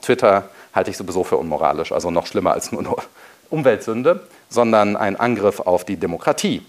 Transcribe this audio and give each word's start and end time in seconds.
Twitter 0.00 0.48
halte 0.74 0.90
ich 0.90 0.96
sowieso 0.96 1.24
für 1.24 1.36
unmoralisch, 1.36 1.92
also 1.92 2.10
noch 2.10 2.26
schlimmer 2.26 2.52
als 2.52 2.72
nur 2.72 2.80
eine 2.80 2.94
Umweltsünde, 3.50 4.26
sondern 4.48 4.96
ein 4.96 5.16
Angriff 5.16 5.60
auf 5.60 5.84
die 5.84 5.96
Demokratie. 5.96 6.62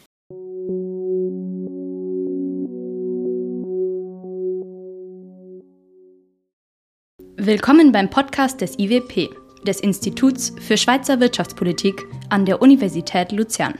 Willkommen 7.41 7.91
beim 7.91 8.09
Podcast 8.09 8.61
des 8.61 8.77
IWP, 8.77 9.29
des 9.65 9.79
Instituts 9.79 10.53
für 10.59 10.77
Schweizer 10.77 11.19
Wirtschaftspolitik 11.19 12.05
an 12.29 12.45
der 12.45 12.61
Universität 12.61 13.31
Luzern. 13.31 13.75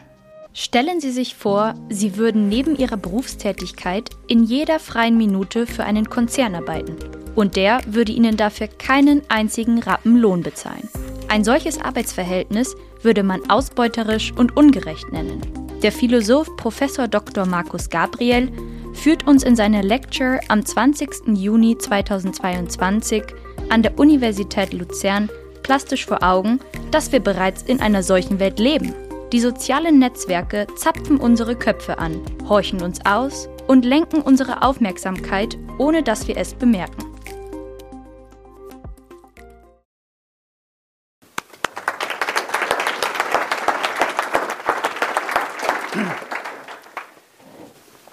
Stellen 0.54 1.00
Sie 1.00 1.11
sich 1.11 1.36
vor, 1.36 1.75
Sie 1.89 2.18
würden 2.18 2.50
neben 2.50 2.75
Ihrer 2.75 2.97
Berufstätigkeit 2.97 4.09
in 4.27 4.43
jeder 4.43 4.79
freien 4.79 5.18
Minute 5.18 5.68
für 5.68 5.84
einen 5.84 6.09
Konzern 6.09 6.55
arbeiten 6.55 6.95
und 7.40 7.56
der 7.56 7.80
würde 7.88 8.12
Ihnen 8.12 8.36
dafür 8.36 8.68
keinen 8.68 9.21
einzigen 9.30 9.80
Rappen 9.80 10.18
Lohn 10.18 10.44
bezahlen. 10.44 10.89
Ein 11.30 11.46
solches 11.46 11.80
Arbeitsverhältnis 11.80 12.75
würde 13.02 13.24
man 13.24 13.50
ausbeuterisch 13.50 14.34
und 14.36 14.57
ungerecht 14.57 15.10
nennen. 15.14 15.39
Der 15.82 15.94
Philosoph 15.94 16.54
Prof. 16.57 16.82
Dr. 17.10 17.46
Markus 17.46 17.89
Gabriel 17.89 18.52
führt 18.94 19.25
uns 19.25 19.44
in 19.44 19.56
seiner 19.56 19.83
Lecture 19.83 20.42
am 20.50 20.66
20. 20.66 21.28
Juni 21.28 21.78
2022 21.78 23.24
an 23.69 23.83
der 23.83 23.97
Universität 23.97 24.74
Luzern 24.74 25.30
plastisch 25.64 26.06
vor 26.06 26.21
Augen, 26.21 26.60
dass 26.92 27.14
wir 27.14 27.21
bereits 27.21 27.61
in 27.61 27.80
einer 27.80 28.04
solchen 28.04 28.39
Welt 28.39 28.60
leben. 28.60 28.94
Die 29.32 29.39
sozialen 29.39 29.97
Netzwerke 29.97 30.68
zapfen 30.75 31.18
unsere 31.18 31.56
Köpfe 31.56 32.00
an, 32.00 32.19
horchen 32.50 32.81
uns 32.81 33.00
aus 33.06 33.47
und 33.67 33.86
lenken 33.86 34.22
unsere 34.22 34.61
Aufmerksamkeit, 34.61 35.58
ohne 35.78 36.03
dass 36.03 36.28
wir 36.28 36.36
es 36.36 36.53
bemerken. 36.53 37.08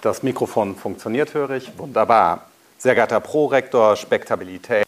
Das 0.07 0.23
Mikrofon 0.23 0.77
funktioniert, 0.77 1.33
höre 1.33 1.49
ich. 1.49 1.77
Wunderbar. 1.77 2.45
Sehr 2.77 2.95
geehrter 2.95 3.19
Prorektor, 3.19 3.97
Spektabilität, 3.97 4.87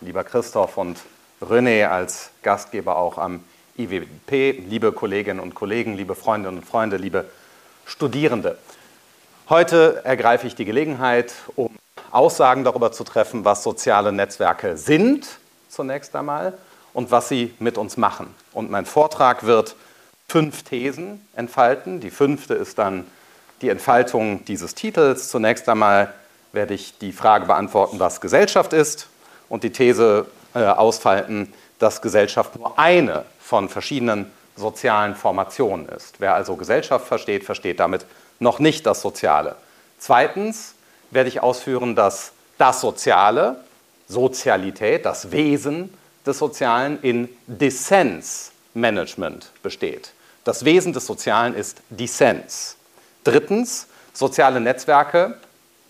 lieber 0.00 0.24
Christoph 0.24 0.78
und 0.78 0.98
René 1.40 1.86
als 1.86 2.30
Gastgeber 2.42 2.96
auch 2.96 3.18
am 3.18 3.44
IWP, 3.78 4.64
liebe 4.68 4.90
Kolleginnen 4.90 5.38
und 5.38 5.54
Kollegen, 5.54 5.96
liebe 5.96 6.16
Freundinnen 6.16 6.58
und 6.58 6.64
Freunde, 6.64 6.96
liebe 6.96 7.26
Studierende. 7.84 8.58
Heute 9.48 10.04
ergreife 10.04 10.48
ich 10.48 10.56
die 10.56 10.64
Gelegenheit, 10.64 11.32
um 11.54 11.76
Aussagen 12.10 12.64
darüber 12.64 12.90
zu 12.90 13.04
treffen, 13.04 13.44
was 13.44 13.62
soziale 13.62 14.10
Netzwerke 14.10 14.76
sind, 14.76 15.38
zunächst 15.68 16.16
einmal, 16.16 16.58
und 16.94 17.12
was 17.12 17.28
sie 17.28 17.54
mit 17.60 17.78
uns 17.78 17.96
machen. 17.96 18.34
Und 18.52 18.72
mein 18.72 18.86
Vortrag 18.86 19.46
wird 19.46 19.76
fünf 20.26 20.64
Thesen 20.64 21.24
entfalten. 21.36 22.00
Die 22.00 22.10
fünfte 22.10 22.54
ist 22.54 22.78
dann 22.78 23.06
die 23.62 23.68
Entfaltung 23.68 24.44
dieses 24.44 24.74
Titels. 24.74 25.28
Zunächst 25.28 25.68
einmal 25.68 26.12
werde 26.52 26.74
ich 26.74 26.98
die 26.98 27.12
Frage 27.12 27.46
beantworten, 27.46 27.98
was 27.98 28.20
Gesellschaft 28.20 28.72
ist 28.72 29.08
und 29.48 29.64
die 29.64 29.70
These 29.70 30.26
äh, 30.54 30.64
ausfalten, 30.64 31.52
dass 31.78 32.02
Gesellschaft 32.02 32.56
nur 32.56 32.78
eine 32.78 33.24
von 33.40 33.68
verschiedenen 33.68 34.30
sozialen 34.56 35.14
Formationen 35.14 35.88
ist. 35.88 36.16
Wer 36.18 36.34
also 36.34 36.56
Gesellschaft 36.56 37.06
versteht, 37.06 37.44
versteht 37.44 37.78
damit 37.78 38.06
noch 38.38 38.58
nicht 38.58 38.86
das 38.86 39.02
Soziale. 39.02 39.56
Zweitens 39.98 40.74
werde 41.10 41.28
ich 41.28 41.42
ausführen, 41.42 41.94
dass 41.94 42.32
das 42.58 42.80
Soziale, 42.80 43.56
Sozialität, 44.08 45.04
das 45.04 45.30
Wesen 45.30 45.92
des 46.24 46.38
Sozialen 46.38 46.98
in 47.02 47.28
Dissensmanagement 47.46 49.50
besteht. 49.62 50.12
Das 50.44 50.64
Wesen 50.64 50.92
des 50.92 51.06
Sozialen 51.06 51.54
ist 51.54 51.82
Dissens. 51.90 52.76
Drittens, 53.26 53.88
soziale 54.12 54.60
Netzwerke, 54.60 55.34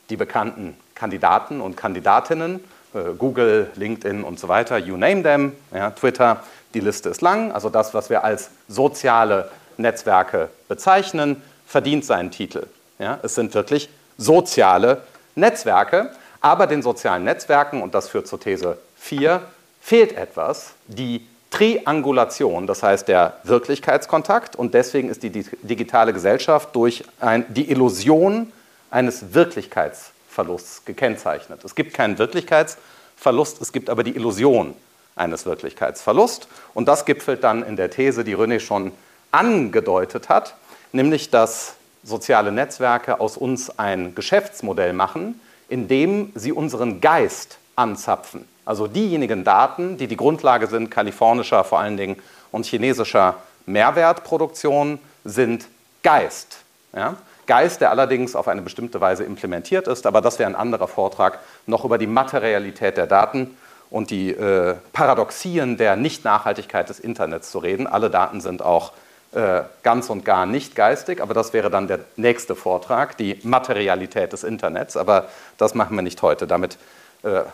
die 0.09 0.17
bekannten 0.17 0.75
Kandidaten 0.95 1.61
und 1.61 1.77
Kandidatinnen 1.77 2.61
äh, 2.95 3.13
Google, 3.19 3.71
LinkedIn 3.75 4.25
und 4.25 4.41
so 4.41 4.49
weiter, 4.49 4.79
you 4.79 4.97
name 4.97 5.23
them, 5.23 5.53
ja, 5.75 5.91
Twitter, 5.91 6.43
die 6.73 6.81
Liste 6.81 7.11
ist 7.11 7.21
lang. 7.21 7.53
Also 7.53 7.69
das, 7.69 7.93
was 7.93 8.09
wir 8.09 8.25
als 8.25 8.51
soziale 8.69 9.51
Netzwerke 9.77 10.49
bezeichnen, 10.69 11.43
verdient 11.67 12.07
seinen 12.07 12.31
Titel. 12.31 12.67
Ja, 12.99 13.19
es 13.23 13.35
sind 13.35 13.53
wirklich 13.55 13.91
soziale 14.17 15.03
Netzwerke, 15.35 16.13
aber 16.41 16.67
den 16.67 16.81
sozialen 16.81 17.25
Netzwerken, 17.25 17.83
und 17.83 17.95
das 17.95 18.09
führt 18.09 18.27
zur 18.27 18.41
These 18.41 18.79
4, 18.97 19.43
fehlt 19.83 20.17
etwas, 20.17 20.73
die 20.87 21.27
Triangulation, 21.51 22.67
das 22.67 22.83
heißt 22.83 23.09
der 23.09 23.39
Wirklichkeitskontakt. 23.45 24.57
Und 24.57 24.75
deswegen 24.75 25.09
ist 25.09 25.23
die 25.23 25.31
digitale 25.31 26.13
Gesellschaft 26.13 26.75
durch 26.75 27.05
ein, 27.21 27.47
die 27.49 27.71
Illusion 27.71 28.53
eines 28.91 29.35
Wirklichkeitskontrakts 29.35 30.17
Verlusts 30.37 30.85
gekennzeichnet. 30.85 31.65
Es 31.65 31.75
gibt 31.75 31.95
keinen 31.95 32.19
Wirklichkeitsverlust, 32.19 33.63
es 33.63 33.73
gibt 33.73 33.89
aber 33.89 34.05
die 34.05 34.15
Illusion 34.15 34.75
eines 35.17 35.47
Wirklichkeitsverlusts. 35.47 36.47
Und 36.75 36.89
das 36.89 37.07
gipfelt 37.07 37.43
dann 37.43 37.63
in 37.63 37.77
der 37.77 37.91
These, 37.91 38.23
die 38.23 38.37
René 38.37 38.61
schon 38.61 38.93
angedeutet 39.33 40.29
hat, 40.29 40.55
nämlich 40.93 41.31
dass 41.31 41.77
soziale 42.05 42.53
Netzwerke 42.53 43.19
aus 43.19 43.39
uns 43.39 43.79
ein 43.79 44.15
Geschäftsmodell 44.15 44.93
machen, 44.93 45.41
in 45.71 45.89
dem 45.89 46.33
sie 46.35 46.53
unseren 46.53 47.01
Geist 47.01 47.57
anzapfen. 47.75 48.47
Also 48.67 48.89
diejenigen 48.89 49.45
Daten, 49.45 49.97
die 49.97 50.09
die 50.09 50.17
Grundlage 50.17 50.67
sind 50.67 50.91
kalifornischer 50.91 51.65
vor 51.65 51.79
allen 51.79 51.97
Dingen 51.97 52.17
und 52.53 52.67
chinesischer 52.67 53.37
Mehrwertproduktion, 53.65 54.99
sind 55.25 55.67
Geist. 56.03 56.59
Ja? 56.95 57.15
Geist, 57.47 57.81
der 57.81 57.91
allerdings 57.91 58.35
auf 58.35 58.49
eine 58.49 58.63
bestimmte 58.63 59.01
Weise 59.01 59.25
implementiert 59.25 59.87
ist. 59.87 60.05
Aber 60.05 60.21
das 60.21 60.39
wäre 60.39 60.51
ein 60.51 60.57
anderer 60.57 60.89
Vortrag, 60.89 61.39
noch 61.67 61.85
über 61.85 61.97
die 61.97 62.09
Materialität 62.09 62.97
der 62.97 63.07
Daten 63.07 63.57
und 63.89 64.11
die 64.11 64.31
äh, 64.31 64.75
Paradoxien 64.93 65.77
der 65.77 65.95
Nichtnachhaltigkeit 65.95 66.89
des 66.89 66.99
Internets 66.99 67.53
zu 67.53 67.59
reden. 67.59 67.87
Alle 67.87 68.11
Daten 68.11 68.41
sind 68.41 68.63
auch 68.63 68.93
äh, 69.33 69.63
ganz 69.85 70.11
und 70.11 70.25
gar 70.25 70.45
nicht 70.45 70.75
geistig, 70.75 71.21
aber 71.23 71.35
das 71.35 71.53
wäre 71.53 71.71
dann 71.71 71.87
der 71.87 72.01
nächste 72.17 72.57
Vortrag, 72.57 73.17
die 73.17 73.39
Materialität 73.45 74.33
des 74.33 74.43
Internets. 74.43 74.97
Aber 74.97 75.29
das 75.57 75.75
machen 75.75 75.95
wir 75.95 76.03
nicht 76.03 76.21
heute. 76.23 76.49
Damit 76.49 76.79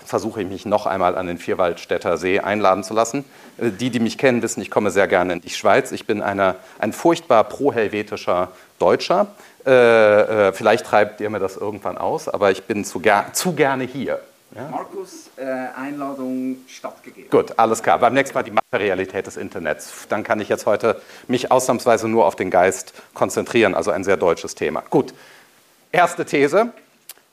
versuche 0.05 0.43
ich 0.43 0.49
mich 0.49 0.67
noch 0.67 0.87
einmal 0.87 1.17
an 1.17 1.27
den 1.27 1.39
Vierwaldstätter 1.39 2.19
See 2.19 2.41
einladen 2.41 2.85
zu 2.85 2.95
lassen. 2.95 3.25
Äh, 3.59 3.71
die, 3.71 3.91
die 3.91 4.01
mich 4.01 4.19
kennen, 4.19 4.43
wissen, 4.43 4.61
ich 4.61 4.71
komme 4.71 4.91
sehr 4.91 5.09
gerne 5.09 5.35
in 5.35 5.41
die 5.41 5.51
Schweiz. 5.51 5.93
Ich 5.93 6.07
bin 6.07 6.23
eine, 6.23 6.57
ein 6.79 6.93
furchtbar 6.93 7.45
prohelvetischer 7.45 8.49
Deutscher. 8.79 9.29
Äh, 9.65 9.71
äh, 10.49 10.53
vielleicht 10.53 10.87
treibt 10.87 11.21
ihr 11.21 11.31
mir 11.31 11.39
das 11.39 11.57
irgendwann 11.57 11.99
aus, 11.99 12.29
aber 12.29 12.51
ich 12.51 12.65
bin 12.65 12.85
zu, 12.85 13.01
ger 13.01 13.27
zu 13.33 13.53
gerne 13.53 13.85
hier. 13.85 14.21
Ja? 14.55 14.69
Markus, 14.71 15.31
äh, 15.37 15.45
Einladung 15.79 16.57
stattgegeben. 16.69 17.31
Gut, 17.31 17.59
alles 17.59 17.83
klar. 17.83 17.99
Beim 17.99 18.13
nächsten 18.13 18.35
Mal 18.35 18.43
die 18.43 18.51
Materialität 18.51 19.27
des 19.27 19.37
Internets. 19.37 20.07
Dann 20.09 20.25
kann 20.25 20.41
ich 20.41 20.49
jetzt 20.49 20.67
heute 20.67 21.01
mich 21.29 21.51
ausnahmsweise 21.51 22.09
nur 22.09 22.27
auf 22.27 22.37
den 22.37 22.51
Geist 22.51 22.93
konzentrieren, 23.15 23.75
also 23.75 23.91
ein 23.93 24.05
sehr 24.05 24.17
deutsches 24.17 24.55
Thema. 24.55 24.83
Gut, 24.91 25.15
erste 25.91 26.27
These. 26.27 26.73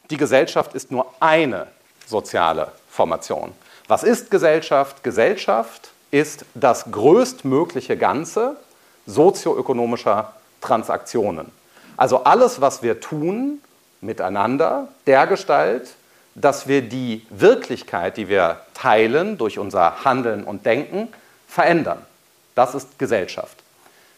Die 0.10 0.18
Gesellschaft 0.18 0.74
ist 0.76 0.92
nur 0.92 1.14
eine 1.20 1.68
soziale 2.10 2.72
Formation. 2.90 3.54
Was 3.88 4.04
ist 4.04 4.32
Gesellschaft? 4.32 5.04
Gesellschaft 5.04 5.92
ist 6.12 6.46
das 6.56 6.92
größtmögliche 6.92 7.98
Ganze 7.98 8.58
sozioökonomischer 9.06 10.34
Transaktionen. 10.62 11.52
Also 11.96 12.24
alles, 12.24 12.62
was 12.62 12.84
wir 12.84 13.00
tun 13.00 13.62
miteinander, 14.02 14.88
dergestalt, 15.08 15.90
dass 16.36 16.68
wir 16.68 16.82
die 16.82 17.26
Wirklichkeit, 17.30 18.18
die 18.18 18.30
wir 18.30 18.62
teilen 18.74 19.38
durch 19.38 19.60
unser 19.60 20.06
Handeln 20.06 20.44
und 20.44 20.66
Denken, 20.66 21.10
verändern. 21.48 22.06
Das 22.56 22.76
ist 22.76 22.98
Gesellschaft. 23.00 23.58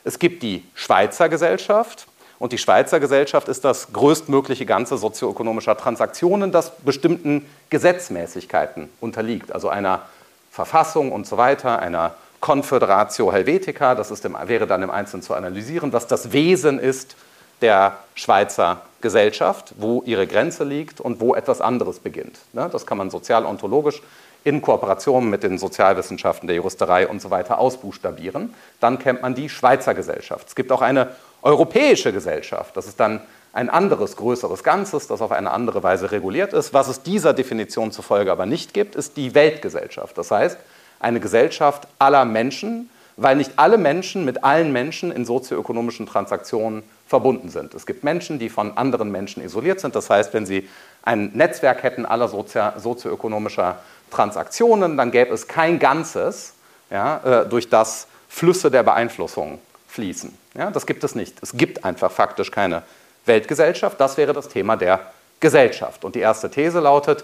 Es 0.04 0.20
gibt 0.20 0.44
die 0.44 0.66
Schweizer 0.76 1.30
Gesellschaft 1.30 2.08
und 2.42 2.54
die 2.54 2.58
Schweizer 2.58 3.00
Gesellschaft 3.00 3.48
ist 3.50 3.64
das 3.64 3.94
größtmögliche 3.94 4.66
Ganze 4.66 4.98
sozioökonomischer 4.98 5.78
Transaktionen, 5.78 6.52
das 6.52 6.72
bestimmten 6.78 7.46
Gesetzmäßigkeiten 7.70 8.90
unterliegt, 9.00 9.52
also 9.52 9.70
einer 9.70 10.02
Verfassung 10.50 11.12
und 11.12 11.28
so 11.28 11.38
weiter, 11.38 11.78
einer 11.78 12.16
Confederatio 12.40 13.32
Helvetica, 13.32 13.94
das 13.94 14.10
im, 14.26 14.36
wäre 14.46 14.66
dann 14.66 14.82
im 14.82 14.90
Einzelnen 14.90 15.22
zu 15.22 15.36
analysieren, 15.36 15.94
was 15.94 16.08
das 16.08 16.32
Wesen 16.32 16.80
ist 16.80 17.16
der 17.62 17.98
Schweizer 18.16 18.82
Gesellschaft, 19.02 19.76
wo 19.78 20.02
ihre 20.08 20.26
Grenze 20.26 20.64
liegt 20.64 21.00
und 21.00 21.20
wo 21.20 21.36
etwas 21.36 21.62
anderes 21.62 22.00
beginnt. 22.00 22.40
Ne, 22.54 22.70
das 22.72 22.88
kann 22.88 22.98
man 22.98 23.12
sozial-ontologisch 23.12 24.02
in 24.44 24.62
Kooperation 24.62 25.30
mit 25.30 25.44
den 25.44 25.58
Sozialwissenschaften, 25.58 26.48
der 26.48 26.56
Juristerei 26.56 27.08
und 27.08 27.22
so 27.22 27.30
weiter 27.30 27.60
ausbuchstabieren. 27.60 28.54
Dann 28.80 29.00
kennt 29.00 29.22
man 29.22 29.36
die 29.36 29.50
Schweizer 29.50 29.94
Gesellschaft. 29.94 30.48
Es 30.48 30.56
gibt 30.56 30.72
auch 30.72 30.82
eine 30.82 31.10
europäische 31.42 32.12
Gesellschaft. 32.12 32.76
Das 32.76 32.88
ist 32.88 33.00
dann 33.00 33.22
ein 33.54 33.70
anderes, 33.70 34.16
größeres 34.16 34.64
Ganzes, 34.64 35.08
das 35.08 35.22
auf 35.22 35.32
eine 35.32 35.52
andere 35.52 35.84
Weise 35.84 36.12
reguliert 36.12 36.54
ist. 36.54 36.74
Was 36.74 36.88
es 36.88 37.04
dieser 37.04 37.34
Definition 37.34 37.92
zufolge 37.92 38.32
aber 38.32 38.46
nicht 38.46 38.74
gibt, 38.74 38.96
ist 38.96 39.18
die 39.18 39.36
Weltgesellschaft. 39.36 40.18
Das 40.18 40.32
heißt, 40.32 40.58
eine 41.00 41.20
Gesellschaft 41.20 41.88
aller 42.00 42.26
Menschen, 42.26 42.90
weil 43.18 43.36
nicht 43.36 43.54
alle 43.58 43.78
Menschen 43.78 44.24
mit 44.24 44.44
allen 44.44 44.72
Menschen 44.72 45.12
in 45.12 45.26
sozioökonomischen 45.26 46.06
Transaktionen 46.06 46.84
verbunden 47.08 47.50
sind. 47.50 47.74
Es 47.74 47.86
gibt 47.86 48.04
Menschen, 48.06 48.40
die 48.40 48.50
von 48.50 48.78
anderen 48.78 49.12
Menschen 49.12 49.44
isoliert 49.44 49.82
sind. 49.82 49.96
Das 49.96 50.10
heißt, 50.10 50.34
wenn 50.34 50.46
sie 50.46 50.70
ein 51.04 51.32
Netzwerk 51.34 51.84
hätten 51.84 52.06
aller 52.06 52.30
sozioökonomischer 52.30 53.80
Transaktionen, 54.12 54.98
dann 54.98 55.12
gäbe 55.12 55.34
es 55.34 55.48
kein 55.48 55.80
Ganzes, 55.80 56.54
ja, 56.90 57.42
äh, 57.42 57.50
durch 57.50 57.70
das 57.70 58.08
Flüsse 58.30 58.70
der 58.70 58.84
Beeinflussung 58.84 59.60
fließen. 59.88 60.38
Ja, 60.54 60.70
das 60.70 60.86
gibt 60.86 61.04
es 61.04 61.16
nicht. 61.16 61.38
Es 61.42 61.54
gibt 61.54 61.84
einfach 61.84 62.12
faktisch 62.12 62.52
keine 62.52 62.84
Weltgesellschaft. 63.26 64.00
Das 64.00 64.18
wäre 64.18 64.34
das 64.34 64.48
Thema 64.48 64.76
der 64.76 65.00
Gesellschaft. 65.40 66.06
Und 66.06 66.16
die 66.16 66.20
erste 66.20 66.50
These 66.50 66.80
lautet, 66.80 67.24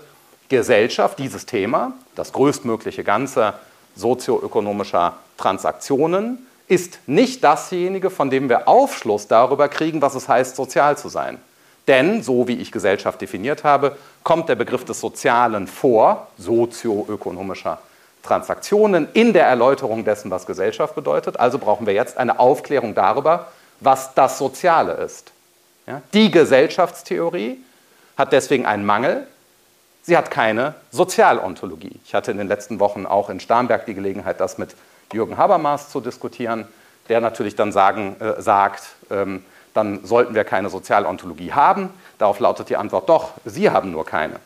Gesellschaft, 0.50 1.20
dieses 1.20 1.46
Thema, 1.46 1.94
das 2.16 2.32
größtmögliche 2.32 3.04
Ganze 3.04 3.54
sozioökonomischer 3.96 5.18
Transaktionen, 5.38 6.46
ist 6.68 7.00
nicht 7.06 7.44
dasjenige, 7.44 8.10
von 8.10 8.30
dem 8.30 8.50
wir 8.50 8.68
Aufschluss 8.68 9.28
darüber 9.28 9.70
kriegen, 9.70 10.02
was 10.02 10.16
es 10.16 10.28
heißt, 10.28 10.56
sozial 10.56 10.98
zu 10.98 11.10
sein. 11.10 11.40
Denn, 11.88 12.22
so 12.22 12.48
wie 12.48 12.58
ich 12.58 12.72
Gesellschaft 12.72 13.22
definiert 13.22 13.64
habe, 13.64 13.96
kommt 14.24 14.50
der 14.50 14.56
Begriff 14.56 14.84
des 14.84 15.00
Sozialen 15.00 15.68
vor, 15.68 16.28
sozioökonomischer 16.38 17.80
Transaktionen, 18.24 19.08
in 19.14 19.32
der 19.32 19.46
Erläuterung 19.46 20.04
dessen, 20.04 20.30
was 20.30 20.46
Gesellschaft 20.46 20.96
bedeutet. 20.96 21.40
Also 21.40 21.60
brauchen 21.60 21.88
wir 21.88 21.94
jetzt 21.94 22.18
eine 22.18 22.40
Aufklärung 22.40 22.94
darüber, 22.94 23.48
was 23.80 24.14
das 24.14 24.38
Soziale 24.38 24.94
ist. 24.94 25.32
Ja? 25.86 26.02
Die 26.14 26.30
Gesellschaftstheorie 26.30 27.58
hat 28.18 28.34
deswegen 28.34 28.66
einen 28.66 28.86
Mangel. 28.86 29.26
Sie 30.04 30.18
hat 30.18 30.30
keine 30.30 30.76
Sozialontologie. 30.92 32.00
Ich 32.06 32.14
hatte 32.14 32.32
in 32.32 32.38
den 32.38 32.48
letzten 32.48 32.80
Wochen 32.80 33.06
auch 33.06 33.30
in 33.30 33.40
Starnberg 33.40 33.86
die 33.86 33.94
Gelegenheit, 33.94 34.40
das 34.40 34.58
mit 34.58 34.76
Jürgen 35.14 35.38
Habermas 35.38 35.90
zu 35.90 36.02
diskutieren, 36.02 36.68
der 37.08 37.22
natürlich 37.22 37.56
dann 37.56 37.72
sagen, 37.72 38.18
äh, 38.20 38.42
sagt, 38.42 38.84
ähm, 39.10 39.46
dann 39.78 40.04
sollten 40.04 40.36
wir 40.36 40.44
keine 40.44 40.70
Sozialontologie 40.70 41.54
haben. 41.54 41.92
Darauf 42.18 42.40
lautet 42.40 42.70
die 42.70 42.76
Antwort 42.76 43.08
doch, 43.08 43.32
Sie 43.46 43.70
haben 43.70 43.92
nur 43.92 44.06
keine. 44.06 44.40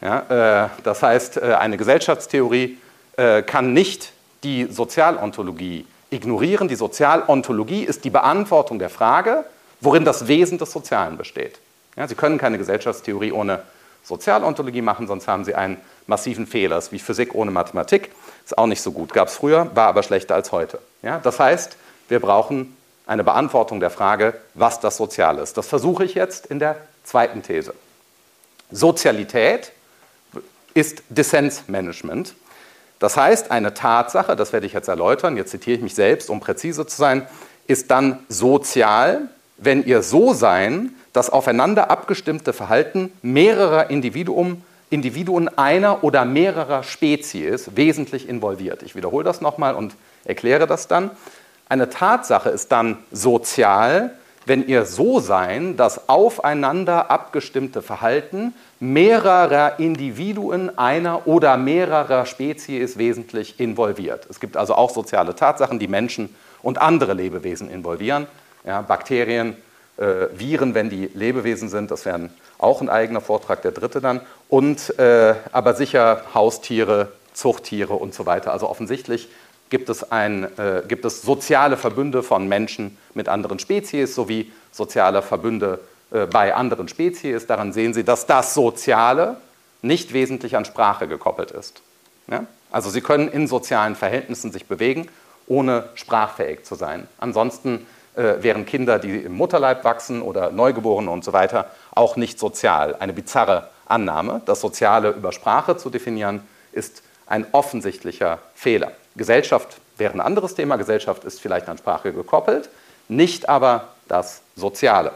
Ja, 0.00 0.64
äh, 0.64 0.68
das 0.82 1.02
heißt, 1.02 1.36
äh, 1.36 1.54
eine 1.54 1.76
Gesellschaftstheorie 1.76 2.78
äh, 3.16 3.42
kann 3.42 3.72
nicht 3.74 4.12
die 4.44 4.64
Sozialontologie 4.66 5.86
ignorieren. 6.10 6.68
Die 6.68 6.76
Sozialontologie 6.76 7.82
ist 7.82 8.04
die 8.04 8.10
Beantwortung 8.10 8.78
der 8.78 8.90
Frage, 8.90 9.44
worin 9.80 10.04
das 10.04 10.26
Wesen 10.26 10.56
des 10.56 10.72
Sozialen 10.72 11.18
besteht. 11.18 11.58
Ja, 11.96 12.08
Sie 12.08 12.14
können 12.14 12.38
keine 12.38 12.58
Gesellschaftstheorie 12.58 13.32
ohne 13.32 13.60
Sozialontologie 14.04 14.82
machen, 14.82 15.06
sonst 15.06 15.28
haben 15.28 15.44
Sie 15.44 15.54
einen 15.54 15.76
massiven 16.06 16.46
Fehler. 16.46 16.76
Das 16.76 16.86
ist 16.86 16.92
wie 16.92 16.98
Physik 16.98 17.34
ohne 17.34 17.50
Mathematik. 17.50 18.10
Ist 18.44 18.56
auch 18.56 18.66
nicht 18.66 18.80
so 18.80 18.92
gut. 18.92 19.12
Gab 19.12 19.28
es 19.28 19.34
früher, 19.34 19.70
war 19.74 19.88
aber 19.88 20.02
schlechter 20.02 20.34
als 20.34 20.52
heute. 20.52 20.78
Ja, 21.02 21.18
das 21.18 21.38
heißt, 21.38 21.76
wir 22.08 22.20
brauchen 22.20 22.74
eine 23.08 23.24
Beantwortung 23.24 23.80
der 23.80 23.90
Frage, 23.90 24.34
was 24.54 24.80
das 24.80 24.98
Soziale 24.98 25.42
ist. 25.42 25.56
Das 25.56 25.66
versuche 25.66 26.04
ich 26.04 26.14
jetzt 26.14 26.46
in 26.46 26.58
der 26.58 26.76
zweiten 27.04 27.42
These. 27.42 27.74
Sozialität 28.70 29.72
ist 30.74 31.02
Dissensmanagement. 31.08 32.34
Das 32.98 33.16
heißt, 33.16 33.50
eine 33.50 33.72
Tatsache, 33.72 34.36
das 34.36 34.52
werde 34.52 34.66
ich 34.66 34.74
jetzt 34.74 34.88
erläutern, 34.88 35.36
jetzt 35.36 35.50
zitiere 35.50 35.76
ich 35.76 35.82
mich 35.82 35.94
selbst, 35.94 36.28
um 36.28 36.40
präzise 36.40 36.86
zu 36.86 36.96
sein, 36.96 37.26
ist 37.66 37.90
dann 37.90 38.18
sozial, 38.28 39.28
wenn 39.56 39.84
ihr 39.84 40.02
so 40.02 40.34
sein, 40.34 40.94
das 41.14 41.30
aufeinander 41.30 41.90
abgestimmte 41.90 42.52
Verhalten 42.52 43.10
mehrerer 43.22 43.88
Individuen, 43.88 44.62
Individuen 44.90 45.48
einer 45.56 46.04
oder 46.04 46.26
mehrerer 46.26 46.82
Spezies 46.82 47.70
wesentlich 47.74 48.28
involviert. 48.28 48.82
Ich 48.82 48.94
wiederhole 48.94 49.24
das 49.24 49.40
nochmal 49.40 49.74
und 49.74 49.94
erkläre 50.24 50.66
das 50.66 50.88
dann. 50.88 51.10
Eine 51.68 51.90
Tatsache 51.90 52.48
ist 52.48 52.72
dann 52.72 52.98
sozial, 53.12 54.12
wenn 54.46 54.66
ihr 54.66 54.86
so 54.86 55.20
sein, 55.20 55.76
das 55.76 56.08
aufeinander 56.08 57.10
abgestimmte 57.10 57.82
Verhalten 57.82 58.54
mehrerer 58.80 59.78
Individuen 59.78 60.78
einer 60.78 61.26
oder 61.26 61.56
mehrerer 61.56 62.24
Spezies 62.24 62.96
wesentlich 62.96 63.60
involviert. 63.60 64.26
Es 64.30 64.40
gibt 64.40 64.56
also 64.56 64.74
auch 64.74 64.90
soziale 64.90 65.34
Tatsachen, 65.34 65.78
die 65.78 65.88
Menschen 65.88 66.34
und 66.62 66.80
andere 66.80 67.12
Lebewesen 67.12 67.70
involvieren. 67.70 68.26
Ja, 68.64 68.80
Bakterien, 68.80 69.56
äh, 69.98 70.28
Viren, 70.32 70.74
wenn 70.74 70.88
die 70.88 71.10
Lebewesen 71.12 71.68
sind, 71.68 71.90
das 71.90 72.04
wäre 72.04 72.30
auch 72.56 72.80
ein 72.80 72.88
eigener 72.88 73.20
Vortrag, 73.20 73.62
der 73.62 73.72
dritte 73.72 74.00
dann. 74.00 74.20
Und 74.48 74.98
äh, 74.98 75.34
aber 75.52 75.74
sicher 75.74 76.22
Haustiere, 76.34 77.12
Zuchttiere 77.34 77.94
und 77.94 78.14
so 78.14 78.26
weiter. 78.26 78.52
Also 78.52 78.68
offensichtlich 78.68 79.28
gibt 79.70 79.88
es, 79.88 80.10
ein, 80.10 80.44
äh, 80.58 80.82
gibt 80.86 81.04
es 81.04 81.22
soziale 81.22 81.76
Verbünde 81.76 82.22
von 82.22 82.48
Menschen 82.48 82.96
mit 83.14 83.28
anderen 83.28 83.58
Spezies 83.58 84.14
sowie 84.14 84.52
soziale 84.72 85.22
Verbünde 85.22 85.80
äh, 86.10 86.26
bei 86.26 86.54
anderen 86.54 86.88
Spezies. 86.88 87.46
Daran 87.46 87.72
sehen 87.72 87.94
Sie, 87.94 88.04
dass 88.04 88.26
das 88.26 88.54
Soziale 88.54 89.36
nicht 89.82 90.12
wesentlich 90.12 90.56
an 90.56 90.64
Sprache 90.64 91.06
gekoppelt 91.06 91.50
ist. 91.50 91.82
Ja? 92.30 92.46
Also 92.70 92.90
Sie 92.90 93.00
können 93.00 93.28
in 93.28 93.46
sozialen 93.46 93.94
Verhältnissen 93.94 94.52
sich 94.52 94.66
bewegen, 94.66 95.08
ohne 95.46 95.88
sprachfähig 95.94 96.64
zu 96.64 96.74
sein. 96.74 97.06
Ansonsten 97.18 97.86
äh, 98.14 98.42
wären 98.42 98.66
Kinder, 98.66 98.98
die 98.98 99.16
im 99.18 99.32
Mutterleib 99.32 99.84
wachsen 99.84 100.22
oder 100.22 100.50
Neugeborene 100.50 101.10
und 101.10 101.24
so 101.24 101.32
weiter, 101.32 101.70
auch 101.94 102.16
nicht 102.16 102.38
sozial. 102.38 102.96
Eine 102.98 103.12
bizarre 103.12 103.68
Annahme. 103.86 104.42
Das 104.44 104.60
Soziale 104.60 105.10
über 105.10 105.32
Sprache 105.32 105.76
zu 105.76 105.90
definieren, 105.90 106.42
ist 106.72 107.02
ein 107.26 107.46
offensichtlicher 107.52 108.38
Fehler. 108.54 108.92
Gesellschaft 109.18 109.76
wäre 109.98 110.14
ein 110.14 110.20
anderes 110.20 110.54
Thema. 110.54 110.76
Gesellschaft 110.76 111.24
ist 111.24 111.40
vielleicht 111.40 111.68
an 111.68 111.76
Sprache 111.76 112.12
gekoppelt, 112.12 112.70
nicht 113.08 113.48
aber 113.48 113.88
das 114.08 114.40
Soziale. 114.56 115.12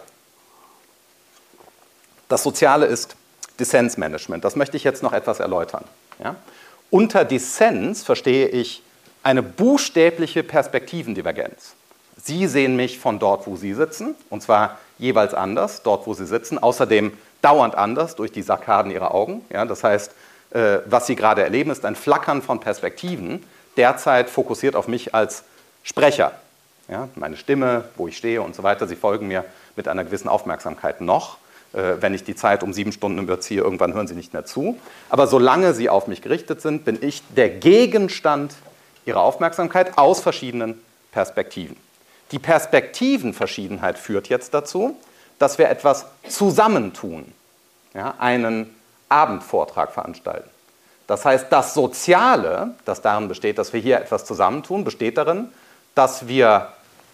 Das 2.29 2.43
Soziale 2.43 2.87
ist 2.87 3.17
Dissensmanagement. 3.59 4.45
Das 4.45 4.57
möchte 4.57 4.77
ich 4.77 4.85
jetzt 4.85 5.03
noch 5.03 5.13
etwas 5.13 5.41
erläutern. 5.41 5.85
Ja? 6.23 6.37
Unter 6.91 7.25
Dissens 7.25 8.03
verstehe 8.03 8.49
ich 8.49 8.83
eine 9.23 9.43
buchstäbliche 9.43 10.43
Perspektivendivergenz. 10.43 11.75
Sie 12.23 12.47
sehen 12.47 12.77
mich 12.77 12.99
von 12.99 13.19
dort, 13.19 13.47
wo 13.47 13.57
Sie 13.57 13.75
sitzen, 13.75 14.15
und 14.31 14.43
zwar 14.43 14.79
jeweils 14.99 15.35
anders, 15.35 15.83
dort, 15.83 16.07
wo 16.07 16.15
Sie 16.15 16.27
sitzen, 16.27 16.59
außerdem 16.59 17.13
dauernd 17.41 17.75
anders 17.75 18.17
durch 18.17 18.33
die 18.33 18.43
Sarkaden 18.43 18.91
Ihrer 18.91 19.15
Augen. 19.15 19.45
Ja? 19.51 19.65
Das 19.65 19.85
heißt, 19.85 20.13
äh, 20.51 20.79
was 20.87 21.07
Sie 21.07 21.17
gerade 21.17 21.43
erleben, 21.43 21.71
ist 21.71 21.85
ein 21.85 21.97
Flackern 21.97 22.43
von 22.43 22.61
Perspektiven, 22.61 23.45
derzeit 23.77 24.31
fokussiert 24.31 24.77
auf 24.77 24.89
mich 24.89 25.15
als 25.15 25.45
Sprecher. 25.83 26.33
Ja, 26.89 27.09
meine 27.15 27.37
Stimme, 27.37 27.85
wo 27.97 28.09
ich 28.09 28.17
stehe 28.17 28.43
und 28.43 28.55
so 28.55 28.63
weiter, 28.63 28.87
Sie 28.87 28.97
folgen 28.97 29.29
mir 29.29 29.45
mit 29.77 29.89
einer 29.89 30.05
gewissen 30.05 30.29
Aufmerksamkeit 30.29 31.01
noch. 31.01 31.39
Äh, 31.73 32.01
wenn 32.01 32.15
ich 32.15 32.25
die 32.25 32.35
Zeit 32.35 32.63
um 32.63 32.73
sieben 32.73 32.93
Stunden 32.93 33.19
überziehe, 33.19 33.61
irgendwann 33.61 33.95
hören 33.95 34.07
Sie 34.07 34.15
nicht 34.15 34.33
mehr 34.33 34.45
zu. 34.45 34.79
Aber 35.09 35.27
solange 35.27 35.75
Sie 35.75 35.89
auf 35.89 36.07
mich 36.07 36.23
gerichtet 36.23 36.61
sind, 36.61 36.85
bin 36.85 36.99
ich 37.01 37.23
der 37.37 37.49
Gegenstand 37.49 38.55
Ihrer 39.07 39.21
Aufmerksamkeit 39.21 39.97
aus 39.97 40.21
verschiedenen 40.21 40.81
Perspektiven. 41.13 41.77
Die 42.31 42.39
Perspektivenverschiedenheit 42.39 43.99
führt 43.99 44.29
jetzt 44.29 44.55
dazu, 44.55 44.97
dass 45.39 45.59
wir 45.59 45.69
etwas 45.69 46.07
zusammentun, 46.29 47.33
ja, 47.95 48.15
einen 48.19 48.75
Abendvortrag 49.09 49.93
veranstalten. 49.93 50.49
Das 51.13 51.27
heißt, 51.27 51.49
das 51.51 51.75
Soziale, 51.75 52.71
das 52.87 53.03
darin 53.03 53.29
besteht, 53.29 53.59
dass 53.59 53.75
wir 53.75 53.81
hier 53.83 54.01
etwas 54.01 54.25
zusammentun, 54.25 54.83
besteht 54.83 55.19
darin, 55.19 55.49
dass 55.95 56.27
wir 56.27 56.69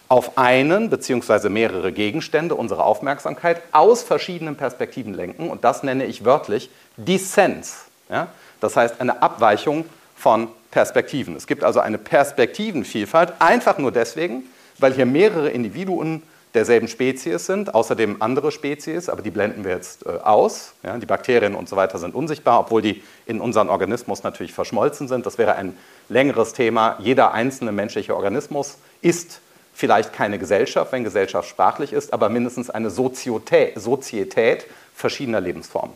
auf 0.07 0.37
einen 0.37 0.89
bzw. 0.89 1.49
mehrere 1.49 1.91
Gegenstände 1.91 2.55
unsere 2.55 2.85
Aufmerksamkeit 2.85 3.61
aus 3.73 4.01
verschiedenen 4.01 4.55
Perspektiven 4.55 5.13
lenken. 5.13 5.49
Und 5.49 5.65
das 5.65 5.83
nenne 5.83 6.05
ich 6.05 6.23
wörtlich 6.23 6.69
Dissens. 6.95 7.87
Ja? 8.09 8.27
Das 8.61 8.77
heißt 8.77 9.01
eine 9.01 9.21
Abweichung 9.21 9.83
von 10.15 10.47
Perspektiven. 10.71 11.35
Es 11.35 11.45
gibt 11.45 11.65
also 11.65 11.81
eine 11.81 11.97
Perspektivenvielfalt, 11.97 13.33
einfach 13.39 13.79
nur 13.79 13.91
deswegen, 13.91 14.43
weil 14.77 14.93
hier 14.93 15.07
mehrere 15.07 15.49
Individuen 15.49 16.23
derselben 16.53 16.87
Spezies 16.87 17.45
sind, 17.45 17.73
außerdem 17.75 18.21
andere 18.21 18.51
Spezies, 18.51 19.09
aber 19.09 19.21
die 19.21 19.31
blenden 19.31 19.63
wir 19.63 19.71
jetzt 19.71 20.05
äh, 20.05 20.09
aus. 20.09 20.73
Ja, 20.83 20.97
die 20.97 21.05
Bakterien 21.05 21.55
und 21.55 21.69
so 21.69 21.75
weiter 21.75 21.99
sind 21.99 22.15
unsichtbar, 22.15 22.59
obwohl 22.59 22.81
die 22.81 23.03
in 23.25 23.39
unserem 23.39 23.69
Organismus 23.69 24.23
natürlich 24.23 24.53
verschmolzen 24.53 25.07
sind. 25.07 25.25
Das 25.25 25.37
wäre 25.37 25.55
ein 25.55 25.77
längeres 26.09 26.53
Thema. 26.53 26.95
Jeder 26.99 27.33
einzelne 27.33 27.71
menschliche 27.71 28.15
Organismus 28.15 28.77
ist 29.01 29.41
vielleicht 29.73 30.11
keine 30.11 30.39
Gesellschaft, 30.39 30.91
wenn 30.91 31.03
Gesellschaft 31.03 31.47
sprachlich 31.47 31.93
ist, 31.93 32.11
aber 32.13 32.29
mindestens 32.29 32.69
eine 32.69 32.89
Sozietät, 32.89 33.79
Sozietät 33.79 34.65
verschiedener 34.93 35.39
Lebensformen. 35.39 35.95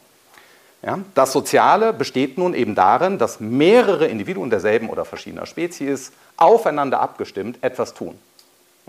Ja, 0.85 0.99
das 1.15 1.31
Soziale 1.31 1.93
besteht 1.93 2.37
nun 2.37 2.53
eben 2.53 2.75
darin, 2.75 3.17
dass 3.17 3.39
mehrere 3.39 4.07
Individuen 4.07 4.49
derselben 4.49 4.89
oder 4.89 5.05
verschiedener 5.05 5.45
Spezies 5.45 6.11
aufeinander 6.35 6.99
abgestimmt 6.99 7.57
etwas 7.61 7.93
tun. 7.93 8.17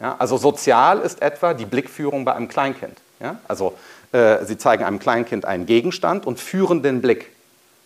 Ja, 0.01 0.17
also 0.19 0.37
sozial 0.37 1.01
ist 1.01 1.23
etwa 1.23 1.55
die 1.55 1.67
Blickführung 1.67 2.25
bei 2.25 2.35
einem 2.35 2.49
Kleinkind. 2.49 2.99
Ja, 3.21 3.37
also 3.49 3.75
Äh, 4.13 4.45
sie 4.45 4.57
zeigen 4.57 4.85
einem 4.85 5.01
Kleinkind 5.01 5.45
einen 5.45 5.67
Gegenstand 5.67 6.25
und 6.25 6.39
führen 6.39 6.85
den 6.85 7.01
Blick. 7.01 7.33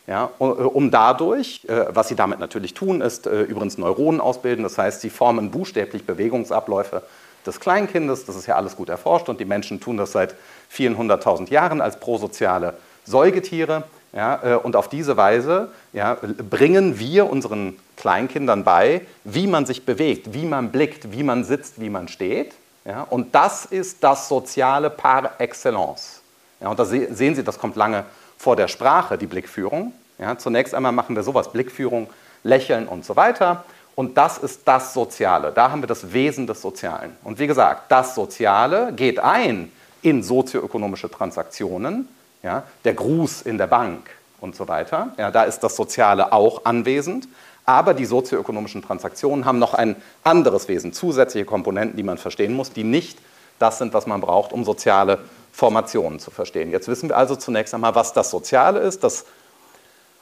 Ja, 0.06 0.24
um 0.38 0.90
dadurch, 0.90 1.66
was 1.68 2.08
sie 2.08 2.16
damit 2.16 2.38
natürlich 2.38 2.72
tun, 2.72 3.02
ist 3.02 3.26
übrigens 3.26 3.76
Neuronen 3.76 4.22
ausbilden. 4.22 4.62
Das 4.62 4.78
heißt, 4.78 5.02
sie 5.02 5.10
formen 5.10 5.50
buchstäblich 5.50 6.06
Bewegungsabläufe 6.06 7.02
des 7.46 7.60
Kleinkindes. 7.60 8.24
Das 8.24 8.34
ist 8.34 8.46
ja 8.46 8.56
alles 8.56 8.74
gut 8.74 8.88
erforscht 8.88 9.28
und 9.28 9.38
die 9.38 9.44
Menschen 9.44 9.80
tun 9.80 9.98
das 9.98 10.12
seit 10.12 10.34
vielen 10.70 10.96
hunderttausend 10.96 11.50
Jahren 11.50 11.82
als 11.82 12.00
prosoziale 12.00 12.74
Säugetiere. 13.04 13.82
Ja, 14.18 14.40
äh, 14.42 14.56
und 14.56 14.74
auf 14.74 14.88
diese 14.88 15.16
Weise 15.16 15.70
ja, 15.92 16.16
bringen 16.50 16.98
wir 16.98 17.30
unseren 17.30 17.78
Kleinkindern 17.96 18.64
bei, 18.64 19.02
wie 19.22 19.46
man 19.46 19.64
sich 19.64 19.86
bewegt, 19.86 20.34
wie 20.34 20.44
man 20.44 20.72
blickt, 20.72 21.12
wie 21.12 21.22
man 21.22 21.44
sitzt, 21.44 21.80
wie 21.80 21.88
man 21.88 22.08
steht. 22.08 22.52
Ja, 22.84 23.02
und 23.02 23.32
das 23.36 23.64
ist 23.64 24.02
das 24.02 24.28
Soziale 24.28 24.90
par 24.90 25.40
excellence. 25.40 26.20
Und 26.58 26.80
da 26.80 26.84
sehen 26.84 27.36
Sie, 27.36 27.44
das 27.44 27.60
kommt 27.60 27.76
lange 27.76 28.04
vor 28.36 28.56
der 28.56 28.66
Sprache, 28.66 29.18
die 29.18 29.26
Blickführung. 29.26 29.92
Zunächst 30.38 30.74
einmal 30.74 30.90
machen 30.90 31.14
wir 31.14 31.22
sowas, 31.22 31.52
Blickführung, 31.52 32.08
Lächeln 32.42 32.88
und 32.88 33.04
so 33.04 33.14
weiter. 33.14 33.62
Und 33.94 34.18
das 34.18 34.38
ist 34.38 34.62
das 34.64 34.94
Soziale. 34.94 35.52
Da 35.52 35.70
haben 35.70 35.82
wir 35.82 35.86
das 35.86 36.12
Wesen 36.12 36.48
des 36.48 36.60
Sozialen. 36.60 37.16
Und 37.22 37.38
wie 37.38 37.46
gesagt, 37.46 37.92
das 37.92 38.16
Soziale 38.16 38.92
geht 38.94 39.20
ein 39.20 39.70
in 40.02 40.24
sozioökonomische 40.24 41.08
Transaktionen, 41.08 42.08
ja, 42.42 42.64
der 42.84 42.94
Gruß 42.94 43.42
in 43.42 43.58
der 43.58 43.66
Bank 43.66 44.10
und 44.40 44.56
so 44.56 44.68
weiter. 44.68 45.12
Ja, 45.16 45.30
da 45.30 45.44
ist 45.44 45.60
das 45.60 45.76
Soziale 45.76 46.32
auch 46.32 46.64
anwesend. 46.64 47.28
Aber 47.64 47.92
die 47.92 48.06
sozioökonomischen 48.06 48.80
Transaktionen 48.80 49.44
haben 49.44 49.58
noch 49.58 49.74
ein 49.74 49.96
anderes 50.24 50.68
Wesen, 50.68 50.94
zusätzliche 50.94 51.44
Komponenten, 51.44 51.98
die 51.98 52.02
man 52.02 52.16
verstehen 52.16 52.54
muss, 52.54 52.72
die 52.72 52.84
nicht 52.84 53.18
das 53.58 53.76
sind, 53.76 53.92
was 53.92 54.06
man 54.06 54.22
braucht, 54.22 54.52
um 54.52 54.64
soziale 54.64 55.18
Formationen 55.52 56.18
zu 56.18 56.30
verstehen. 56.30 56.70
Jetzt 56.70 56.88
wissen 56.88 57.10
wir 57.10 57.16
also 57.18 57.36
zunächst 57.36 57.74
einmal, 57.74 57.94
was 57.94 58.14
das 58.14 58.30
Soziale 58.30 58.78
ist, 58.78 59.04
das 59.04 59.26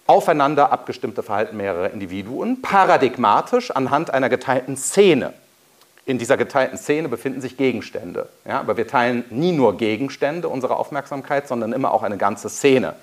aufeinander 0.08 0.72
abgestimmte 0.72 1.22
Verhalten 1.22 1.56
mehrerer 1.56 1.90
Individuen, 1.90 2.62
paradigmatisch 2.62 3.70
anhand 3.70 4.12
einer 4.12 4.28
geteilten 4.28 4.76
Szene 4.76 5.32
in 6.06 6.18
dieser 6.18 6.36
geteilten 6.36 6.78
Szene 6.78 7.08
befinden 7.08 7.40
sich 7.40 7.56
Gegenstände. 7.56 8.28
Ja, 8.46 8.60
aber 8.60 8.76
wir 8.76 8.86
teilen 8.86 9.24
nie 9.30 9.50
nur 9.50 9.76
Gegenstände 9.76 10.48
unserer 10.48 10.78
Aufmerksamkeit, 10.78 11.48
sondern 11.48 11.72
immer 11.72 11.92
auch 11.92 12.04
eine 12.04 12.16
ganze 12.16 12.48
Szene. 12.48 12.94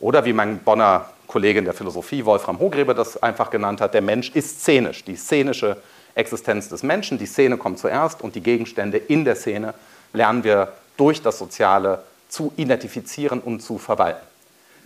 Oder 0.00 0.24
wie 0.24 0.32
mein 0.32 0.58
Bonner 0.58 1.08
Kollege 1.28 1.60
in 1.60 1.64
der 1.64 1.72
Philosophie, 1.72 2.24
Wolfram 2.24 2.58
Hogrebe, 2.58 2.96
das 2.96 3.22
einfach 3.22 3.48
genannt 3.50 3.80
hat, 3.80 3.94
der 3.94 4.02
Mensch 4.02 4.30
ist 4.34 4.60
szenisch. 4.60 5.04
Die 5.04 5.14
szenische 5.14 5.76
Existenz 6.16 6.68
des 6.68 6.82
Menschen, 6.82 7.16
die 7.16 7.26
Szene 7.26 7.56
kommt 7.56 7.78
zuerst 7.78 8.20
und 8.22 8.34
die 8.34 8.42
Gegenstände 8.42 8.98
in 8.98 9.24
der 9.24 9.36
Szene 9.36 9.72
lernen 10.12 10.42
wir 10.42 10.72
durch 10.96 11.22
das 11.22 11.38
Soziale 11.38 12.02
zu 12.28 12.52
identifizieren 12.56 13.38
und 13.38 13.60
zu 13.60 13.78
verwalten. 13.78 14.26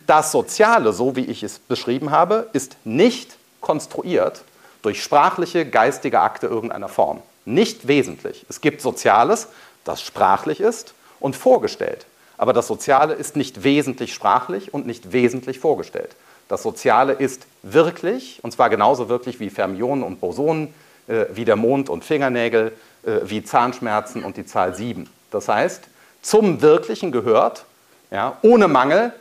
Das 0.07 0.31
Soziale, 0.31 0.93
so 0.93 1.17
wie 1.17 1.25
ich 1.25 1.43
es 1.43 1.59
beschrieben 1.59 2.11
habe, 2.11 2.49
ist 2.53 2.77
nicht 2.85 3.37
konstruiert 3.63 4.43
durch 4.83 5.03
sprachliche, 5.03 5.65
geistige 5.65 6.21
Akte 6.21 6.47
irgendeiner 6.47 6.89
Form 6.89 7.23
nicht 7.47 7.89
wesentlich. 7.89 8.45
Es 8.49 8.61
gibt 8.61 8.81
Soziales, 8.83 9.49
das 9.85 10.03
sprachlich 10.03 10.61
ist 10.61 10.95
und 11.21 11.37
vorgestellt. 11.37 12.07
Aber 12.37 12.53
das 12.53 12.67
Soziale 12.67 13.15
ist 13.15 13.37
nicht 13.37 13.65
wesentlich 13.65 14.13
sprachlich 14.13 14.75
und 14.75 14.87
nicht 14.87 15.13
wesentlich 15.13 15.59
vorgestellt. 15.59 16.15
Das 16.49 16.63
Soziale 16.63 17.15
ist 17.15 17.47
wirklich, 17.63 18.41
und 18.43 18.53
zwar 18.53 18.71
genauso 18.71 19.09
wirklich 19.09 19.41
wie 19.41 19.51
Fermionen 19.51 20.05
und 20.05 20.21
Bosonen, 20.21 20.75
äh, 21.09 21.27
wie 21.33 21.45
der 21.45 21.57
Mond 21.57 21.89
und 21.89 22.05
Fingernägel, 22.05 22.73
äh, 23.05 23.21
wie 23.25 23.43
Zahnschmerzen 23.43 24.23
und 24.23 24.37
die 24.37 24.47
Zahl 24.47 24.75
7. 24.75 25.09
Das 25.31 25.49
heißt, 25.49 25.85
zum 26.23 26.61
Wirklichen 26.63 27.11
gehört, 27.11 27.65
ja, 28.11 28.37
ohne 28.43 28.69
Mangel, 28.69 29.13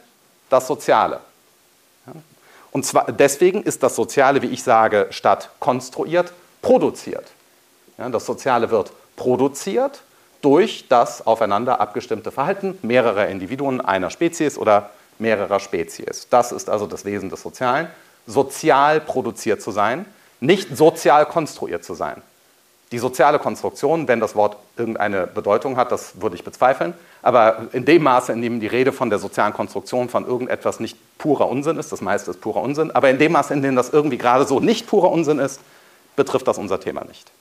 das 0.49 0.67
Soziale. 0.67 1.19
Und 2.71 2.85
zwar 2.85 3.11
deswegen 3.11 3.63
ist 3.63 3.81
das 3.83 3.95
Soziale, 3.95 4.41
wie 4.41 4.47
ich 4.47 4.61
sage, 4.61 5.07
statt 5.11 5.49
konstruiert, 5.59 6.33
produziert. 6.61 7.25
Ja, 7.97 8.09
das 8.09 8.25
Soziale 8.25 8.69
wird 8.71 8.91
produziert 9.15 10.01
durch 10.41 10.87
das 10.89 11.25
aufeinander 11.25 11.79
abgestimmte 11.79 12.31
Verhalten 12.31 12.77
mehrerer 12.81 13.27
Individuen 13.27 13.81
einer 13.81 14.09
Spezies 14.09 14.57
oder 14.57 14.89
mehrerer 15.17 15.59
Spezies. 15.59 16.27
Das 16.29 16.51
ist 16.51 16.69
also 16.69 16.87
das 16.87 17.05
Wesen 17.05 17.29
des 17.29 17.41
Sozialen, 17.41 17.87
sozial 18.27 18.99
produziert 18.99 19.61
zu 19.61 19.71
sein, 19.71 20.05
nicht 20.39 20.75
sozial 20.75 21.25
konstruiert 21.25 21.83
zu 21.83 21.93
sein. 21.93 22.21
Die 22.91 22.99
soziale 22.99 23.39
Konstruktion, 23.39 24.07
wenn 24.07 24.19
das 24.19 24.35
Wort 24.35 24.57
irgendeine 24.77 25.25
Bedeutung 25.25 25.77
hat, 25.77 25.91
das 25.91 26.21
würde 26.21 26.35
ich 26.35 26.43
bezweifeln, 26.43 26.93
aber 27.23 27.67
in 27.71 27.85
dem 27.85 28.03
Maße, 28.03 28.31
in 28.31 28.41
dem 28.41 28.59
die 28.59 28.67
Rede 28.67 28.91
von 28.91 29.09
der 29.09 29.17
sozialen 29.17 29.53
Konstruktion 29.53 30.09
von 30.09 30.27
irgendetwas 30.27 30.79
nicht 30.79 30.97
purer 31.17 31.49
Unsinn 31.49 31.77
ist, 31.77 31.91
das 31.91 32.01
meiste 32.01 32.29
ist 32.29 32.41
purer 32.41 32.61
Unsinn, 32.61 32.91
aber 32.91 33.09
in 33.09 33.17
dem 33.17 33.31
Maße, 33.31 33.53
in 33.53 33.63
dem 33.63 33.75
das 33.75 33.89
irgendwie 33.89 34.17
gerade 34.17 34.45
so 34.45 34.59
nicht 34.59 34.85
purer 34.85 35.09
Unsinn 35.09 35.39
ist, 35.39 35.61
betrifft 36.15 36.47
das 36.47 36.57
unser 36.57 36.79
Thema 36.79 37.03
nicht 37.05 37.31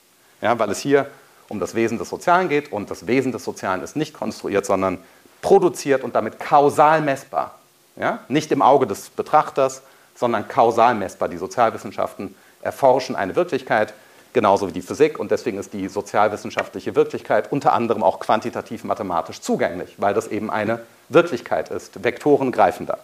ja, 0.44 0.58
weil 0.58 0.70
es 0.70 0.78
hier 0.78 1.06
um 1.48 1.58
das 1.58 1.74
Wesen 1.74 1.98
des 1.98 2.10
Sozialen 2.10 2.50
geht 2.50 2.70
und 2.70 2.90
das 2.90 3.06
Wesen 3.06 3.32
des 3.32 3.44
Sozialen 3.44 3.82
ist 3.82 3.96
nicht 3.96 4.12
konstruiert, 4.12 4.66
sondern 4.66 4.98
produziert 5.40 6.04
und 6.04 6.14
damit 6.14 6.38
kausal 6.38 7.00
messbar. 7.00 7.58
Ja? 7.96 8.20
Nicht 8.28 8.52
im 8.52 8.60
Auge 8.60 8.86
des 8.86 9.08
Betrachters, 9.08 9.82
sondern 10.14 10.46
kausal 10.46 10.94
messbar. 10.94 11.30
Die 11.30 11.38
Sozialwissenschaften 11.38 12.34
erforschen 12.60 13.16
eine 13.16 13.36
Wirklichkeit, 13.36 13.94
genauso 14.34 14.68
wie 14.68 14.72
die 14.72 14.82
Physik 14.82 15.18
und 15.18 15.30
deswegen 15.30 15.58
ist 15.58 15.72
die 15.72 15.88
sozialwissenschaftliche 15.88 16.94
Wirklichkeit 16.94 17.50
unter 17.50 17.72
anderem 17.72 18.02
auch 18.02 18.20
quantitativ 18.20 18.84
mathematisch 18.84 19.40
zugänglich, 19.40 19.94
weil 19.96 20.12
das 20.12 20.28
eben 20.28 20.50
eine 20.50 20.80
Wirklichkeit 21.08 21.70
ist. 21.70 22.04
Vektoren 22.04 22.52
greifen 22.52 22.86
da. 22.86 22.98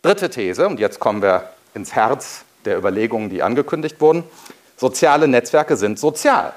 Dritte 0.00 0.30
These, 0.30 0.66
und 0.66 0.80
jetzt 0.80 0.98
kommen 0.98 1.20
wir 1.20 1.50
ins 1.74 1.94
Herz 1.94 2.44
der 2.64 2.78
Überlegungen, 2.78 3.28
die 3.28 3.42
angekündigt 3.42 4.00
wurden. 4.00 4.24
Soziale 4.76 5.28
Netzwerke 5.28 5.76
sind 5.76 5.98
sozial. 5.98 6.52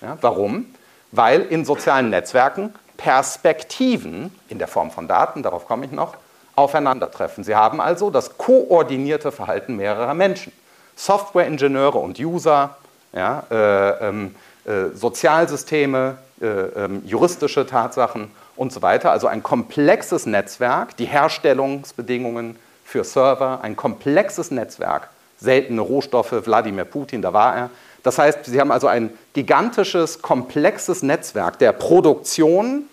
Ja, 0.00 0.18
warum? 0.20 0.66
Weil 1.12 1.42
in 1.42 1.64
sozialen 1.64 2.10
Netzwerken 2.10 2.74
Perspektiven 2.96 4.34
in 4.48 4.58
der 4.58 4.68
Form 4.68 4.90
von 4.90 5.08
Daten, 5.08 5.42
darauf 5.42 5.66
komme 5.66 5.86
ich 5.86 5.92
noch, 5.92 6.16
aufeinandertreffen. 6.56 7.44
Sie 7.44 7.54
haben 7.54 7.80
also 7.80 8.10
das 8.10 8.36
koordinierte 8.36 9.30
Verhalten 9.30 9.76
mehrerer 9.76 10.14
Menschen. 10.14 10.52
Softwareingenieure 10.96 11.98
und 11.98 12.18
User, 12.18 12.76
ja, 13.12 13.44
äh, 13.50 14.08
ähm, 14.08 14.34
äh, 14.64 14.94
Sozialsysteme, 14.94 16.18
äh, 16.40 16.46
ähm, 16.46 17.02
juristische 17.06 17.66
Tatsachen 17.66 18.32
und 18.56 18.72
so 18.72 18.82
weiter. 18.82 19.12
Also 19.12 19.28
ein 19.28 19.44
komplexes 19.44 20.26
Netzwerk, 20.26 20.96
die 20.96 21.06
Herstellungsbedingungen 21.06 22.56
für 22.84 23.04
Server, 23.04 23.60
ein 23.62 23.76
komplexes 23.76 24.50
Netzwerk 24.50 25.08
seltene 25.38 25.80
Rohstoffe, 25.80 26.46
Wladimir 26.46 26.84
Putin, 26.84 27.22
da 27.22 27.32
war 27.32 27.56
er. 27.56 27.70
Das 28.02 28.18
heißt, 28.18 28.44
sie 28.44 28.60
haben 28.60 28.70
also 28.70 28.86
ein 28.86 29.10
gigantisches, 29.32 30.22
komplexes 30.22 31.02
Netzwerk 31.02 31.58
der 31.58 31.72
Produktion 31.72 32.84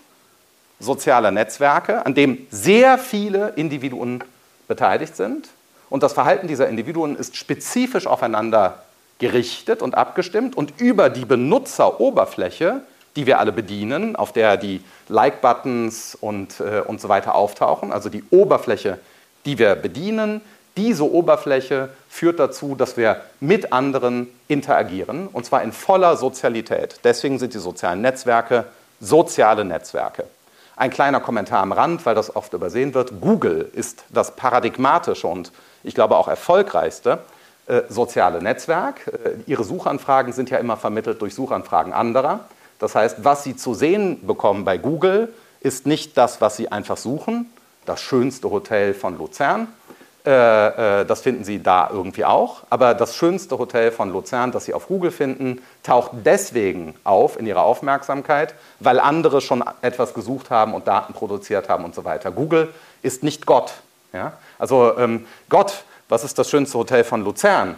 sozialer 0.79 1.31
Netzwerke, 1.31 2.05
an 2.05 2.15
dem 2.15 2.47
sehr 2.49 2.97
viele 2.97 3.53
Individuen 3.55 4.23
beteiligt 4.67 5.15
sind. 5.15 5.49
Und 5.89 6.03
das 6.03 6.13
Verhalten 6.13 6.47
dieser 6.47 6.67
Individuen 6.67 7.15
ist 7.15 7.37
spezifisch 7.37 8.07
aufeinander 8.07 8.83
gerichtet 9.19 9.81
und 9.81 9.95
abgestimmt 9.95 10.57
und 10.57 10.81
über 10.81 11.09
die 11.09 11.25
Benutzeroberfläche, 11.25 12.81
die 13.15 13.25
wir 13.25 13.39
alle 13.39 13.53
bedienen, 13.53 14.15
auf 14.15 14.33
der 14.33 14.57
die 14.57 14.81
Like-Buttons 15.07 16.17
und, 16.19 16.59
äh, 16.59 16.81
und 16.81 16.99
so 16.99 17.07
weiter 17.07 17.35
auftauchen, 17.35 17.93
also 17.93 18.09
die 18.09 18.23
Oberfläche, 18.29 18.99
die 19.45 19.57
wir 19.57 19.75
bedienen, 19.75 20.41
diese 20.77 21.09
Oberfläche 21.09 21.89
führt 22.09 22.39
dazu, 22.39 22.75
dass 22.75 22.97
wir 22.97 23.21
mit 23.39 23.71
anderen 23.71 24.27
interagieren, 24.47 25.27
und 25.27 25.45
zwar 25.45 25.63
in 25.63 25.71
voller 25.71 26.17
Sozialität. 26.17 26.99
Deswegen 27.03 27.39
sind 27.39 27.53
die 27.53 27.59
sozialen 27.59 28.01
Netzwerke 28.01 28.65
soziale 28.99 29.65
Netzwerke. 29.65 30.25
Ein 30.75 30.89
kleiner 30.89 31.19
Kommentar 31.19 31.61
am 31.61 31.71
Rand, 31.71 32.05
weil 32.05 32.15
das 32.15 32.35
oft 32.35 32.53
übersehen 32.53 32.93
wird. 32.93 33.21
Google 33.21 33.69
ist 33.73 34.03
das 34.09 34.35
paradigmatische 34.35 35.27
und 35.27 35.51
ich 35.83 35.95
glaube 35.95 36.17
auch 36.17 36.27
erfolgreichste 36.27 37.19
äh, 37.67 37.81
soziale 37.87 38.41
Netzwerk. 38.41 39.07
Äh, 39.07 39.37
ihre 39.47 39.63
Suchanfragen 39.63 40.33
sind 40.33 40.49
ja 40.49 40.57
immer 40.57 40.75
vermittelt 40.75 41.21
durch 41.21 41.33
Suchanfragen 41.33 41.93
anderer. 41.93 42.41
Das 42.79 42.93
heißt, 42.93 43.23
was 43.23 43.43
Sie 43.43 43.55
zu 43.55 43.73
sehen 43.73 44.27
bekommen 44.27 44.65
bei 44.65 44.77
Google, 44.77 45.33
ist 45.61 45.85
nicht 45.85 46.17
das, 46.17 46.41
was 46.41 46.57
Sie 46.57 46.71
einfach 46.71 46.97
suchen, 46.97 47.49
das 47.85 48.01
schönste 48.01 48.49
Hotel 48.49 48.93
von 48.93 49.17
Luzern, 49.17 49.67
das 50.25 51.21
finden 51.21 51.43
Sie 51.43 51.61
da 51.61 51.89
irgendwie 51.91 52.25
auch. 52.25 52.63
Aber 52.69 52.93
das 52.93 53.15
schönste 53.15 53.57
Hotel 53.57 53.91
von 53.91 54.11
Luzern, 54.11 54.51
das 54.51 54.65
Sie 54.65 54.73
auf 54.73 54.87
Google 54.87 55.11
finden, 55.11 55.61
taucht 55.83 56.11
deswegen 56.25 56.95
auf 57.03 57.39
in 57.39 57.45
Ihrer 57.45 57.63
Aufmerksamkeit, 57.63 58.55
weil 58.79 58.99
andere 58.99 59.41
schon 59.41 59.63
etwas 59.81 60.13
gesucht 60.13 60.49
haben 60.49 60.73
und 60.73 60.87
Daten 60.87 61.13
produziert 61.13 61.69
haben 61.69 61.85
und 61.85 61.93
so 61.93 62.05
weiter. 62.05 62.31
Google 62.31 62.73
ist 63.01 63.23
nicht 63.23 63.45
Gott. 63.45 63.73
Ja? 64.13 64.33
Also 64.57 64.97
ähm, 64.97 65.27
Gott, 65.49 65.83
was 66.09 66.23
ist 66.23 66.39
das 66.39 66.49
schönste 66.49 66.77
Hotel 66.77 67.03
von 67.03 67.23
Luzern? 67.23 67.75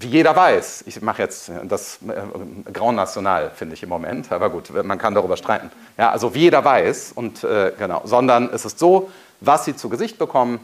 wie 0.00 0.06
jeder 0.06 0.36
weiß, 0.36 0.84
ich 0.86 1.02
mache 1.02 1.22
jetzt 1.22 1.50
das 1.64 1.98
äh, 2.08 2.70
Grand 2.72 2.96
National, 2.96 3.50
finde 3.54 3.74
ich 3.74 3.82
im 3.82 3.88
Moment, 3.88 4.30
aber 4.30 4.48
gut, 4.48 4.70
man 4.84 4.96
kann 4.96 5.14
darüber 5.14 5.36
streiten. 5.36 5.70
Ja, 5.96 6.10
also 6.10 6.34
wie 6.34 6.40
jeder 6.40 6.64
weiß, 6.64 7.12
und 7.14 7.42
äh, 7.42 7.72
genau, 7.76 8.02
sondern 8.04 8.48
es 8.52 8.64
ist 8.64 8.78
so, 8.78 9.10
was 9.40 9.64
Sie 9.64 9.74
zu 9.74 9.88
Gesicht 9.88 10.16
bekommen 10.16 10.60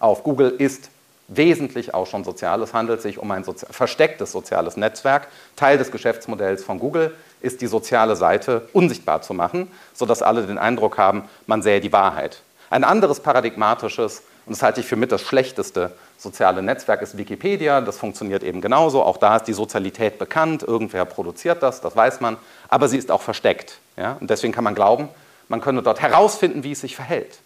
auf 0.00 0.24
Google 0.24 0.50
ist 0.50 0.90
wesentlich 1.28 1.94
auch 1.94 2.06
schon 2.06 2.24
sozial. 2.24 2.60
Es 2.62 2.74
handelt 2.74 3.00
sich 3.02 3.18
um 3.18 3.30
ein 3.30 3.44
sozi 3.44 3.66
verstecktes 3.70 4.32
soziales 4.32 4.76
Netzwerk. 4.76 5.28
Teil 5.56 5.78
des 5.78 5.90
Geschäftsmodells 5.90 6.64
von 6.64 6.78
Google 6.78 7.14
ist, 7.40 7.60
die 7.60 7.66
soziale 7.66 8.16
Seite 8.16 8.68
unsichtbar 8.72 9.22
zu 9.22 9.34
machen, 9.34 9.70
sodass 9.94 10.22
alle 10.22 10.46
den 10.46 10.58
Eindruck 10.58 10.98
haben, 10.98 11.24
man 11.46 11.62
sähe 11.62 11.80
die 11.80 11.92
Wahrheit. 11.92 12.42
Ein 12.70 12.84
anderes 12.84 13.20
paradigmatisches, 13.20 14.22
und 14.46 14.54
das 14.56 14.62
halte 14.62 14.80
ich 14.80 14.86
für 14.86 14.96
mit 14.96 15.12
das 15.12 15.22
schlechteste 15.22 15.92
soziale 16.18 16.62
Netzwerk, 16.62 17.02
ist 17.02 17.16
Wikipedia. 17.16 17.80
Das 17.80 17.98
funktioniert 17.98 18.42
eben 18.42 18.60
genauso. 18.60 19.02
Auch 19.02 19.16
da 19.16 19.36
ist 19.36 19.44
die 19.44 19.52
Sozialität 19.52 20.18
bekannt. 20.18 20.62
Irgendwer 20.62 21.04
produziert 21.04 21.62
das, 21.62 21.80
das 21.80 21.96
weiß 21.96 22.20
man. 22.20 22.36
Aber 22.68 22.88
sie 22.88 22.98
ist 22.98 23.10
auch 23.10 23.22
versteckt. 23.22 23.78
Ja? 23.96 24.16
Und 24.20 24.28
deswegen 24.28 24.52
kann 24.52 24.64
man 24.64 24.74
glauben, 24.74 25.08
man 25.48 25.60
könne 25.60 25.82
dort 25.82 26.00
herausfinden, 26.00 26.64
wie 26.64 26.72
es 26.72 26.80
sich 26.80 26.96
verhält. 26.96 27.38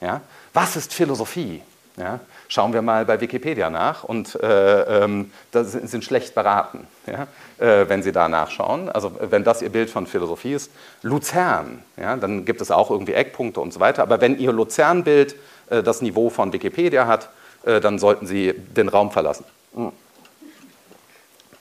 Ja? 0.00 0.20
Was 0.52 0.76
ist 0.76 0.94
Philosophie? 0.94 1.62
Ja, 1.98 2.20
schauen 2.48 2.72
wir 2.72 2.80
mal 2.80 3.04
bei 3.04 3.20
Wikipedia 3.20 3.68
nach 3.68 4.02
und 4.02 4.40
äh, 4.42 5.04
ähm, 5.04 5.30
da 5.50 5.62
sind, 5.62 5.90
sind, 5.90 6.02
schlecht 6.02 6.34
beraten, 6.34 6.86
ja, 7.06 7.26
äh, 7.58 7.86
wenn 7.86 8.02
Sie 8.02 8.12
da 8.12 8.30
nachschauen. 8.30 8.88
Also 8.88 9.12
wenn 9.20 9.44
das 9.44 9.60
Ihr 9.60 9.68
Bild 9.68 9.90
von 9.90 10.06
Philosophie 10.06 10.54
ist. 10.54 10.70
Luzern, 11.02 11.82
ja, 11.98 12.16
dann 12.16 12.46
gibt 12.46 12.62
es 12.62 12.70
auch 12.70 12.90
irgendwie 12.90 13.12
Eckpunkte 13.12 13.60
und 13.60 13.74
so 13.74 13.80
weiter. 13.80 14.02
Aber 14.02 14.22
wenn 14.22 14.38
Ihr 14.38 14.52
Luzern-Bild 14.52 15.36
äh, 15.68 15.82
das 15.82 16.00
Niveau 16.00 16.30
von 16.30 16.50
Wikipedia 16.54 17.06
hat, 17.06 17.28
äh, 17.66 17.78
dann 17.80 17.98
sollten 17.98 18.26
Sie 18.26 18.54
den 18.54 18.88
Raum 18.88 19.10
verlassen. 19.10 19.44
Hm. 19.74 19.92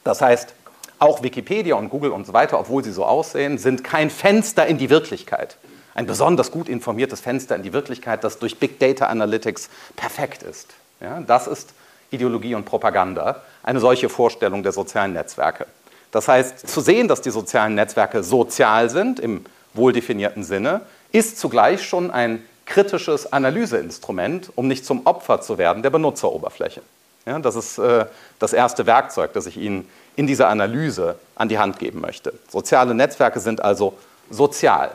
Das 0.05 0.21
heißt, 0.21 0.53
auch 0.97 1.23
Wikipedia 1.23 1.75
und 1.75 1.89
Google 1.89 2.11
und 2.11 2.25
so 2.25 2.31
weiter, 2.31 2.57
obwohl 2.57 2.83
sie 2.83 2.91
so 2.91 3.03
aussehen, 3.03 3.57
sind 3.57 3.83
kein 3.83 4.09
Fenster 4.09 4.65
in 4.67 4.77
die 4.77 4.89
Wirklichkeit 4.89 5.57
ein 5.93 6.05
besonders 6.05 6.51
gut 6.51 6.69
informiertes 6.69 7.19
Fenster 7.19 7.55
in 7.55 7.63
die 7.63 7.73
Wirklichkeit, 7.73 8.23
das 8.23 8.39
durch 8.39 8.59
Big 8.59 8.79
Data 8.79 9.07
Analytics 9.07 9.69
perfekt 9.95 10.43
ist. 10.43 10.73
Ja, 10.99 11.19
das 11.21 11.47
ist 11.47 11.73
Ideologie 12.11 12.55
und 12.55 12.65
Propaganda, 12.65 13.41
eine 13.63 13.79
solche 13.79 14.09
Vorstellung 14.09 14.63
der 14.63 14.71
sozialen 14.71 15.13
Netzwerke. 15.13 15.65
Das 16.11 16.27
heißt, 16.27 16.67
zu 16.67 16.81
sehen, 16.81 17.07
dass 17.07 17.21
die 17.21 17.31
sozialen 17.31 17.75
Netzwerke 17.75 18.23
sozial 18.23 18.89
sind 18.89 19.19
im 19.19 19.45
wohldefinierten 19.73 20.43
Sinne, 20.43 20.81
ist 21.11 21.39
zugleich 21.39 21.83
schon 21.83 22.11
ein 22.11 22.43
kritisches 22.65 23.31
Analyseinstrument, 23.31 24.51
um 24.55 24.67
nicht 24.67 24.85
zum 24.85 25.05
Opfer 25.05 25.41
zu 25.41 25.57
werden 25.57 25.83
der 25.83 25.89
Benutzeroberfläche. 25.89 26.81
Ja, 27.25 27.39
das 27.39 27.55
ist 27.55 27.77
äh, 27.77 28.05
das 28.39 28.53
erste 28.53 28.85
Werkzeug, 28.85 29.33
das 29.33 29.45
ich 29.45 29.57
Ihnen 29.57 29.87
in 30.15 30.27
dieser 30.27 30.47
Analyse 30.49 31.15
an 31.35 31.49
die 31.49 31.59
Hand 31.59 31.79
geben 31.79 32.01
möchte. 32.01 32.33
Soziale 32.49 32.93
Netzwerke 32.93 33.39
sind 33.39 33.63
also 33.63 33.93
sozial. 34.29 34.91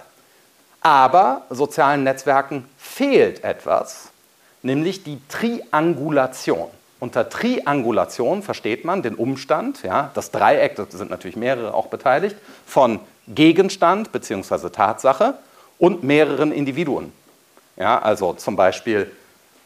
Aber 0.80 1.42
sozialen 1.50 2.04
Netzwerken 2.04 2.68
fehlt 2.78 3.42
etwas, 3.44 4.10
nämlich 4.62 5.02
die 5.02 5.20
Triangulation. 5.28 6.68
Unter 6.98 7.28
Triangulation 7.28 8.42
versteht 8.42 8.84
man 8.84 9.02
den 9.02 9.14
Umstand, 9.16 9.82
ja, 9.82 10.10
das 10.14 10.30
Dreieck, 10.30 10.76
da 10.76 10.86
sind 10.88 11.10
natürlich 11.10 11.36
mehrere 11.36 11.74
auch 11.74 11.88
beteiligt, 11.88 12.36
von 12.66 13.00
Gegenstand 13.28 14.12
bzw. 14.12 14.70
Tatsache 14.70 15.34
und 15.78 16.04
mehreren 16.04 16.52
Individuen. 16.52 17.12
Ja, 17.76 17.98
also 17.98 18.32
zum 18.32 18.56
Beispiel 18.56 19.10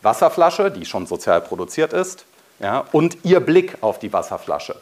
Wasserflasche, 0.03 0.71
die 0.71 0.85
schon 0.85 1.07
sozial 1.07 1.41
produziert 1.41 1.93
ist, 1.93 2.25
ja, 2.59 2.85
und 2.93 3.19
ihr 3.25 3.41
Blick 3.41 3.79
auf 3.81 3.99
die 3.99 4.13
Wasserflasche. 4.13 4.77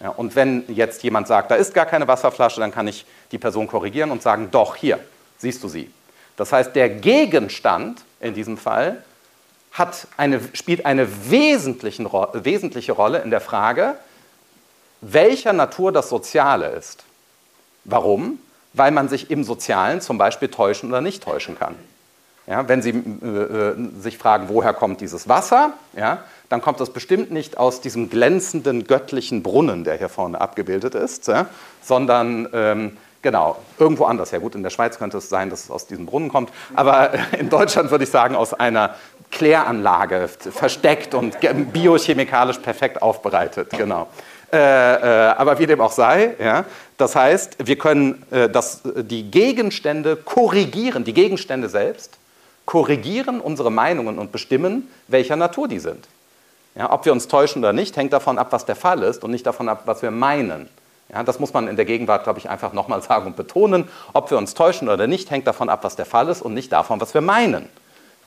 Ja, 0.00 0.10
und 0.10 0.34
wenn 0.34 0.64
jetzt 0.68 1.02
jemand 1.04 1.28
sagt, 1.28 1.50
da 1.50 1.54
ist 1.54 1.74
gar 1.74 1.86
keine 1.86 2.08
Wasserflasche, 2.08 2.60
dann 2.60 2.72
kann 2.72 2.88
ich 2.88 3.06
die 3.30 3.38
Person 3.38 3.66
korrigieren 3.66 4.10
und 4.10 4.20
sagen, 4.20 4.48
doch, 4.50 4.76
hier, 4.76 4.98
siehst 5.42 5.62
du 5.62 5.68
sie. 5.68 5.90
Das 6.36 6.52
heißt, 6.52 6.74
der 6.74 6.88
Gegenstand 6.88 8.02
in 8.20 8.32
diesem 8.32 8.56
Fall 8.56 9.04
eine, 10.16 10.40
spielt 10.54 10.86
eine 10.86 11.30
wesentliche 11.30 12.92
Rolle 12.92 13.18
in 13.18 13.30
der 13.30 13.40
Frage, 13.40 13.96
welcher 15.00 15.52
Natur 15.52 15.92
das 15.92 16.08
Soziale 16.08 16.70
ist. 16.70 17.04
Warum? 17.84 18.38
Weil 18.72 18.92
man 18.92 19.08
sich 19.08 19.30
im 19.30 19.44
Sozialen 19.44 20.00
zum 20.00 20.16
Beispiel 20.16 20.48
täuschen 20.48 20.88
oder 20.88 21.00
nicht 21.00 21.22
täuschen 21.22 21.58
kann. 21.58 21.74
Ja, 22.46 22.68
wenn 22.68 22.82
Sie 22.82 22.90
äh, 22.90 23.26
äh 23.26 23.74
sich 24.00 24.18
fragen, 24.18 24.48
woher 24.48 24.74
kommt 24.74 25.00
dieses 25.00 25.28
Wasser, 25.28 25.74
ja, 25.96 26.24
dann 26.48 26.60
kommt 26.60 26.80
das 26.80 26.90
bestimmt 26.90 27.30
nicht 27.30 27.56
aus 27.56 27.80
diesem 27.80 28.10
glänzenden 28.10 28.86
göttlichen 28.86 29.42
Brunnen, 29.42 29.84
der 29.84 29.96
hier 29.96 30.08
vorne 30.08 30.40
abgebildet 30.40 30.94
ist, 30.94 31.28
ja, 31.28 31.46
sondern 31.82 32.48
ähm, 32.52 32.96
Genau, 33.22 33.56
irgendwo 33.78 34.04
anders. 34.04 34.32
Ja 34.32 34.38
gut, 34.38 34.56
in 34.56 34.64
der 34.64 34.70
Schweiz 34.70 34.98
könnte 34.98 35.18
es 35.18 35.28
sein, 35.28 35.48
dass 35.48 35.64
es 35.64 35.70
aus 35.70 35.86
diesem 35.86 36.06
Brunnen 36.06 36.28
kommt. 36.28 36.50
Aber 36.74 37.12
in 37.38 37.48
Deutschland 37.48 37.90
würde 37.90 38.04
ich 38.04 38.10
sagen, 38.10 38.34
aus 38.34 38.52
einer 38.52 38.96
Kläranlage, 39.30 40.28
versteckt 40.28 41.14
und 41.14 41.38
biochemikalisch 41.72 42.58
perfekt 42.58 43.00
aufbereitet. 43.00 43.70
Genau. 43.70 44.08
Äh, 44.52 44.58
äh, 44.58 45.28
aber 45.30 45.58
wie 45.58 45.66
dem 45.66 45.80
auch 45.80 45.92
sei, 45.92 46.34
ja, 46.38 46.66
das 46.98 47.16
heißt, 47.16 47.56
wir 47.66 47.78
können 47.78 48.22
äh, 48.30 48.50
das, 48.50 48.82
die 48.84 49.30
Gegenstände 49.30 50.16
korrigieren, 50.16 51.04
die 51.04 51.14
Gegenstände 51.14 51.70
selbst 51.70 52.18
korrigieren 52.66 53.40
unsere 53.40 53.72
Meinungen 53.72 54.18
und 54.18 54.30
bestimmen, 54.30 54.88
welcher 55.08 55.36
Natur 55.36 55.68
die 55.68 55.78
sind. 55.78 56.06
Ja, 56.74 56.92
ob 56.92 57.04
wir 57.06 57.12
uns 57.12 57.28
täuschen 57.28 57.62
oder 57.62 57.72
nicht, 57.72 57.96
hängt 57.96 58.12
davon 58.12 58.38
ab, 58.38 58.48
was 58.50 58.66
der 58.66 58.76
Fall 58.76 59.02
ist 59.02 59.24
und 59.24 59.30
nicht 59.30 59.46
davon 59.46 59.68
ab, 59.70 59.82
was 59.86 60.02
wir 60.02 60.10
meinen. 60.10 60.68
Ja, 61.12 61.22
das 61.22 61.38
muss 61.38 61.52
man 61.52 61.68
in 61.68 61.76
der 61.76 61.84
Gegenwart, 61.84 62.24
glaube 62.24 62.38
ich, 62.38 62.48
einfach 62.48 62.72
nochmal 62.72 63.02
sagen 63.08 63.26
und 63.26 63.36
betonen. 63.36 63.88
Ob 64.12 64.30
wir 64.30 64.38
uns 64.38 64.54
täuschen 64.54 64.88
oder 64.88 65.06
nicht, 65.06 65.30
hängt 65.30 65.46
davon 65.46 65.68
ab, 65.68 65.84
was 65.84 65.96
der 65.96 66.06
Fall 66.06 66.28
ist 66.28 66.42
und 66.42 66.54
nicht 66.54 66.72
davon, 66.72 67.00
was 67.00 67.14
wir 67.14 67.20
meinen. 67.20 67.68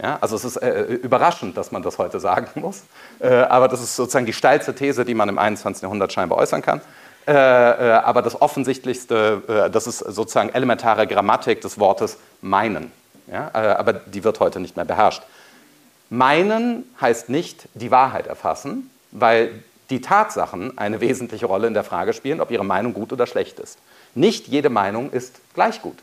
Ja, 0.01 0.17
also 0.19 0.35
es 0.35 0.43
ist 0.43 0.57
äh, 0.57 0.83
überraschend, 0.83 1.55
dass 1.55 1.71
man 1.71 1.81
das 1.81 1.97
heute 1.97 2.19
sagen 2.19 2.47
muss, 2.61 2.83
äh, 3.19 3.29
aber 3.29 3.69
das 3.69 3.81
ist 3.81 3.95
sozusagen 3.95 4.25
die 4.25 4.33
steilste 4.33 4.75
These, 4.75 5.05
die 5.05 5.13
man 5.13 5.29
im 5.29 5.37
21. 5.37 5.83
Jahrhundert 5.83 6.11
scheinbar 6.11 6.37
äußern 6.37 6.61
kann. 6.61 6.81
Äh, 7.27 7.31
äh 7.31 7.91
aber 7.91 8.21
das 8.21 8.41
Offensichtlichste, 8.41 9.41
äh, 9.47 9.69
das 9.69 9.87
ist 9.87 9.99
sozusagen 9.99 10.49
elementare 10.49 11.07
Grammatik 11.07 11.61
des 11.61 11.79
Wortes 11.79 12.17
meinen. 12.41 12.91
Ja, 13.31 13.51
äh, 13.53 13.57
aber 13.57 13.93
die 13.93 14.23
wird 14.23 14.39
heute 14.41 14.59
nicht 14.59 14.75
mehr 14.75 14.85
beherrscht. 14.85 15.23
Meinen 16.09 16.83
heißt 16.99 17.29
nicht 17.29 17.67
die 17.73 17.89
Wahrheit 17.89 18.27
erfassen, 18.27 18.91
weil 19.11 19.63
die 19.89 20.01
Tatsachen 20.01 20.77
eine 20.77 21.01
wesentliche 21.01 21.45
Rolle 21.45 21.67
in 21.67 21.73
der 21.73 21.83
Frage 21.83 22.13
spielen, 22.13 22.41
ob 22.41 22.51
ihre 22.51 22.65
Meinung 22.65 22.93
gut 22.93 23.13
oder 23.13 23.27
schlecht 23.27 23.59
ist. 23.59 23.77
Nicht 24.15 24.47
jede 24.47 24.69
Meinung 24.69 25.11
ist 25.11 25.35
gleich 25.53 25.81
gut. 25.81 25.97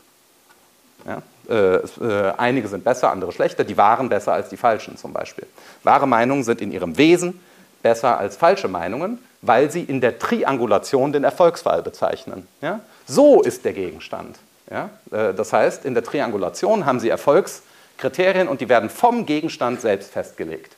Ja, 1.05 1.21
äh, 1.49 1.75
äh, 1.75 2.33
einige 2.37 2.67
sind 2.67 2.83
besser, 2.83 3.11
andere 3.11 3.33
schlechter, 3.33 3.63
die 3.65 3.75
wahren 3.75 4.07
besser 4.07 4.33
als 4.33 4.49
die 4.49 4.57
falschen 4.57 4.95
zum 4.95 5.11
Beispiel. 5.11 5.45
Wahre 5.83 6.07
Meinungen 6.07 6.43
sind 6.43 6.61
in 6.61 6.71
ihrem 6.71 6.97
Wesen 6.97 7.41
besser 7.81 8.17
als 8.17 8.37
falsche 8.37 8.69
Meinungen, 8.69 9.19
weil 9.41 9.69
sie 9.69 9.83
in 9.83 9.99
der 9.99 10.17
Triangulation 10.17 11.11
den 11.11 11.25
Erfolgsfall 11.25 11.81
bezeichnen. 11.81 12.47
Ja? 12.61 12.79
So 13.05 13.41
ist 13.41 13.65
der 13.65 13.73
Gegenstand. 13.73 14.37
Ja? 14.71 14.89
Äh, 15.11 15.33
das 15.33 15.51
heißt, 15.51 15.83
in 15.83 15.93
der 15.93 16.03
Triangulation 16.03 16.85
haben 16.85 17.01
sie 17.01 17.09
Erfolgskriterien 17.09 18.47
und 18.47 18.61
die 18.61 18.69
werden 18.69 18.89
vom 18.89 19.25
Gegenstand 19.25 19.81
selbst 19.81 20.13
festgelegt. 20.13 20.77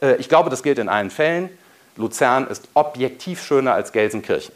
Äh, 0.00 0.16
ich 0.16 0.28
glaube, 0.28 0.50
das 0.50 0.62
gilt 0.62 0.78
in 0.78 0.88
allen 0.88 1.10
Fällen. 1.10 1.50
Luzern 1.98 2.46
ist 2.46 2.68
objektiv 2.74 3.42
schöner 3.42 3.74
als 3.74 3.92
Gelsenkirchen. 3.92 4.54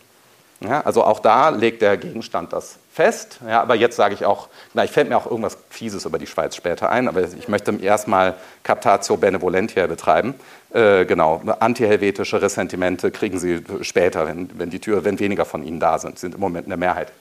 Ja, 0.61 0.83
also 0.83 1.03
auch 1.03 1.19
da 1.19 1.49
legt 1.49 1.83
der 1.83 1.97
Gegenstand 1.97 2.53
das 2.53 2.79
fest. 2.93 3.41
Ja, 3.47 3.61
aber 3.63 3.75
jetzt 3.75 3.97
sage 3.97 4.15
ich 4.15 4.25
auch, 4.25 4.49
na, 4.75 4.85
ich 4.85 4.93
fällt 4.93 5.09
mir 5.09 5.17
auch 5.17 5.27
irgendwas 5.27 5.59
Fieses 5.71 6.05
über 6.05 6.19
die 6.19 6.27
Schweiz 6.27 6.55
später 6.55 6.89
ein, 6.89 7.09
aber 7.09 7.23
ich 7.23 7.49
möchte 7.49 7.73
erstmal 7.83 8.35
Captatio 8.63 9.17
Benevolentia 9.17 9.87
betreiben. 9.89 10.35
Äh, 10.73 11.05
genau, 11.05 11.43
antihelvetische 11.59 12.41
Ressentimente 12.41 13.11
kriegen 13.11 13.39
Sie 13.41 13.65
später, 13.81 14.27
wenn, 14.27 14.51
wenn, 14.59 14.71
die 14.71 14.79
Tür, 14.79 15.05
wenn 15.05 15.19
weniger 15.19 15.45
von 15.45 15.65
Ihnen 15.65 15.81
da 15.81 15.99
sind, 15.99 16.19
sind 16.19 16.35
im 16.35 16.41
Moment 16.41 16.67
in 16.67 16.71
der 16.71 16.79
Mehrheit. 16.79 17.13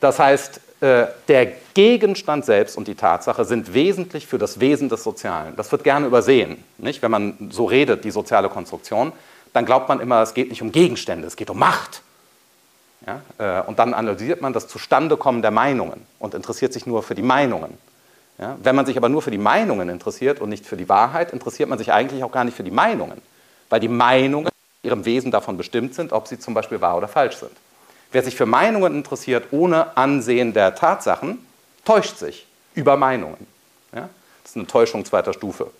Das 0.00 0.18
heißt, 0.18 0.60
der 0.80 1.52
Gegenstand 1.74 2.46
selbst 2.46 2.78
und 2.78 2.88
die 2.88 2.94
Tatsache 2.94 3.44
sind 3.44 3.74
wesentlich 3.74 4.26
für 4.26 4.38
das 4.38 4.60
Wesen 4.60 4.88
des 4.88 5.04
Sozialen. 5.04 5.54
Das 5.56 5.70
wird 5.72 5.84
gerne 5.84 6.06
übersehen. 6.06 6.64
Nicht? 6.78 7.02
Wenn 7.02 7.10
man 7.10 7.50
so 7.50 7.66
redet, 7.66 8.04
die 8.04 8.10
soziale 8.10 8.48
Konstruktion, 8.48 9.12
dann 9.52 9.66
glaubt 9.66 9.88
man 9.88 10.00
immer, 10.00 10.22
es 10.22 10.34
geht 10.34 10.48
nicht 10.50 10.62
um 10.62 10.72
Gegenstände, 10.72 11.26
es 11.26 11.36
geht 11.36 11.50
um 11.50 11.58
Macht. 11.58 12.02
Ja? 13.06 13.22
Äh, 13.38 13.66
und 13.66 13.78
dann 13.78 13.94
analysiert 13.94 14.40
man 14.40 14.52
das 14.52 14.68
Zustandekommen 14.68 15.42
der 15.42 15.50
Meinungen 15.50 16.06
und 16.18 16.34
interessiert 16.34 16.72
sich 16.72 16.86
nur 16.86 17.02
für 17.02 17.14
die 17.14 17.22
Meinungen. 17.22 17.76
Ja? 18.38 18.56
Wenn 18.62 18.76
man 18.76 18.86
sich 18.86 18.96
aber 18.96 19.08
nur 19.08 19.22
für 19.22 19.30
die 19.30 19.38
Meinungen 19.38 19.88
interessiert 19.88 20.40
und 20.40 20.48
nicht 20.48 20.66
für 20.66 20.76
die 20.76 20.88
Wahrheit, 20.88 21.32
interessiert 21.32 21.68
man 21.68 21.78
sich 21.78 21.92
eigentlich 21.92 22.24
auch 22.24 22.32
gar 22.32 22.44
nicht 22.44 22.56
für 22.56 22.64
die 22.64 22.70
Meinungen, 22.70 23.20
weil 23.68 23.80
die 23.80 23.88
Meinungen 23.88 24.50
in 24.82 24.88
ihrem 24.88 25.04
Wesen 25.04 25.30
davon 25.30 25.56
bestimmt 25.56 25.94
sind, 25.94 26.12
ob 26.12 26.28
sie 26.28 26.38
zum 26.38 26.54
Beispiel 26.54 26.80
wahr 26.80 26.96
oder 26.96 27.08
falsch 27.08 27.36
sind. 27.36 27.52
Wer 28.12 28.22
sich 28.24 28.36
für 28.36 28.46
Meinungen 28.46 28.94
interessiert 28.94 29.48
ohne 29.52 29.96
Ansehen 29.96 30.52
der 30.52 30.74
Tatsachen, 30.74 31.44
täuscht 31.84 32.18
sich 32.18 32.46
über 32.74 32.96
Meinungen. 32.96 33.46
Ja? 33.92 34.08
Das 34.42 34.52
ist 34.52 34.56
eine 34.56 34.66
Täuschung 34.66 35.04
zweiter 35.04 35.32
Stufe, 35.32 35.70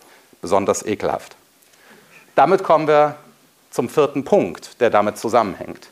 besonders 0.40 0.84
ekelhaft. 0.84 1.36
Damit 2.36 2.62
kommen 2.62 2.86
wir 2.86 3.16
zum 3.70 3.88
vierten 3.88 4.24
Punkt, 4.24 4.80
der 4.80 4.90
damit 4.90 5.18
zusammenhängt. 5.18 5.88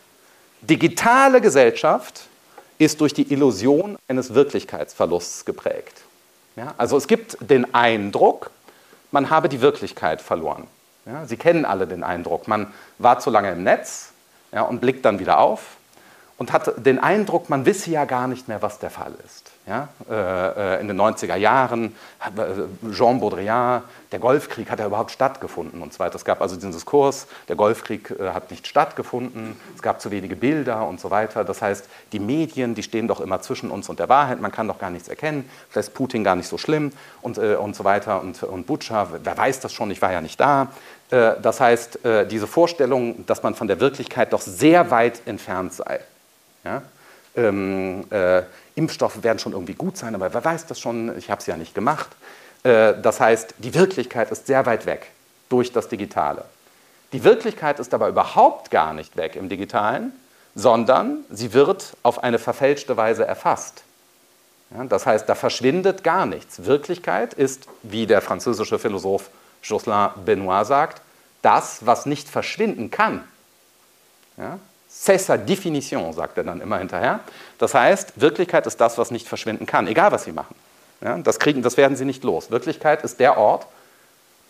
Digitale 0.60 1.40
Gesellschaft 1.40 2.28
ist 2.78 3.00
durch 3.00 3.14
die 3.14 3.32
Illusion 3.32 3.98
eines 4.06 4.34
Wirklichkeitsverlusts 4.34 5.44
geprägt. 5.44 6.02
Ja, 6.56 6.74
also 6.76 6.96
es 6.96 7.06
gibt 7.06 7.36
den 7.40 7.72
Eindruck, 7.74 8.50
man 9.10 9.30
habe 9.30 9.48
die 9.48 9.60
Wirklichkeit 9.60 10.20
verloren. 10.20 10.66
Ja, 11.06 11.24
Sie 11.26 11.36
kennen 11.36 11.64
alle 11.64 11.86
den 11.86 12.04
Eindruck, 12.04 12.48
man 12.48 12.72
war 12.98 13.18
zu 13.18 13.30
lange 13.30 13.52
im 13.52 13.62
Netz 13.62 14.12
ja, 14.52 14.62
und 14.62 14.80
blickt 14.80 15.04
dann 15.04 15.18
wieder 15.18 15.38
auf 15.38 15.77
und 16.38 16.52
hat 16.52 16.86
den 16.86 17.00
Eindruck, 17.00 17.50
man 17.50 17.66
wisse 17.66 17.90
ja 17.90 18.04
gar 18.04 18.28
nicht 18.28 18.46
mehr, 18.46 18.62
was 18.62 18.78
der 18.78 18.90
Fall 18.90 19.12
ist. 19.24 19.50
Ja? 19.66 19.88
Äh, 20.08 20.76
äh 20.76 20.80
in 20.80 20.86
den 20.86 20.98
90er 20.98 21.34
Jahren, 21.34 21.96
äh, 22.20 22.92
Jean 22.92 23.18
Baudrillard, 23.18 23.82
der 24.12 24.20
Golfkrieg 24.20 24.70
hat 24.70 24.78
ja 24.78 24.86
überhaupt 24.86 25.10
stattgefunden 25.10 25.82
und 25.82 25.92
so 25.92 25.98
weiter. 25.98 26.14
Es 26.14 26.24
gab 26.24 26.40
also 26.40 26.54
diesen 26.54 26.70
Diskurs, 26.70 27.26
der 27.48 27.56
Golfkrieg 27.56 28.12
äh, 28.12 28.30
hat 28.30 28.52
nicht 28.52 28.68
stattgefunden, 28.68 29.56
es 29.74 29.82
gab 29.82 30.00
zu 30.00 30.12
wenige 30.12 30.36
Bilder 30.36 30.86
und 30.86 31.00
so 31.00 31.10
weiter. 31.10 31.42
Das 31.42 31.60
heißt, 31.60 31.88
die 32.12 32.20
Medien, 32.20 32.76
die 32.76 32.84
stehen 32.84 33.08
doch 33.08 33.20
immer 33.20 33.40
zwischen 33.40 33.72
uns 33.72 33.88
und 33.88 33.98
der 33.98 34.08
Wahrheit, 34.08 34.40
man 34.40 34.52
kann 34.52 34.68
doch 34.68 34.78
gar 34.78 34.90
nichts 34.90 35.08
erkennen, 35.08 35.50
vielleicht 35.68 35.88
ist 35.88 35.94
Putin 35.94 36.22
gar 36.22 36.36
nicht 36.36 36.48
so 36.48 36.56
schlimm 36.56 36.92
und, 37.20 37.36
äh, 37.38 37.56
und 37.56 37.74
so 37.74 37.82
weiter. 37.82 38.20
Und, 38.20 38.44
und 38.44 38.68
Butscha, 38.68 39.08
wer 39.24 39.36
weiß 39.36 39.58
das 39.58 39.72
schon, 39.72 39.90
ich 39.90 40.00
war 40.00 40.12
ja 40.12 40.20
nicht 40.20 40.38
da. 40.38 40.68
Das 41.10 41.58
heißt, 41.58 42.00
diese 42.30 42.46
Vorstellung, 42.46 43.24
dass 43.24 43.42
man 43.42 43.54
von 43.54 43.66
der 43.66 43.80
Wirklichkeit 43.80 44.34
doch 44.34 44.42
sehr 44.42 44.90
weit 44.90 45.22
entfernt 45.26 45.72
sei. 45.72 46.00
Ja? 46.64 46.82
Ähm, 47.36 48.04
äh, 48.10 48.42
Impfstoffe 48.74 49.22
werden 49.22 49.38
schon 49.38 49.52
irgendwie 49.52 49.74
gut 49.74 49.96
sein, 49.96 50.14
aber 50.14 50.32
wer 50.32 50.44
weiß 50.44 50.66
das 50.66 50.80
schon, 50.80 51.16
ich 51.18 51.30
habe 51.30 51.40
es 51.40 51.46
ja 51.46 51.56
nicht 51.56 51.74
gemacht. 51.74 52.08
Äh, 52.62 52.94
das 53.00 53.20
heißt, 53.20 53.54
die 53.58 53.74
Wirklichkeit 53.74 54.30
ist 54.30 54.46
sehr 54.46 54.66
weit 54.66 54.86
weg 54.86 55.10
durch 55.48 55.72
das 55.72 55.88
Digitale. 55.88 56.44
Die 57.12 57.24
Wirklichkeit 57.24 57.78
ist 57.78 57.94
aber 57.94 58.08
überhaupt 58.08 58.70
gar 58.70 58.92
nicht 58.92 59.16
weg 59.16 59.36
im 59.36 59.48
Digitalen, 59.48 60.12
sondern 60.54 61.24
sie 61.30 61.52
wird 61.52 61.96
auf 62.02 62.22
eine 62.22 62.38
verfälschte 62.38 62.96
Weise 62.96 63.24
erfasst. 63.24 63.82
Ja, 64.70 64.84
das 64.84 65.06
heißt, 65.06 65.28
da 65.28 65.34
verschwindet 65.34 66.04
gar 66.04 66.26
nichts. 66.26 66.64
Wirklichkeit 66.64 67.32
ist, 67.32 67.66
wie 67.82 68.06
der 68.06 68.20
französische 68.20 68.78
Philosoph 68.78 69.30
Jocelyn 69.62 70.10
Benoit 70.24 70.66
sagt, 70.66 71.00
das, 71.40 71.86
was 71.86 72.04
nicht 72.04 72.28
verschwinden 72.28 72.90
kann. 72.90 73.24
Ja, 74.36 74.58
C'est 75.00 75.18
sa 75.18 75.36
définition, 75.36 76.12
sagt 76.12 76.38
er 76.38 76.44
dann 76.44 76.60
immer 76.60 76.78
hinterher. 76.78 77.20
Das 77.58 77.72
heißt, 77.72 78.14
Wirklichkeit 78.16 78.66
ist 78.66 78.80
das, 78.80 78.98
was 78.98 79.12
nicht 79.12 79.28
verschwinden 79.28 79.64
kann, 79.64 79.86
egal 79.86 80.10
was 80.10 80.24
Sie 80.24 80.32
machen. 80.32 80.56
Ja, 81.00 81.16
das, 81.18 81.38
kriegen, 81.38 81.62
das 81.62 81.76
werden 81.76 81.96
Sie 81.96 82.04
nicht 82.04 82.24
los. 82.24 82.50
Wirklichkeit 82.50 83.04
ist 83.04 83.20
der 83.20 83.38
Ort, 83.38 83.68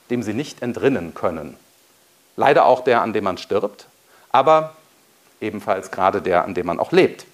dem 0.09 0.23
Sie 0.23 0.33
nicht 0.33 0.63
entrinnen 0.63 1.13
können. 1.13 1.59
Leider 2.37 2.65
auch 2.65 2.83
der, 2.83 3.03
an 3.03 3.13
dem 3.13 3.25
man 3.25 3.37
stirbt, 3.37 3.89
aber 4.33 4.75
ebenfalls 5.43 5.91
gerade 5.91 6.23
der, 6.23 6.45
an 6.45 6.55
dem 6.55 6.65
man 6.65 6.81
auch 6.81 6.93
lebt. 6.93 7.27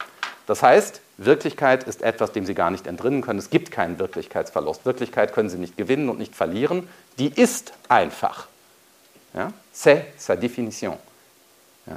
Das 0.49 0.65
heißt, 0.65 1.01
Wirklichkeit 1.17 1.85
ist 1.85 2.03
etwas, 2.03 2.33
dem 2.33 2.45
Sie 2.45 2.55
gar 2.55 2.73
nicht 2.73 2.89
entrinnen 2.89 3.23
können. 3.23 3.39
Es 3.39 3.49
gibt 3.49 3.71
keinen 3.71 4.01
Wirklichkeitsverlust. 4.01 4.85
Wirklichkeit 4.85 5.33
können 5.33 5.51
Sie 5.51 5.59
nicht 5.59 5.77
gewinnen 5.77 6.09
und 6.09 6.19
nicht 6.19 6.35
verlieren. 6.35 6.89
Die 7.21 7.29
ist 7.29 7.75
einfach. 7.89 8.49
Ja? 9.35 9.53
C'est 9.73 10.03
sa 10.19 10.35
définition. 10.35 10.99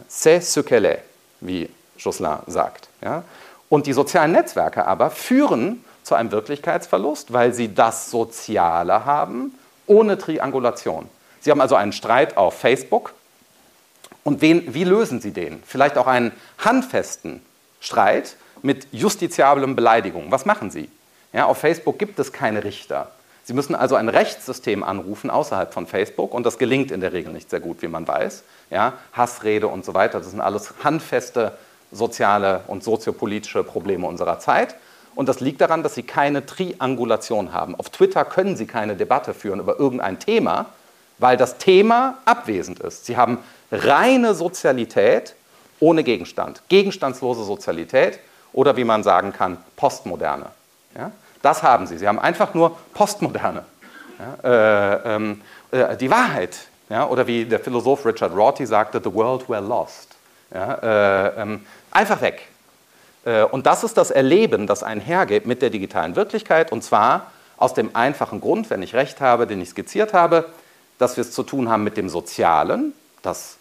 C'est 0.07 0.41
ce 0.41 0.59
qu'elle 0.59 0.85
est, 0.85 1.03
wie 1.41 1.69
Jocelyn 1.97 2.41
sagt. 2.47 2.89
Ja? 3.01 3.23
Und 3.69 3.87
die 3.87 3.93
sozialen 3.93 4.31
Netzwerke 4.31 4.85
aber 4.85 5.09
führen 5.09 5.83
zu 6.03 6.15
einem 6.15 6.31
Wirklichkeitsverlust, 6.31 7.33
weil 7.33 7.53
sie 7.53 7.73
das 7.73 8.09
Soziale 8.11 9.05
haben, 9.05 9.57
ohne 9.87 10.17
Triangulation. 10.17 11.09
Sie 11.41 11.51
haben 11.51 11.61
also 11.61 11.75
einen 11.75 11.93
Streit 11.93 12.37
auf 12.37 12.57
Facebook. 12.59 13.13
Und 14.23 14.41
wen, 14.41 14.73
wie 14.73 14.83
lösen 14.83 15.21
Sie 15.21 15.31
den? 15.31 15.63
Vielleicht 15.65 15.97
auch 15.97 16.07
einen 16.07 16.31
handfesten 16.57 17.41
Streit 17.79 18.35
mit 18.61 18.87
justiziablen 18.91 19.75
Beleidigungen. 19.75 20.31
Was 20.31 20.45
machen 20.45 20.71
Sie? 20.71 20.89
Ja, 21.31 21.45
auf 21.45 21.59
Facebook 21.59 21.99
gibt 21.99 22.19
es 22.19 22.33
keine 22.33 22.63
Richter. 22.63 23.11
Sie 23.43 23.53
müssen 23.53 23.75
also 23.75 23.95
ein 23.95 24.09
Rechtssystem 24.09 24.83
anrufen 24.83 25.29
außerhalb 25.29 25.73
von 25.73 25.87
Facebook 25.87 26.33
und 26.33 26.45
das 26.45 26.57
gelingt 26.57 26.91
in 26.91 26.99
der 26.99 27.13
Regel 27.13 27.31
nicht 27.31 27.49
sehr 27.49 27.61
gut, 27.61 27.81
wie 27.81 27.87
man 27.87 28.05
weiß. 28.05 28.43
Ja, 28.69 28.93
Hassrede 29.13 29.67
und 29.67 29.85
so 29.85 29.93
weiter, 29.93 30.19
das 30.19 30.31
sind 30.31 30.41
alles 30.41 30.73
handfeste 30.83 31.53
soziale 31.91 32.61
und 32.67 32.83
soziopolitische 32.83 33.63
Probleme 33.63 34.07
unserer 34.07 34.39
Zeit. 34.39 34.75
Und 35.15 35.29
das 35.29 35.39
liegt 35.39 35.61
daran, 35.61 35.83
dass 35.83 35.95
sie 35.95 36.03
keine 36.03 36.45
Triangulation 36.45 37.53
haben. 37.53 37.75
Auf 37.75 37.89
Twitter 37.89 38.23
können 38.25 38.55
sie 38.55 38.67
keine 38.67 38.95
Debatte 38.95 39.33
führen 39.33 39.59
über 39.59 39.79
irgendein 39.79 40.19
Thema, 40.19 40.67
weil 41.17 41.37
das 41.37 41.57
Thema 41.57 42.19
abwesend 42.25 42.79
ist. 42.81 43.05
Sie 43.05 43.17
haben 43.17 43.39
reine 43.71 44.35
Sozialität 44.35 45.35
ohne 45.79 46.03
Gegenstand, 46.03 46.61
gegenstandslose 46.69 47.43
Sozialität 47.43 48.19
oder 48.53 48.77
wie 48.77 48.83
man 48.83 49.03
sagen 49.03 49.33
kann, 49.33 49.57
Postmoderne. 49.75 50.47
Ja? 50.95 51.11
Das 51.41 51.63
haben 51.63 51.87
sie. 51.87 51.97
Sie 51.97 52.07
haben 52.07 52.19
einfach 52.19 52.53
nur 52.53 52.77
Postmoderne. 52.93 53.63
Ja, 54.19 54.93
äh, 54.93 55.15
ähm, 55.15 55.41
äh, 55.71 55.95
die 55.95 56.09
Wahrheit, 56.09 56.57
ja, 56.89 57.07
oder 57.07 57.27
wie 57.27 57.45
der 57.45 57.59
Philosoph 57.59 58.05
Richard 58.05 58.35
Rorty 58.35 58.65
sagte, 58.65 59.01
the 59.03 59.13
world 59.13 59.47
were 59.49 59.61
lost. 59.61 60.15
Ja, 60.53 60.73
äh, 60.75 61.41
ähm, 61.41 61.65
einfach 61.91 62.21
weg. 62.21 62.47
Äh, 63.25 63.43
und 63.43 63.65
das 63.65 63.83
ist 63.83 63.97
das 63.97 64.11
Erleben, 64.11 64.67
das 64.67 64.83
einhergeht 64.83 65.45
mit 65.45 65.61
der 65.61 65.69
digitalen 65.69 66.15
Wirklichkeit, 66.15 66.71
und 66.71 66.83
zwar 66.83 67.31
aus 67.57 67.73
dem 67.73 67.95
einfachen 67.95 68.39
Grund, 68.39 68.69
wenn 68.69 68.81
ich 68.81 68.93
recht 68.93 69.19
habe, 69.19 69.47
den 69.47 69.61
ich 69.61 69.69
skizziert 69.69 70.13
habe, 70.13 70.45
dass 70.97 71.17
wir 71.17 71.21
es 71.21 71.31
zu 71.31 71.43
tun 71.43 71.69
haben 71.69 71.83
mit 71.83 71.97
dem 71.97 72.07
Sozialen, 72.07 72.93
das 73.21 73.57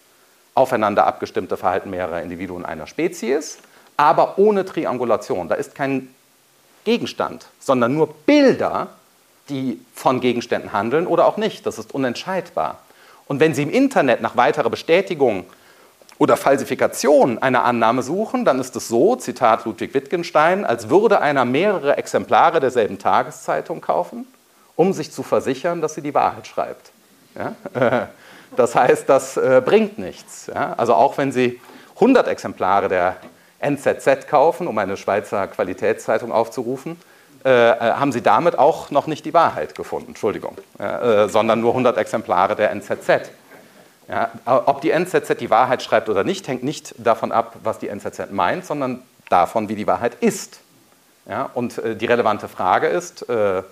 aufeinander 0.53 1.05
abgestimmte 1.05 1.57
Verhalten 1.57 1.89
mehrerer 1.89 2.21
Individuen 2.21 2.65
einer 2.65 2.87
Spezies, 2.87 3.59
aber 3.97 4.37
ohne 4.37 4.65
Triangulation. 4.65 5.49
Da 5.49 5.55
ist 5.55 5.75
kein 5.75 6.13
Gegenstand, 6.83 7.47
sondern 7.59 7.93
nur 7.93 8.13
Bilder, 8.25 8.87
die 9.49 9.79
von 9.93 10.19
Gegenständen 10.19 10.73
handeln 10.73 11.05
oder 11.05 11.25
auch 11.25 11.37
nicht. 11.37 11.65
Das 11.65 11.77
ist 11.77 11.93
unentscheidbar. 11.93 12.79
Und 13.27 13.39
wenn 13.39 13.53
Sie 13.53 13.63
im 13.63 13.69
Internet 13.69 14.21
nach 14.21 14.37
weiterer 14.37 14.69
Bestätigung 14.69 15.45
oder 16.17 16.37
Falsifikation 16.37 17.37
einer 17.37 17.63
Annahme 17.63 18.01
suchen, 18.01 18.45
dann 18.45 18.59
ist 18.59 18.75
es 18.75 18.87
so, 18.87 19.15
Zitat 19.15 19.65
Ludwig 19.65 19.93
Wittgenstein, 19.93 20.65
als 20.65 20.89
würde 20.89 21.21
einer 21.21 21.45
mehrere 21.45 21.97
Exemplare 21.97 22.59
derselben 22.59 22.97
Tageszeitung 22.97 23.81
kaufen, 23.81 24.25
um 24.75 24.93
sich 24.93 25.11
zu 25.11 25.23
versichern, 25.23 25.81
dass 25.81 25.95
sie 25.95 26.01
die 26.01 26.13
Wahrheit 26.13 26.47
schreibt. 26.47 26.91
Ja? 27.35 28.09
Das 28.55 28.75
heißt, 28.75 29.09
das 29.09 29.35
äh, 29.35 29.61
bringt 29.63 29.99
nichts. 29.99 30.47
Ja? 30.47 30.73
Also 30.77 30.93
auch 30.93 31.17
wenn 31.17 31.33
Sie 31.33 31.59
100 31.95 32.29
Exemplare 32.29 32.87
der 32.87 33.17
NZZ 33.59 34.27
kaufen, 34.29 34.67
um 34.67 34.77
eine 34.77 34.95
Schweizer 34.95 35.47
Qualitätszeitung 35.47 36.31
aufzurufen, 36.31 36.97
haben 37.49 38.11
sie 38.11 38.21
damit 38.21 38.57
auch 38.59 38.91
noch 38.91 39.07
nicht 39.07 39.25
die 39.25 39.33
Wahrheit 39.33 39.75
gefunden, 39.75 40.09
Entschuldigung, 40.09 40.57
äh, 40.79 41.27
sondern 41.29 41.61
nur 41.61 41.71
100 41.71 41.97
Exemplare 41.97 42.55
der 42.55 42.71
NZZ. 42.71 43.31
Ja, 44.09 44.31
ob 44.45 44.81
die 44.81 44.91
NZZ 44.91 45.37
die 45.39 45.49
Wahrheit 45.49 45.83
schreibt 45.83 46.07
oder 46.07 46.23
nicht, 46.23 46.47
hängt 46.47 46.63
nicht 46.63 46.95
davon 46.97 47.33
ab, 47.33 47.57
was 47.63 47.79
die 47.79 47.89
NZZ 47.89 48.31
meint, 48.31 48.65
sondern 48.65 49.03
davon, 49.29 49.67
wie 49.67 49.75
die 49.75 49.85
Wahrheit 49.85 50.15
ist. 50.21 50.61
Ja, 51.29 51.49
und 51.53 51.77
äh, 51.77 51.95
die 51.95 52.05
relevante 52.05 52.47
Frage 52.47 52.87
ist, 52.87 53.27
äh, 53.29 53.63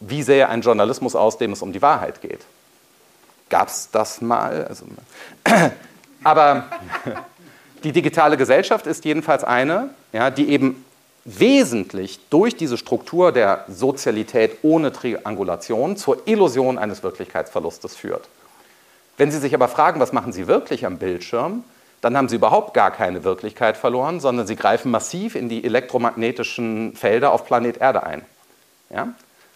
wie 0.00 0.22
sähe 0.22 0.48
ein 0.48 0.60
Journalismus 0.60 1.16
aus, 1.16 1.38
dem 1.38 1.52
es 1.52 1.62
um 1.62 1.72
die 1.72 1.82
Wahrheit 1.82 2.20
geht? 2.20 2.40
Gab 3.50 3.68
es 3.68 3.90
das 3.90 4.20
mal? 4.20 4.66
Also, 4.68 4.84
aber 6.24 6.64
die 7.82 7.92
digitale 7.92 8.36
Gesellschaft 8.36 8.86
ist 8.86 9.04
jedenfalls 9.04 9.42
eine, 9.42 9.90
ja, 10.12 10.30
die 10.30 10.48
eben 10.50 10.84
wesentlich 11.28 12.20
durch 12.30 12.56
diese 12.56 12.78
Struktur 12.78 13.32
der 13.32 13.64
Sozialität 13.68 14.58
ohne 14.62 14.92
Triangulation 14.92 15.96
zur 15.96 16.26
Illusion 16.26 16.78
eines 16.78 17.02
Wirklichkeitsverlustes 17.02 17.94
führt. 17.94 18.28
Wenn 19.18 19.30
Sie 19.30 19.38
sich 19.38 19.54
aber 19.54 19.68
fragen, 19.68 20.00
was 20.00 20.12
machen 20.12 20.32
Sie 20.32 20.46
wirklich 20.46 20.86
am 20.86 20.96
Bildschirm, 20.96 21.64
dann 22.00 22.16
haben 22.16 22.28
Sie 22.28 22.36
überhaupt 22.36 22.72
gar 22.72 22.90
keine 22.90 23.24
Wirklichkeit 23.24 23.76
verloren, 23.76 24.20
sondern 24.20 24.46
Sie 24.46 24.56
greifen 24.56 24.90
massiv 24.90 25.34
in 25.34 25.48
die 25.50 25.64
elektromagnetischen 25.64 26.94
Felder 26.94 27.32
auf 27.32 27.44
Planet 27.44 27.76
Erde 27.78 28.04
ein. 28.04 28.22
Ja? 28.88 29.08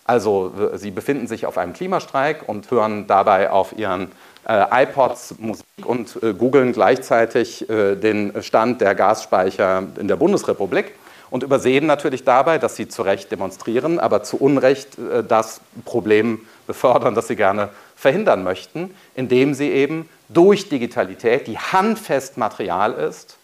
Also 0.05 0.53
Sie 0.75 0.91
befinden 0.91 1.27
sich 1.27 1.47
auf 1.47 1.57
einem 1.57 1.73
Klimastreik 1.73 2.49
und 2.49 2.71
hören 2.71 3.07
dabei 3.07 3.51
auf 3.51 3.73
Ihren 3.79 4.13
äh, 4.47 4.83
iPods 4.85 5.37
Musik 5.39 5.65
und 5.85 6.23
äh, 6.23 6.35
googeln 6.35 6.73
gleichzeitig 6.73 7.71
äh, 7.71 7.95
den 7.95 8.43
Stand 8.43 8.81
der 8.81 8.95
Gasspeicher 8.95 9.85
in 9.99 10.09
der 10.09 10.17
Bundesrepublik 10.17 10.93
und 11.33 11.43
übersehen 11.43 11.87
natürlich 11.87 12.25
dabei, 12.25 12.59
dass 12.59 12.77
sie 12.77 12.89
zu 12.89 13.01
Recht 13.01 13.33
demonstrieren, 13.33 13.99
aber 13.99 14.23
zu 14.23 14.37
Unrecht 14.37 14.99
äh, 14.99 15.25
das 15.25 15.63
Problem 15.87 16.43
befördern, 16.67 17.15
das 17.15 17.27
sie 17.27 17.37
gerne 17.37 17.71
verhindern 17.97 18.45
möchten, 18.45 18.95
indem 19.15 19.55
sie 19.55 19.71
eben 19.71 20.11
durch 20.29 20.69
Digitalität, 20.69 21.47
die 21.47 21.57
handfest 21.57 22.37
Material 22.37 22.93
ist, 22.93 23.39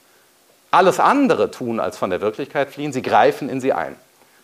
alles 0.70 1.00
andere 1.00 1.50
tun 1.50 1.80
als 1.80 1.96
von 1.96 2.10
der 2.10 2.20
Wirklichkeit 2.20 2.68
fliehen, 2.68 2.92
sie 2.92 3.00
greifen 3.00 3.48
in 3.48 3.58
sie 3.58 3.72
ein. 3.72 3.96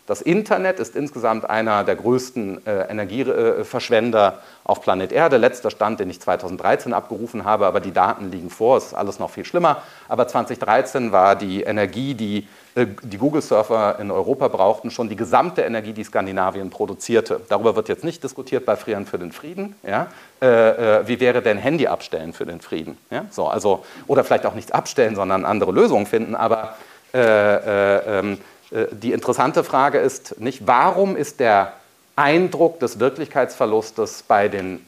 Das 0.07 0.23
Internet 0.23 0.81
ist 0.81 0.97
insgesamt 0.97 1.49
einer 1.49 1.85
der 1.85 1.97
größten 1.97 2.67
äh, 2.67 2.91
Energieverschwender 2.91 4.39
auf 4.65 4.81
Planet 4.81 5.13
Erde. 5.13 5.37
Letzter 5.37 5.71
Stand, 5.71 6.01
den 6.01 6.09
ich 6.09 6.21
2013 6.21 6.95
abgerufen 6.95 7.45
habe, 7.45 7.67
aber 7.67 7.81
die 7.81 7.93
Daten 7.93 8.31
liegen 8.31 8.49
vor, 8.49 8.79
es 8.79 8.87
ist 8.87 8.95
alles 8.95 9.19
noch 9.19 9.31
viel 9.31 9.45
schlimmer. 9.45 9.83
Aber 10.09 10.27
2013 10.29 11.13
war 11.13 11.37
die 11.37 11.63
Energie, 11.63 12.15
die 12.15 12.39
äh, 12.39 12.64
die 12.77 13.19
Google-Surfer 13.19 13.99
in 14.01 14.11
Europa 14.11 14.49
brauchten, 14.49 14.91
schon 14.91 15.09
die 15.09 15.15
gesamte 15.15 15.63
Energie, 15.63 15.93
die 15.93 16.03
Skandinavien 16.03 16.71
produzierte. 16.71 17.41
Darüber 17.49 17.77
wird 17.77 17.89
jetzt 17.89 18.03
nicht 18.03 18.25
diskutiert 18.25 18.67
bei 18.67 18.75
Frieren 18.75 19.07
für 19.07 19.19
den 19.19 19.31
Frieden. 19.31 19.77
Ja? 19.87 20.09
Äh, 20.43 21.01
äh, 21.01 21.09
wie 21.09 21.21
wäre 21.21 21.41
denn 21.41 21.57
Handy 21.57 21.87
abstellen 21.87 22.33
für 22.33 22.47
den 22.47 22.61
Frieden? 22.61 22.99
Ja? 23.11 23.27
So, 23.31 23.47
also, 23.47 23.85
oder 24.09 24.25
vielleicht 24.25 24.45
auch 24.45 24.55
nichts 24.55 24.73
abstellen, 24.73 25.15
sondern 25.15 25.45
andere 25.45 25.71
Lösungen 25.71 26.07
finden. 26.07 26.35
Aber 26.35 26.75
äh, 27.13 28.19
ähm, 28.19 28.39
äh, 28.73 28.87
die 28.91 29.13
interessante 29.13 29.63
Frage 29.63 29.99
ist 29.99 30.41
nicht, 30.41 30.67
warum 30.67 31.17
ist 31.17 31.39
der 31.39 31.75
Eindruck 32.17 32.81
des 32.81 32.99
Wirklichkeitsverlustes 32.99 34.25
bei 34.27 34.49
den 34.49 34.85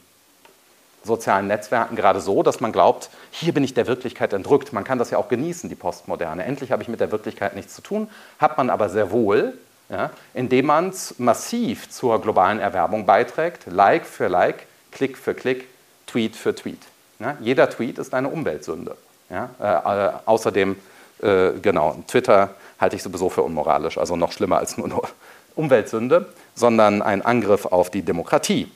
sozialen 1.06 1.46
Netzwerken 1.46 1.96
gerade 1.96 2.20
so, 2.20 2.42
dass 2.42 2.60
man 2.60 2.72
glaubt, 2.72 3.08
hier 3.30 3.54
bin 3.54 3.64
ich 3.64 3.74
der 3.74 3.86
Wirklichkeit 3.86 4.32
entrückt. 4.32 4.72
Man 4.72 4.84
kann 4.84 4.98
das 4.98 5.10
ja 5.10 5.18
auch 5.18 5.28
genießen, 5.28 5.70
die 5.70 5.74
Postmoderne. 5.74 6.44
Endlich 6.44 6.72
habe 6.72 6.82
ich 6.82 6.88
mit 6.88 7.00
der 7.00 7.10
Wirklichkeit 7.12 7.56
nichts 7.56 7.74
zu 7.74 7.82
tun, 7.82 8.08
hat 8.38 8.58
man 8.58 8.68
aber 8.68 8.88
sehr 8.88 9.10
wohl, 9.10 9.54
ja, 9.88 10.10
indem 10.34 10.66
man 10.66 10.92
massiv 11.18 11.88
zur 11.90 12.20
globalen 12.20 12.58
Erwerbung 12.58 13.06
beiträgt, 13.06 13.66
Like 13.66 14.04
für 14.04 14.28
Like, 14.28 14.66
Klick 14.90 15.16
für 15.16 15.34
Klick, 15.34 15.68
Tweet 16.06 16.36
für 16.36 16.54
Tweet. 16.54 16.80
Ja, 17.18 17.36
jeder 17.40 17.70
Tweet 17.70 17.98
ist 17.98 18.14
eine 18.14 18.28
Umweltsünde. 18.28 18.96
Ja, 19.30 19.50
äh, 19.60 20.06
äh, 20.06 20.12
außerdem, 20.26 20.76
äh, 21.22 21.52
genau, 21.62 21.96
Twitter 22.06 22.50
halte 22.78 22.96
ich 22.96 23.02
sowieso 23.02 23.28
für 23.28 23.42
unmoralisch, 23.42 23.98
also 23.98 24.16
noch 24.16 24.32
schlimmer 24.32 24.58
als 24.58 24.76
nur 24.76 24.86
eine 24.86 25.00
Umweltsünde, 25.56 26.26
sondern 26.54 27.02
ein 27.02 27.22
Angriff 27.22 27.66
auf 27.66 27.90
die 27.90 28.02
Demokratie. 28.02 28.70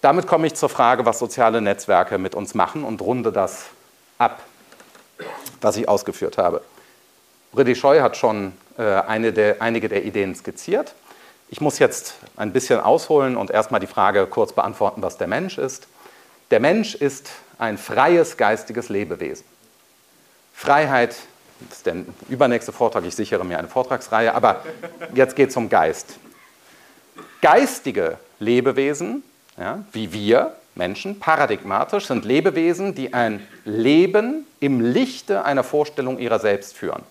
Damit 0.00 0.26
komme 0.26 0.46
ich 0.46 0.54
zur 0.54 0.68
Frage, 0.68 1.04
was 1.04 1.18
soziale 1.18 1.60
Netzwerke 1.60 2.18
mit 2.18 2.34
uns 2.34 2.54
machen 2.54 2.84
und 2.84 3.00
runde 3.02 3.32
das 3.32 3.66
ab, 4.18 4.42
was 5.60 5.76
ich 5.76 5.88
ausgeführt 5.88 6.38
habe. 6.38 6.62
Brady 7.52 7.74
Scheu 7.74 8.00
hat 8.00 8.16
schon 8.16 8.52
äh, 8.78 9.32
der, 9.32 9.60
einige 9.60 9.88
der 9.88 10.04
Ideen 10.04 10.34
skizziert. 10.34 10.94
Ich 11.48 11.60
muss 11.60 11.78
jetzt 11.78 12.14
ein 12.36 12.52
bisschen 12.52 12.80
ausholen 12.80 13.36
und 13.36 13.50
erstmal 13.50 13.80
die 13.80 13.86
Frage 13.86 14.26
kurz 14.26 14.52
beantworten, 14.52 15.02
was 15.02 15.18
der 15.18 15.26
Mensch 15.26 15.58
ist. 15.58 15.88
Der 16.50 16.60
Mensch 16.60 16.94
ist 16.94 17.30
ein 17.58 17.76
freies 17.76 18.36
geistiges 18.36 18.88
Lebewesen. 18.88 19.44
Freiheit 20.54 21.16
das 21.68 21.78
ist 21.78 21.86
der 21.86 21.96
übernächste 22.28 22.72
Vortrag, 22.72 23.04
ich 23.04 23.14
sichere 23.14 23.44
mir 23.44 23.58
eine 23.58 23.68
Vortragsreihe, 23.68 24.34
aber 24.34 24.62
jetzt 25.14 25.36
geht 25.36 25.50
es 25.50 25.56
um 25.56 25.68
Geist. 25.68 26.18
Geistige 27.42 28.18
Lebewesen, 28.38 29.22
ja, 29.60 29.84
wie 29.92 30.12
wir 30.12 30.54
Menschen, 30.74 31.20
paradigmatisch, 31.20 32.06
sind 32.06 32.24
Lebewesen, 32.24 32.94
die 32.94 33.12
ein 33.12 33.46
Leben 33.64 34.46
im 34.58 34.80
Lichte 34.80 35.44
einer 35.44 35.62
Vorstellung 35.62 36.18
ihrer 36.18 36.38
selbst 36.38 36.76
führen. 36.76 37.02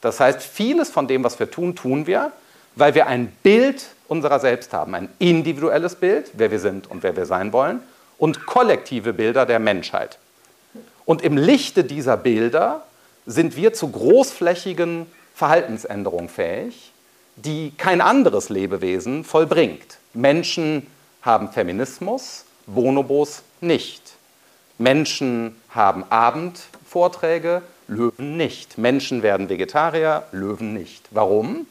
Das 0.00 0.20
heißt, 0.20 0.40
vieles 0.40 0.90
von 0.90 1.08
dem, 1.08 1.24
was 1.24 1.38
wir 1.40 1.50
tun, 1.50 1.74
tun 1.74 2.06
wir, 2.06 2.30
weil 2.76 2.94
wir 2.94 3.08
ein 3.08 3.32
Bild 3.42 3.86
unserer 4.06 4.38
selbst 4.38 4.72
haben, 4.72 4.94
ein 4.94 5.08
individuelles 5.18 5.96
Bild, 5.96 6.30
wer 6.34 6.50
wir 6.50 6.60
sind 6.60 6.88
und 6.88 7.02
wer 7.02 7.16
wir 7.16 7.26
sein 7.26 7.52
wollen, 7.52 7.82
und 8.18 8.46
kollektive 8.46 9.12
Bilder 9.12 9.46
der 9.46 9.58
Menschheit. 9.58 10.18
Und 11.04 11.22
im 11.22 11.36
Lichte 11.36 11.84
dieser 11.84 12.16
Bilder 12.16 12.84
sind 13.26 13.56
wir 13.56 13.72
zu 13.72 13.90
großflächigen 13.90 15.06
Verhaltensänderungen 15.34 16.28
fähig, 16.28 16.92
die 17.36 17.72
kein 17.76 18.00
anderes 18.00 18.48
Lebewesen 18.48 19.24
vollbringt. 19.24 19.98
Menschen 20.14 20.86
haben 21.22 21.50
Feminismus, 21.50 22.44
Bonobos 22.66 23.42
nicht. 23.60 24.02
Menschen 24.78 25.60
haben 25.70 26.04
Abendvorträge, 26.10 27.62
Löwen 27.88 28.36
nicht. 28.36 28.78
Menschen 28.78 29.22
werden 29.22 29.48
Vegetarier, 29.48 30.24
Löwen 30.32 30.74
nicht. 30.74 31.06
Warum? 31.10 31.66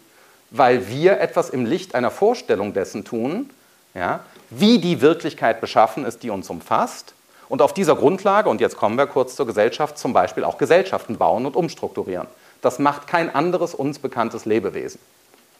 Weil 0.49 0.89
wir 0.89 1.19
etwas 1.19 1.49
im 1.49 1.65
Licht 1.65 1.95
einer 1.95 2.11
Vorstellung 2.11 2.73
dessen 2.73 3.05
tun, 3.05 3.49
ja, 3.93 4.21
wie 4.49 4.79
die 4.79 5.01
Wirklichkeit 5.01 5.61
beschaffen 5.61 6.05
ist, 6.05 6.23
die 6.23 6.29
uns 6.29 6.49
umfasst 6.49 7.13
und 7.49 7.61
auf 7.61 7.73
dieser 7.73 7.95
Grundlage, 7.95 8.49
und 8.49 8.61
jetzt 8.61 8.77
kommen 8.77 8.97
wir 8.97 9.07
kurz 9.07 9.35
zur 9.35 9.45
Gesellschaft, 9.45 9.97
zum 9.97 10.13
Beispiel 10.13 10.43
auch 10.43 10.57
Gesellschaften 10.57 11.17
bauen 11.17 11.45
und 11.45 11.55
umstrukturieren. 11.55 12.27
Das 12.61 12.79
macht 12.79 13.07
kein 13.07 13.33
anderes 13.33 13.73
uns 13.73 13.99
bekanntes 13.99 14.45
Lebewesen. 14.45 14.99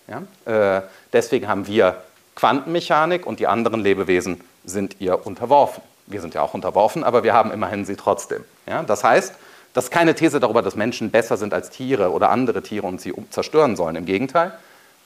Ja? 0.08 0.78
Äh, 0.78 0.82
deswegen 1.14 1.48
haben 1.48 1.68
wir 1.68 2.02
Quantenmechanik 2.38 3.26
und 3.26 3.40
die 3.40 3.48
anderen 3.48 3.82
Lebewesen 3.82 4.42
sind 4.64 4.98
ihr 5.00 5.26
unterworfen. 5.26 5.82
Wir 6.06 6.22
sind 6.22 6.36
ja 6.36 6.44
auch 6.44 6.54
unterworfen, 6.54 7.04
aber 7.04 7.24
wir 7.24 7.34
haben 7.34 7.52
immerhin 7.52 7.84
sie 7.84 7.96
trotzdem. 7.96 8.46
Ja? 8.68 8.84
Das 8.84 9.04
heißt, 9.04 9.34
das 9.74 9.86
ist 9.86 9.92
keine 9.92 10.14
These 10.14 10.40
darüber, 10.40 10.62
dass 10.62 10.76
Menschen 10.76 11.10
besser 11.10 11.36
sind 11.36 11.52
als 11.52 11.72
Tiere 11.72 12.12
oder 12.12 12.30
andere 12.30 12.62
Tiere 12.62 12.86
und 12.86 13.02
sie 13.02 13.12
zerstören 13.32 13.76
sollen. 13.76 13.96
Im 13.96 14.06
Gegenteil, 14.06 14.54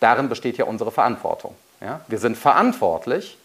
darin 0.01 0.27
besteht 0.27 0.57
ja 0.57 0.65
unsere 0.65 0.91
Verantwortung. 0.91 1.55
Ja? 1.79 2.01
Wir 2.09 2.19
sind 2.19 2.37
verantwortlich 2.37 3.37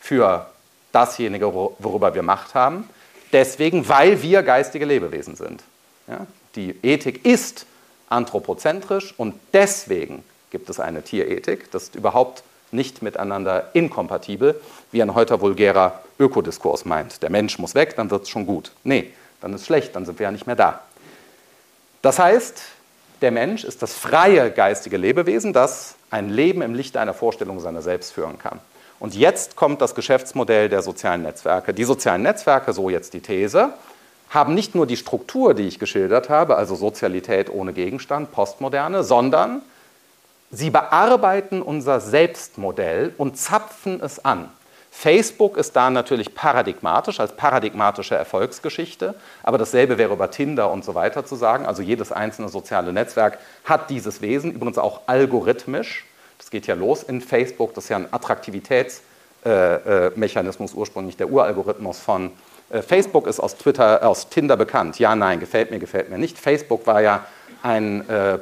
für 0.00 0.46
dasjenige, 0.92 1.54
worüber 1.54 2.14
wir 2.14 2.22
Macht 2.22 2.54
haben. 2.54 2.90
Deswegen, 3.32 3.88
weil 3.88 4.20
wir 4.20 4.42
geistige 4.42 4.84
Lebewesen 4.84 5.34
sind. 5.34 5.62
Ja? 6.08 6.26
Die 6.56 6.76
Ethik 6.82 7.24
ist 7.24 7.64
anthropozentrisch 8.10 9.14
und 9.16 9.34
deswegen 9.54 10.22
gibt 10.50 10.68
es 10.68 10.78
eine 10.78 11.02
Tierethik. 11.02 11.70
Das 11.70 11.84
ist 11.84 11.94
überhaupt 11.94 12.44
nicht 12.74 13.02
miteinander 13.02 13.70
inkompatibel, 13.72 14.60
wie 14.92 15.02
ein 15.02 15.14
heute 15.14 15.40
vulgärer 15.40 16.00
Ökodiskurs 16.18 16.84
meint. 16.84 17.22
Der 17.22 17.30
Mensch 17.30 17.58
muss 17.58 17.74
weg, 17.74 17.96
dann 17.96 18.10
wird 18.10 18.24
es 18.24 18.28
schon 18.28 18.46
gut. 18.46 18.72
Nee, 18.84 19.12
dann 19.40 19.54
ist 19.54 19.62
es 19.62 19.66
schlecht, 19.66 19.96
dann 19.96 20.04
sind 20.04 20.18
wir 20.18 20.24
ja 20.24 20.30
nicht 20.30 20.46
mehr 20.46 20.56
da. 20.56 20.80
Das 22.02 22.18
heißt, 22.18 22.62
der 23.22 23.30
Mensch 23.30 23.64
ist 23.64 23.82
das 23.82 23.94
freie 23.94 24.50
geistige 24.50 24.96
Lebewesen, 24.96 25.52
das 25.52 25.94
ein 26.10 26.28
Leben 26.28 26.60
im 26.60 26.74
Lichte 26.74 27.00
einer 27.00 27.14
Vorstellung 27.14 27.60
seiner 27.60 27.80
selbst 27.80 28.12
führen 28.12 28.38
kann. 28.38 28.60
Und 29.00 29.14
jetzt 29.14 29.56
kommt 29.56 29.80
das 29.80 29.94
Geschäftsmodell 29.94 30.68
der 30.68 30.82
sozialen 30.82 31.22
Netzwerke. 31.22 31.74
Die 31.74 31.84
sozialen 31.84 32.22
Netzwerke, 32.22 32.72
so 32.72 32.90
jetzt 32.90 33.14
die 33.14 33.20
These, 33.20 33.70
haben 34.30 34.54
nicht 34.54 34.74
nur 34.74 34.86
die 34.86 34.96
Struktur, 34.96 35.54
die 35.54 35.68
ich 35.68 35.78
geschildert 35.78 36.28
habe, 36.28 36.56
also 36.56 36.74
Sozialität 36.74 37.50
ohne 37.50 37.72
Gegenstand, 37.72 38.32
Postmoderne, 38.32 39.04
sondern 39.04 39.62
sie 40.54 40.70
bearbeiten 40.70 41.60
unser 41.62 42.00
Selbstmodell 42.00 43.12
und 43.18 43.36
zapfen 43.36 44.00
es 44.00 44.24
an. 44.24 44.48
Facebook 44.90 45.56
ist 45.56 45.74
da 45.74 45.90
natürlich 45.90 46.36
paradigmatisch, 46.36 47.18
als 47.18 47.34
paradigmatische 47.36 48.14
Erfolgsgeschichte, 48.14 49.16
aber 49.42 49.58
dasselbe 49.58 49.98
wäre 49.98 50.12
über 50.12 50.30
Tinder 50.30 50.70
und 50.70 50.84
so 50.84 50.94
weiter 50.94 51.26
zu 51.26 51.34
sagen. 51.34 51.66
Also 51.66 51.82
jedes 51.82 52.12
einzelne 52.12 52.48
soziale 52.48 52.92
Netzwerk 52.92 53.40
hat 53.64 53.90
dieses 53.90 54.22
Wesen, 54.22 54.52
übrigens 54.52 54.78
auch 54.78 55.00
algorithmisch. 55.06 56.04
Das 56.38 56.50
geht 56.50 56.68
ja 56.68 56.76
los 56.76 57.02
in 57.02 57.20
Facebook, 57.20 57.74
das 57.74 57.82
ist 57.84 57.90
ja 57.90 57.96
ein 57.96 58.06
Attraktivitätsmechanismus 58.12 60.70
äh, 60.70 60.74
äh, 60.74 60.78
ursprünglich, 60.78 61.16
der 61.16 61.28
Uralgorithmus 61.28 61.98
von 61.98 62.30
Facebook 62.70 63.26
ist 63.26 63.40
aus 63.40 63.56
Twitter, 63.56 64.06
aus 64.06 64.28
Tinder 64.28 64.56
bekannt. 64.56 64.98
Ja, 64.98 65.14
nein, 65.14 65.40
gefällt 65.40 65.70
mir, 65.70 65.78
gefällt 65.78 66.10
mir 66.10 66.18
nicht. 66.18 66.38
Facebook 66.38 66.86
war 66.86 67.00
ja 67.02 67.24
ein 67.64 68.08
äh, 68.10 68.38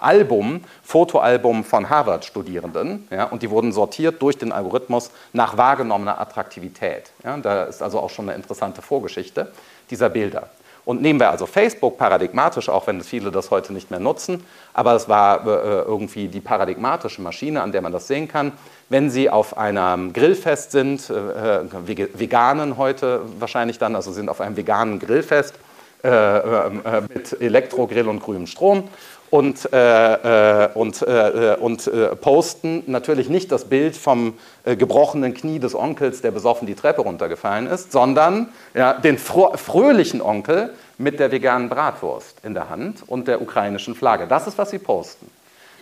Album, 0.00 0.64
Fotoalbum 0.82 1.64
von 1.64 1.90
Harvard-Studierenden, 1.90 3.06
ja, 3.10 3.24
und 3.24 3.42
die 3.42 3.50
wurden 3.50 3.72
sortiert 3.72 4.22
durch 4.22 4.38
den 4.38 4.52
Algorithmus 4.52 5.10
nach 5.34 5.58
wahrgenommener 5.58 6.18
Attraktivität. 6.18 7.10
Ja, 7.22 7.36
da 7.36 7.64
ist 7.64 7.82
also 7.82 8.00
auch 8.00 8.08
schon 8.08 8.28
eine 8.28 8.36
interessante 8.36 8.80
Vorgeschichte 8.80 9.52
dieser 9.90 10.08
Bilder. 10.08 10.48
Und 10.84 11.00
nehmen 11.00 11.18
wir 11.18 11.30
also 11.30 11.46
Facebook 11.46 11.96
paradigmatisch, 11.96 12.68
auch 12.68 12.86
wenn 12.86 13.00
viele 13.02 13.30
das 13.30 13.50
heute 13.50 13.72
nicht 13.72 13.90
mehr 13.90 14.00
nutzen, 14.00 14.44
aber 14.74 14.94
es 14.94 15.08
war 15.08 15.46
äh, 15.46 15.82
irgendwie 15.82 16.28
die 16.28 16.40
paradigmatische 16.40 17.22
Maschine, 17.22 17.62
an 17.62 17.72
der 17.72 17.80
man 17.80 17.92
das 17.92 18.06
sehen 18.06 18.28
kann. 18.28 18.52
Wenn 18.90 19.10
Sie 19.10 19.30
auf 19.30 19.56
einem 19.56 20.12
Grillfest 20.12 20.72
sind, 20.72 21.08
äh, 21.08 21.60
äh 21.60 22.08
Veganen 22.14 22.76
heute 22.76 23.22
wahrscheinlich 23.38 23.78
dann, 23.78 23.96
also 23.96 24.12
sind 24.12 24.28
auf 24.28 24.40
einem 24.40 24.56
veganen 24.56 24.98
Grillfest 24.98 25.54
äh, 26.02 26.08
äh, 26.08 26.66
äh 26.66 27.00
mit 27.14 27.40
Elektrogrill 27.40 28.08
und 28.08 28.20
grünem 28.20 28.46
Strom 28.46 28.88
und, 29.30 29.72
äh, 29.72 30.64
äh, 30.64 30.68
und, 30.74 31.02
äh, 31.02 31.56
und 31.58 31.90
posten 32.20 32.84
natürlich 32.86 33.28
nicht 33.28 33.50
das 33.50 33.64
Bild 33.64 33.96
vom 33.96 34.34
gebrochenen 34.64 35.34
Knie 35.34 35.58
des 35.58 35.74
Onkels, 35.74 36.22
der 36.22 36.30
besoffen 36.30 36.66
die 36.66 36.74
Treppe 36.74 37.02
runtergefallen 37.02 37.66
ist, 37.66 37.92
sondern 37.92 38.48
ja, 38.74 38.94
den 38.94 39.18
fröhlichen 39.18 40.22
Onkel 40.22 40.72
mit 40.98 41.18
der 41.18 41.32
veganen 41.32 41.68
Bratwurst 41.68 42.38
in 42.44 42.54
der 42.54 42.70
Hand 42.70 43.02
und 43.06 43.28
der 43.28 43.42
ukrainischen 43.42 43.94
Flagge. 43.94 44.26
Das 44.26 44.46
ist, 44.46 44.56
was 44.56 44.70
sie 44.70 44.78
posten. 44.78 45.30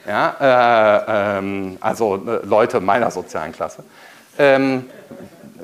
Ja, 0.06 1.38
ähm, 1.38 1.76
also 1.80 2.20
Leute 2.44 2.80
meiner 2.80 3.10
sozialen 3.10 3.52
Klasse. 3.52 3.84
Ähm, 4.38 4.86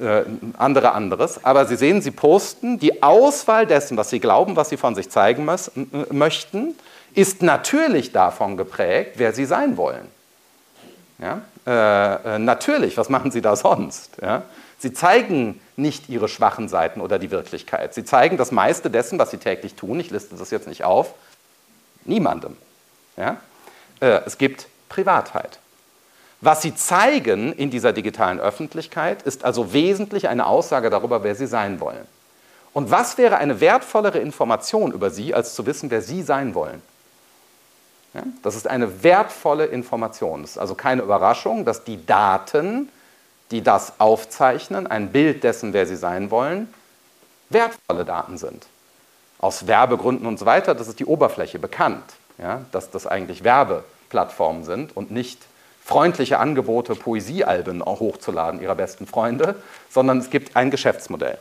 äh, 0.01 0.23
andere 0.57 0.93
anderes. 0.93 1.45
Aber 1.45 1.67
Sie 1.67 1.75
sehen, 1.75 2.03
Sie 2.03 2.13
posten 2.13 2.79
die 2.79 3.03
Auswahl 3.03 3.67
dessen, 3.67 3.97
was 3.97 4.11
Sie 4.11 4.21
glauben, 4.21 4.55
was 4.55 4.69
Sie 4.69 4.77
von 4.77 4.95
sich 4.95 5.11
zeigen 5.11 5.49
möchten, 6.11 6.77
ist 7.19 7.43
natürlich 7.43 8.13
davon 8.13 8.57
geprägt, 8.57 9.15
wer 9.17 9.33
Sie 9.33 9.45
sein 9.45 9.77
wollen. 9.77 10.07
Ja? 11.19 11.43
Äh, 11.67 12.37
äh, 12.37 12.39
natürlich, 12.39 12.97
was 12.97 13.09
machen 13.09 13.33
Sie 13.33 13.41
da 13.41 13.57
sonst? 13.57 14.19
Ja? 14.23 14.43
Sie 14.79 14.93
zeigen 14.93 15.61
nicht 15.75 16.09
Ihre 16.09 16.29
schwachen 16.29 16.69
Seiten 16.69 17.01
oder 17.01 17.19
die 17.19 17.33
Wirklichkeit. 17.33 17.93
Sie 17.93 18.05
zeigen 18.05 18.37
das 18.37 18.53
meiste 18.53 18.89
dessen, 18.89 19.19
was 19.19 19.33
Sie 19.33 19.39
täglich 19.39 19.75
tun. 19.75 19.99
Ich 19.99 20.11
liste 20.11 20.37
das 20.37 20.53
jetzt 20.53 20.69
nicht 20.69 20.85
auf. 20.85 21.15
Niemandem. 22.05 22.57
Ja? 23.17 23.39
Äh, 23.99 24.21
es 24.25 24.39
gibt 24.39 24.69
Privatheit. 24.89 25.59
Was 26.41 26.63
Sie 26.63 26.77
zeigen 26.77 27.53
in 27.53 27.71
dieser 27.71 27.93
digitalen 27.93 28.39
Öffentlichkeit, 28.39 29.23
ist 29.23 29.45
also 29.45 29.73
wesentlich 29.73 30.29
eine 30.29 30.47
Aussage 30.47 30.89
darüber, 30.89 31.25
wer 31.25 31.35
Sie 31.35 31.49
sein 31.49 31.81
wollen. 31.81 32.07
Und 32.73 32.93
was 32.93 33.19
wäre 33.19 33.39
eine 33.39 33.59
wertvollere 33.59 34.21
Information 34.21 34.93
über 34.93 35.11
Sie, 35.11 35.35
als 35.35 35.57
zu 35.57 35.67
wissen, 35.67 35.91
wer 35.91 36.01
Sie 36.01 36.23
sein 36.23 36.55
wollen? 36.55 36.81
Ja, 38.15 38.23
das 38.43 38.57
ist 38.57 38.67
eine 38.67 39.03
wertvolle 39.03 39.67
Information. 39.67 40.43
Es 40.43 40.53
ist 40.53 40.59
also 40.59 40.75
keine 40.75 41.03
Überraschung, 41.03 41.65
dass 41.65 41.85
die 41.85 42.05
Daten, 42.07 42.89
die 43.51 43.63
das 43.63 44.01
aufzeichnen, 44.01 44.87
ein 44.87 45.13
Bild 45.13 45.45
dessen, 45.45 45.73
wer 45.73 45.87
Sie 45.87 45.97
sein 45.97 46.31
wollen, 46.31 46.73
wertvolle 47.51 48.05
Daten 48.05 48.39
sind. 48.39 48.67
Aus 49.39 49.67
Werbegründen 49.67 50.27
und 50.27 50.39
so 50.39 50.47
weiter, 50.47 50.75
das 50.75 50.89
ist 50.89 50.99
die 51.01 51.07
Oberfläche 51.07 51.59
bekannt, 51.59 52.05
ja, 52.39 52.63
dass 52.73 52.91
das 52.91 53.07
eigentlich 53.07 53.45
Werbeplattformen 53.45 54.65
sind 54.65 54.97
und 54.97 55.11
nicht 55.11 55.39
freundliche 55.85 56.39
Angebote, 56.39 56.95
Poesiealben 56.95 57.83
hochzuladen 57.83 58.61
ihrer 58.61 58.75
besten 58.75 59.07
Freunde, 59.07 59.55
sondern 59.89 60.19
es 60.19 60.29
gibt 60.29 60.57
ein 60.57 60.71
Geschäftsmodell. 60.71 61.39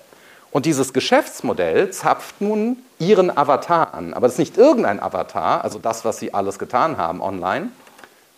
Und 0.51 0.65
dieses 0.65 0.93
Geschäftsmodell 0.93 1.91
zapft 1.91 2.41
nun 2.41 2.77
ihren 2.99 3.35
Avatar 3.35 3.93
an. 3.93 4.13
Aber 4.13 4.27
das 4.27 4.33
ist 4.33 4.39
nicht 4.39 4.57
irgendein 4.57 5.01
Avatar, 5.01 5.63
also 5.63 5.79
das, 5.79 6.05
was 6.05 6.17
sie 6.17 6.33
alles 6.33 6.57
getan 6.57 6.97
haben 6.97 7.21
online, 7.21 7.69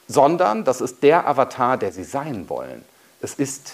sondern 0.07 0.63
das 0.63 0.81
ist 0.81 1.03
der 1.03 1.27
Avatar, 1.27 1.77
der 1.77 1.91
sie 1.91 2.03
sein 2.03 2.49
wollen. 2.49 2.83
Es 3.21 3.35
ist, 3.35 3.73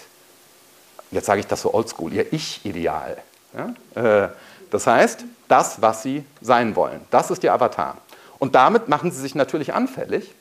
jetzt 1.11 1.25
sage 1.25 1.39
ich 1.39 1.47
das 1.47 1.61
so 1.61 1.73
oldschool, 1.73 2.13
ihr 2.13 2.31
Ich-Ideal. 2.33 3.17
Ja? 3.53 4.23
Äh, 4.25 4.29
das 4.69 4.85
heißt, 4.85 5.23
das, 5.47 5.81
was 5.81 6.03
sie 6.03 6.25
sein 6.41 6.75
wollen, 6.75 7.01
das 7.11 7.31
ist 7.31 7.43
ihr 7.43 7.53
Avatar. 7.53 7.97
Und 8.37 8.55
damit 8.55 8.89
machen 8.89 9.11
sie 9.11 9.21
sich 9.21 9.33
natürlich 9.33 9.73
anfällig 9.73 10.33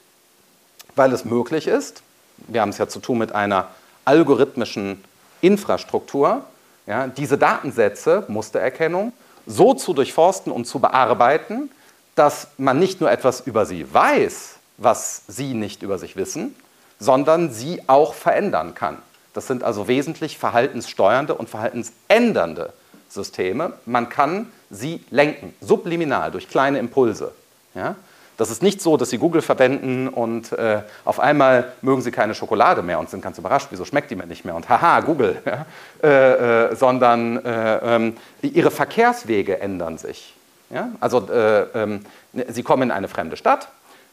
weil 0.97 1.13
es 1.13 1.25
möglich 1.25 1.67
ist, 1.67 2.03
wir 2.49 2.61
haben 2.61 2.71
es 2.71 2.79
ja 2.79 2.89
zu 2.89 3.01
tun 3.01 3.19
mit 3.19 3.33
einer 3.33 3.69
algorithmischen 4.05 5.03
Infrastruktur, 5.41 6.45
ja, 6.87 7.07
diese 7.07 7.39
Datensätze, 7.39 8.25
Mustererkennung, 8.29 9.13
so 9.47 9.75
zu 9.75 9.93
durchforsten 9.93 10.53
und 10.53 10.67
zu 10.67 10.79
bearbeiten, 10.79 11.71
dass 12.15 12.49
man 12.59 12.79
nicht 12.79 13.01
nur 13.01 13.11
etwas 13.11 13.41
über 13.41 13.67
sie 13.67 13.93
weiß, 13.93 14.57
was 14.77 15.23
sie 15.29 15.55
nicht 15.55 15.83
über 15.83 15.99
sich 15.99 16.17
wissen, 16.17 16.55
sondern 16.99 17.53
sie 17.53 17.83
auch 17.87 18.15
verändern 18.15 18.75
kann. 18.75 18.99
Das 19.33 19.47
sind 19.47 19.65
also 19.65 19.89
wesentlich 19.89 20.39
verhaltenssteuernde 20.39 21.35
und 21.35 21.51
verhaltensändernde 21.51 22.73
Systeme. 23.09 23.75
Man 23.85 24.09
kann 24.09 24.51
sie 24.71 25.05
lenken, 25.11 25.55
subliminal, 25.61 26.31
durch 26.31 26.49
kleine 26.49 26.79
Impulse. 26.79 27.33
Ja? 27.75 27.97
Das 28.37 28.51
ist 28.51 28.63
nicht 28.63 28.81
so, 28.81 28.97
dass 28.97 29.11
Sie 29.11 29.19
Google 29.19 29.43
verwenden 29.43 30.09
und 30.09 30.53
äh, 30.53 30.83
auf 31.05 31.21
einmal 31.21 31.73
mögen 31.83 32.03
Sie 32.03 32.11
keine 32.11 32.35
Schokolade 32.35 32.83
mehr 32.83 32.99
und 32.99 33.09
sind 33.09 33.23
ganz 33.23 33.39
überrascht, 33.39 33.69
wieso 33.71 33.85
schmeckt 33.85 34.11
die 34.11 34.17
mir 34.17 34.27
nicht 34.27 34.45
mehr 34.45 34.57
und 34.57 34.69
haha, 34.69 35.01
Google, 35.01 35.41
ja? 35.47 35.67
äh, 36.03 36.71
äh, 36.73 36.77
sondern 36.77 37.45
äh, 37.45 37.97
ähm, 37.97 38.17
Ihre 38.43 38.71
Verkehrswege 38.71 39.61
ändern 39.61 39.99
sich. 39.99 40.35
Ja? 40.71 40.91
Also 41.01 41.29
äh, 41.29 41.63
ähm, 41.75 42.05
Sie 42.49 42.65
kommen 42.65 42.83
in 42.83 42.91
eine 42.91 43.07
fremde 43.07 43.37
Stadt 43.37 43.69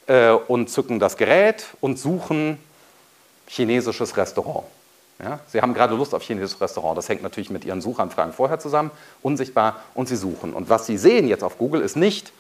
äh, 0.06 0.30
und 0.30 0.70
zücken 0.70 1.00
das 1.00 1.18
Gerät 1.18 1.66
und 1.80 1.98
suchen 1.98 2.60
chinesisches 3.48 4.16
Restaurant. 4.18 4.66
Ja? 5.24 5.40
Sie 5.48 5.62
haben 5.62 5.74
gerade 5.74 5.96
Lust 5.96 6.14
auf 6.14 6.22
chinesisches 6.22 6.62
Restaurant. 6.62 6.96
Das 6.96 7.10
hängt 7.10 7.24
natürlich 7.24 7.50
mit 7.50 7.66
Ihren 7.66 7.82
Suchanfragen 7.82 8.34
vorher 8.34 8.60
zusammen, 8.60 8.92
unsichtbar, 9.24 9.78
und 9.96 10.08
Sie 10.08 10.16
suchen. 10.16 10.54
Und 10.54 10.70
was 10.70 10.86
Sie 10.86 10.98
sehen 10.98 11.28
jetzt 11.28 11.44
auf 11.44 11.58
Google 11.58 11.82
ist 11.82 11.96
nicht, 11.96 12.32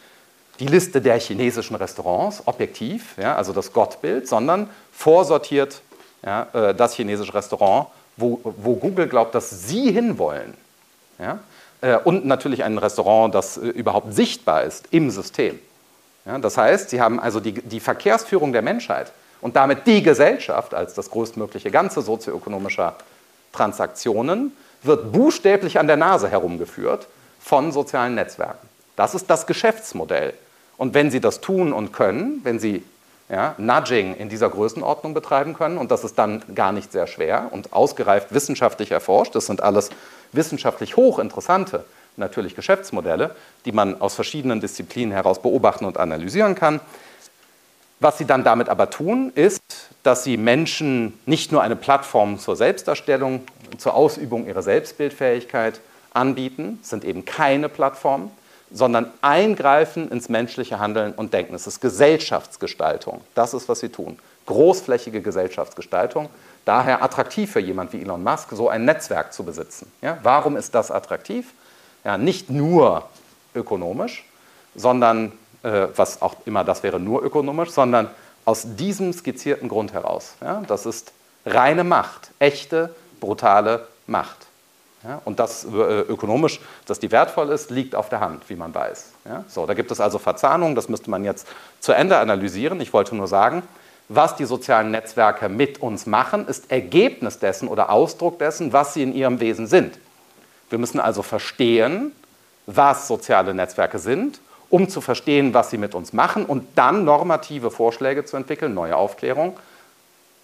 die 0.62 0.67
Liste 0.67 1.02
der 1.02 1.19
chinesischen 1.19 1.76
Restaurants, 1.76 2.43
objektiv, 2.45 3.17
ja, 3.17 3.36
also 3.36 3.52
das 3.52 3.74
Gottbild, 3.74 4.28
sondern 4.28 4.69
vorsortiert 4.93 5.82
ja, 6.24 6.47
äh, 6.54 6.76
das 6.76 6.93
chinesische 6.93 7.34
Restaurant, 7.34 7.88
wo, 8.15 8.39
wo, 8.43 8.76
Google 8.76 9.08
glaubt, 9.08 9.34
dass 9.34 9.67
Sie 9.67 9.91
hinwollen. 9.91 10.54
Ja, 11.17 11.39
äh, 11.82 11.97
und 11.97 12.28
natürlich 12.28 12.63
ein 12.63 12.78
Restaurant, 12.78 13.34
das 13.34 13.58
äh, 13.58 13.69
überhaupt 13.69 14.13
sichtbar 14.13 14.62
ist 14.62 14.88
im 14.91 15.10
System. 15.10 15.60
Ja, 16.26 16.38
das 16.38 16.58
heißt, 16.58 16.91
Sie 16.91 17.02
haben 17.02 17.19
also 17.19 17.39
die, 17.39 17.54
die 17.54 17.80
Verkehrsführung 17.80 18.54
der 18.54 18.62
Menschheit 18.62 19.12
und 19.41 19.56
damit 19.56 19.88
die 19.88 20.04
Gesellschaft 20.04 20.76
als 20.76 20.93
das 20.93 21.10
größtmögliche 21.10 21.71
Ganze 21.71 22.04
sozioökonomischer 22.04 22.97
Transaktionen 23.52 24.56
wird 24.84 25.12
buchstäblich 25.12 25.80
an 25.80 25.88
der 25.88 25.97
Nase 25.97 26.30
herumgeführt 26.30 27.08
von 27.39 27.71
sozialen 27.71 28.13
Netzwerken. 28.13 28.69
Das 28.95 29.15
ist 29.15 29.28
das 29.28 29.47
Geschäftsmodell 29.47 30.36
und 30.82 30.96
wenn 30.96 31.12
Sie 31.12 31.20
das 31.20 31.41
tun 31.41 31.74
und 31.74 31.94
können, 31.94 32.39
wenn 32.41 32.58
Sie 32.58 32.84
ja, 33.30 33.54
Nudging 33.60 34.15
in 34.15 34.30
dieser 34.30 34.50
Größenordnung 34.50 35.13
betreiben 35.13 35.54
können, 35.54 35.78
und 35.78 35.91
das 35.91 36.04
ist 36.04 36.17
dann 36.17 36.41
gar 36.56 36.72
nicht 36.72 36.91
sehr 36.91 37.06
schwer 37.06 37.50
und 37.52 37.72
ausgereift 37.72 38.34
wissenschaftlich 38.34 38.89
erforscht, 38.89 39.36
das 39.36 39.46
sind 39.46 39.62
alles 39.62 39.91
wissenschaftlich 40.32 40.98
hochinteressante 40.98 41.86
natürlich 42.17 42.56
Geschäftsmodelle, 42.56 43.36
die 43.65 43.74
man 43.74 44.02
aus 44.02 44.15
verschiedenen 44.15 44.60
Disziplinen 44.60 45.13
heraus 45.13 45.39
beobachten 45.39 45.86
und 45.86 46.00
analysieren 46.00 46.56
kann. 46.56 46.80
Was 48.00 48.17
sie 48.17 48.26
dann 48.26 48.44
damit 48.44 48.67
aber 48.67 48.89
tun, 48.89 49.32
ist, 49.36 49.62
dass 50.02 50.24
sie 50.24 50.36
Menschen 50.36 51.13
nicht 51.28 51.52
nur 51.52 51.62
eine 51.62 51.76
Plattform 51.76 52.39
zur 52.39 52.56
Selbstdarstellung, 52.56 53.44
zur 53.78 53.94
Ausübung 53.94 54.48
ihrer 54.48 54.63
Selbstbildfähigkeit 54.63 55.80
anbieten, 56.12 56.80
sind 56.82 57.06
eben 57.06 57.24
keine 57.24 57.70
Plattformen, 57.70 58.32
sondern 58.73 59.12
eingreifen 59.21 60.10
ins 60.10 60.29
menschliche 60.29 60.79
Handeln 60.79 61.13
und 61.13 61.34
Denken. 61.34 61.55
Es 61.55 61.67
ist 61.67 61.81
Gesellschaftsgestaltung. 61.81 63.21
Das 63.36 63.53
ist, 63.53 63.67
was 63.69 63.79
sie 63.79 63.89
tun. 63.89 64.17
Großflächige 64.45 65.21
Gesellschaftsgestaltung. 65.21 66.29
Daher 66.65 67.03
attraktiv 67.03 67.51
für 67.51 67.60
jemand 67.60 67.91
wie 67.93 68.01
Elon 68.01 68.23
Musk, 68.23 68.49
so 68.51 68.69
ein 68.69 68.86
Netzwerk 68.86 69.34
zu 69.34 69.43
besitzen. 69.43 69.91
Ja, 70.01 70.17
warum 70.23 70.57
ist 70.57 70.75
das 70.75 70.91
attraktiv? 70.91 71.53
Ja, 72.03 72.17
nicht 72.17 72.49
nur 72.49 73.10
ökonomisch, 73.55 74.25
sondern, 74.75 75.31
äh, 75.63 75.88
was 75.95 76.21
auch 76.21 76.36
immer 76.45 76.63
das 76.63 76.84
wäre, 76.84 76.99
nur 76.99 77.23
ökonomisch, 77.23 77.71
sondern 77.71 78.10
aus 78.45 78.65
diesem 78.75 79.13
skizzierten 79.13 79.69
Grund 79.69 79.93
heraus. 79.93 80.34
Ja, 80.41 80.62
das 80.67 80.86
ist 80.86 81.12
reine 81.45 81.84
Macht, 81.84 82.31
echte, 82.39 82.93
brutale 83.19 83.88
Macht. 84.07 84.47
Ja, 85.04 85.22
und 85.26 85.40
das 85.40 85.66
äh, 85.66 85.68
ökonomisch, 85.68 86.60
dass 86.86 87.00
die 87.00 87.12
wertvoll 87.12 87.50
ist, 87.50 87.72
liegt 87.72 87.96
auf 87.96 88.10
der 88.10 88.20
Hand, 88.20 88.48
wie 88.50 88.56
man 88.56 88.74
weiß. 88.74 89.14
Ja, 89.26 89.44
so, 89.48 89.66
da 89.66 89.74
gibt 89.74 89.90
es 89.90 90.00
also 90.00 90.20
Verzahnungen, 90.20 90.76
das 90.76 90.90
müsste 90.90 91.10
man 91.10 91.24
jetzt 91.24 91.48
zu 91.80 91.92
Ende 91.92 92.18
analysieren. 92.18 92.80
Ich 92.82 92.94
wollte 92.94 93.16
nur 93.16 93.28
sagen, 93.28 93.64
was 94.10 94.36
die 94.36 94.46
sozialen 94.46 94.92
Netzwerke 94.92 95.50
mit 95.50 95.82
uns 95.82 96.06
machen, 96.06 96.48
ist 96.48 96.70
Ergebnis 96.70 97.40
dessen 97.40 97.68
oder 97.68 97.90
Ausdruck 97.90 98.38
dessen, 98.40 98.74
was 98.74 98.94
sie 98.94 99.04
in 99.04 99.16
ihrem 99.16 99.40
Wesen 99.40 99.68
sind. 99.68 99.98
Wir 100.70 100.78
müssen 100.78 101.00
also 101.00 101.24
verstehen, 101.24 102.12
was 102.68 103.08
soziale 103.08 103.54
Netzwerke 103.54 104.00
sind, 104.00 104.40
um 104.70 104.88
zu 104.88 105.02
verstehen, 105.02 105.54
was 105.54 105.70
sie 105.70 105.78
mit 105.78 105.96
uns 105.96 106.14
machen 106.14 106.46
und 106.46 106.68
dann 106.76 107.06
normative 107.06 107.72
Vorschläge 107.72 108.24
zu 108.26 108.38
entwickeln, 108.38 108.74
neue 108.74 108.96
Aufklärung, 108.96 109.58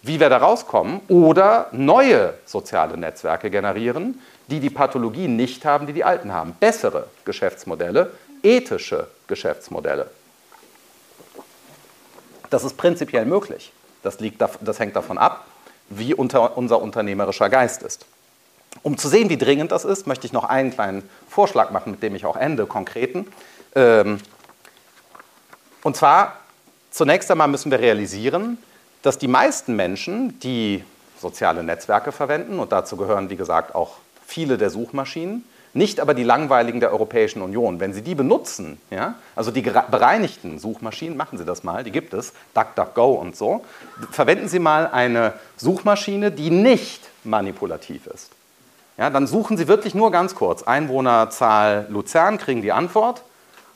wie 0.02 0.20
wir 0.20 0.28
da 0.28 0.38
rauskommen 0.38 1.00
oder 1.08 1.68
neue 1.72 2.34
soziale 2.44 2.96
Netzwerke 2.96 3.50
generieren, 3.50 4.20
die 4.46 4.60
die 4.60 4.70
Pathologie 4.70 5.28
nicht 5.28 5.64
haben, 5.64 5.86
die 5.86 5.92
die 5.92 6.04
Alten 6.04 6.32
haben. 6.32 6.54
Bessere 6.58 7.08
Geschäftsmodelle, 7.24 8.12
ethische 8.42 9.08
Geschäftsmodelle. 9.26 10.10
Das 12.50 12.64
ist 12.64 12.76
prinzipiell 12.76 13.26
möglich. 13.26 13.72
Das, 14.02 14.20
liegt, 14.20 14.42
das 14.60 14.78
hängt 14.78 14.96
davon 14.96 15.18
ab, 15.18 15.44
wie 15.90 16.14
unter, 16.14 16.56
unser 16.56 16.80
unternehmerischer 16.80 17.50
Geist 17.50 17.82
ist. 17.82 18.06
Um 18.82 18.96
zu 18.96 19.08
sehen, 19.08 19.28
wie 19.28 19.36
dringend 19.36 19.72
das 19.72 19.84
ist, 19.84 20.06
möchte 20.06 20.26
ich 20.26 20.32
noch 20.32 20.44
einen 20.44 20.70
kleinen 20.70 21.08
Vorschlag 21.28 21.70
machen, 21.70 21.92
mit 21.92 22.02
dem 22.02 22.14
ich 22.14 22.24
auch 22.24 22.36
ende, 22.36 22.66
konkreten. 22.66 23.26
Ähm, 23.74 24.20
und 25.82 25.96
zwar, 25.96 26.36
zunächst 26.90 27.30
einmal 27.30 27.48
müssen 27.48 27.70
wir 27.70 27.80
realisieren, 27.80 28.58
dass 29.02 29.18
die 29.18 29.28
meisten 29.28 29.76
Menschen, 29.76 30.38
die 30.40 30.84
soziale 31.20 31.62
Netzwerke 31.62 32.12
verwenden, 32.12 32.58
und 32.58 32.72
dazu 32.72 32.96
gehören, 32.96 33.30
wie 33.30 33.36
gesagt, 33.36 33.74
auch 33.74 33.96
viele 34.26 34.58
der 34.58 34.70
Suchmaschinen, 34.70 35.44
nicht 35.74 36.00
aber 36.00 36.14
die 36.14 36.24
langweiligen 36.24 36.80
der 36.80 36.92
Europäischen 36.92 37.42
Union. 37.42 37.78
Wenn 37.78 37.92
Sie 37.92 38.02
die 38.02 38.14
benutzen, 38.14 38.80
ja, 38.90 39.14
also 39.36 39.50
die 39.50 39.60
bereinigten 39.62 40.58
Suchmaschinen, 40.58 41.16
machen 41.16 41.38
Sie 41.38 41.44
das 41.44 41.62
mal, 41.62 41.84
die 41.84 41.92
gibt 41.92 42.14
es, 42.14 42.32
DuckDuckGo 42.54 43.12
und 43.12 43.36
so, 43.36 43.64
verwenden 44.10 44.48
Sie 44.48 44.58
mal 44.58 44.86
eine 44.88 45.34
Suchmaschine, 45.56 46.32
die 46.32 46.50
nicht 46.50 47.08
manipulativ 47.22 48.06
ist. 48.06 48.30
Ja, 48.96 49.10
dann 49.10 49.26
suchen 49.26 49.56
Sie 49.56 49.68
wirklich 49.68 49.94
nur 49.94 50.10
ganz 50.10 50.34
kurz 50.34 50.64
Einwohnerzahl 50.64 51.86
Luzern, 51.88 52.38
kriegen 52.38 52.62
die 52.62 52.72
Antwort 52.72 53.22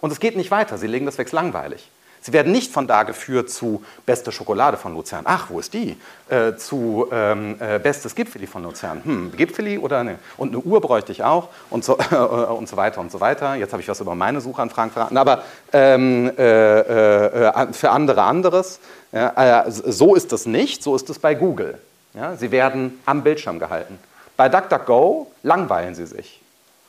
und 0.00 0.10
es 0.10 0.18
geht 0.18 0.36
nicht 0.36 0.50
weiter. 0.50 0.78
Sie 0.78 0.88
legen 0.88 1.06
das 1.06 1.18
weg, 1.18 1.30
langweilig. 1.30 1.91
Sie 2.24 2.32
werden 2.32 2.52
nicht 2.52 2.72
von 2.72 2.86
da 2.86 3.02
geführt 3.02 3.50
zu 3.50 3.82
beste 4.06 4.30
Schokolade 4.30 4.76
von 4.76 4.94
Luzern. 4.94 5.24
Ach, 5.26 5.50
wo 5.50 5.58
ist 5.58 5.74
die? 5.74 5.96
Äh, 6.28 6.54
zu 6.54 7.08
ähm, 7.10 7.56
äh, 7.58 7.80
bestes 7.80 8.14
Gipfeli 8.14 8.46
von 8.46 8.62
Luzern. 8.62 9.02
Hm, 9.04 9.32
Gipfeli 9.36 9.76
oder 9.76 10.04
ne? 10.04 10.20
Und 10.36 10.50
eine 10.50 10.60
Uhr 10.60 10.80
bräuchte 10.80 11.10
ich 11.10 11.24
auch 11.24 11.48
und 11.68 11.84
so, 11.84 11.98
äh, 12.12 12.14
und 12.14 12.68
so 12.68 12.76
weiter 12.76 13.00
und 13.00 13.10
so 13.10 13.18
weiter. 13.20 13.56
Jetzt 13.56 13.72
habe 13.72 13.82
ich 13.82 13.88
was 13.88 14.00
über 14.00 14.14
meine 14.14 14.40
Suchanfragen 14.40 14.92
verraten, 14.92 15.16
aber 15.16 15.42
ähm, 15.72 16.30
äh, 16.38 17.48
äh, 17.48 17.72
für 17.72 17.90
andere 17.90 18.22
anderes. 18.22 18.78
Ja, 19.10 19.64
äh, 19.64 19.70
so 19.70 20.14
ist 20.14 20.32
es 20.32 20.46
nicht, 20.46 20.84
so 20.84 20.94
ist 20.94 21.10
es 21.10 21.18
bei 21.18 21.34
Google. 21.34 21.76
Ja, 22.14 22.36
sie 22.36 22.52
werden 22.52 23.00
am 23.04 23.24
Bildschirm 23.24 23.58
gehalten. 23.58 23.98
Bei 24.36 24.48
DuckDuckGo 24.48 25.26
langweilen 25.42 25.96
sie 25.96 26.06
sich. 26.06 26.40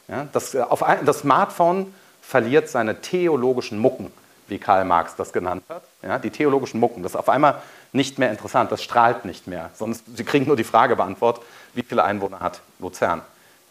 Ja, 0.08 0.28
das, 0.32 0.56
ein, 0.56 1.06
das 1.06 1.20
Smartphone 1.20 1.92
verliert 2.22 2.70
seine 2.70 3.02
theologischen 3.02 3.80
Mucken 3.80 4.12
wie 4.54 4.60
Karl 4.60 4.86
Marx 4.86 5.16
das 5.16 5.34
genannt 5.34 5.64
hat. 5.68 5.82
Ja, 6.04 6.20
die 6.20 6.30
theologischen 6.30 6.80
Mucken, 6.80 7.02
das 7.02 7.14
ist 7.14 7.16
auf 7.16 7.28
einmal 7.28 7.56
nicht 7.92 8.20
mehr 8.20 8.30
interessant, 8.30 8.72
das 8.72 8.84
strahlt 8.84 9.26
nicht 9.26 9.48
mehr. 9.48 9.72
Sonst, 9.74 10.04
Sie 10.16 10.24
kriegen 10.24 10.46
nur 10.46 10.56
die 10.56 10.64
Frage 10.64 10.96
beantwortet, 10.96 11.44
wie 11.74 11.82
viele 11.82 12.04
Einwohner 12.04 12.40
hat 12.40 12.62
Luzern? 12.78 13.22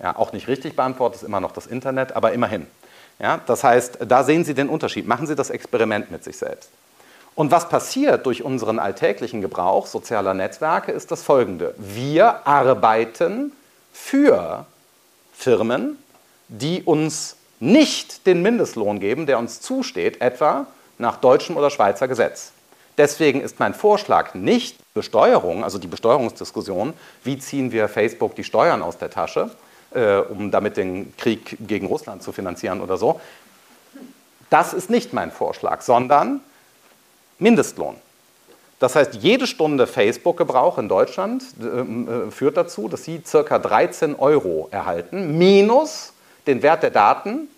Ja, 0.00 0.16
auch 0.16 0.32
nicht 0.32 0.48
richtig 0.48 0.74
beantwortet, 0.74 1.22
ist 1.22 1.28
immer 1.28 1.40
noch 1.40 1.52
das 1.52 1.68
Internet, 1.68 2.16
aber 2.16 2.32
immerhin. 2.32 2.66
Ja, 3.20 3.40
das 3.46 3.62
heißt, 3.62 3.98
da 4.08 4.24
sehen 4.24 4.44
Sie 4.44 4.54
den 4.54 4.68
Unterschied. 4.68 5.06
Machen 5.06 5.28
Sie 5.28 5.36
das 5.36 5.50
Experiment 5.50 6.10
mit 6.10 6.24
sich 6.24 6.36
selbst. 6.36 6.68
Und 7.36 7.52
was 7.52 7.68
passiert 7.68 8.26
durch 8.26 8.42
unseren 8.42 8.80
alltäglichen 8.80 9.40
Gebrauch 9.40 9.86
sozialer 9.86 10.34
Netzwerke, 10.34 10.90
ist 10.90 11.12
das 11.12 11.22
folgende. 11.22 11.74
Wir 11.78 12.44
arbeiten 12.44 13.52
für 13.92 14.66
Firmen, 15.32 15.96
die 16.48 16.82
uns 16.82 17.36
nicht 17.62 18.26
den 18.26 18.42
Mindestlohn 18.42 18.98
geben, 18.98 19.26
der 19.26 19.38
uns 19.38 19.60
zusteht, 19.60 20.20
etwa 20.20 20.66
nach 20.98 21.16
deutschem 21.16 21.56
oder 21.56 21.70
Schweizer 21.70 22.08
Gesetz. 22.08 22.50
Deswegen 22.98 23.40
ist 23.40 23.60
mein 23.60 23.72
Vorschlag 23.72 24.34
nicht 24.34 24.78
Besteuerung, 24.94 25.62
also 25.62 25.78
die 25.78 25.86
Besteuerungsdiskussion, 25.86 26.92
wie 27.22 27.38
ziehen 27.38 27.70
wir 27.70 27.88
Facebook 27.88 28.34
die 28.34 28.42
Steuern 28.42 28.82
aus 28.82 28.98
der 28.98 29.10
Tasche, 29.10 29.50
äh, 29.94 30.16
um 30.16 30.50
damit 30.50 30.76
den 30.76 31.16
Krieg 31.16 31.56
gegen 31.60 31.86
Russland 31.86 32.24
zu 32.24 32.32
finanzieren 32.32 32.80
oder 32.80 32.96
so. 32.96 33.20
Das 34.50 34.74
ist 34.74 34.90
nicht 34.90 35.12
mein 35.12 35.30
Vorschlag, 35.30 35.82
sondern 35.82 36.40
Mindestlohn. 37.38 37.94
Das 38.80 38.96
heißt, 38.96 39.14
jede 39.14 39.46
Stunde 39.46 39.86
Facebook-Gebrauch 39.86 40.78
in 40.78 40.88
Deutschland 40.88 41.44
äh, 41.60 41.64
äh, 41.64 42.30
führt 42.32 42.56
dazu, 42.56 42.88
dass 42.88 43.04
Sie 43.04 43.20
ca. 43.20 43.58
13 43.60 44.16
Euro 44.16 44.66
erhalten, 44.72 45.38
minus 45.38 46.11
den 46.46 46.62
Wert 46.62 46.82
der 46.82 46.90
Daten, 46.90 47.48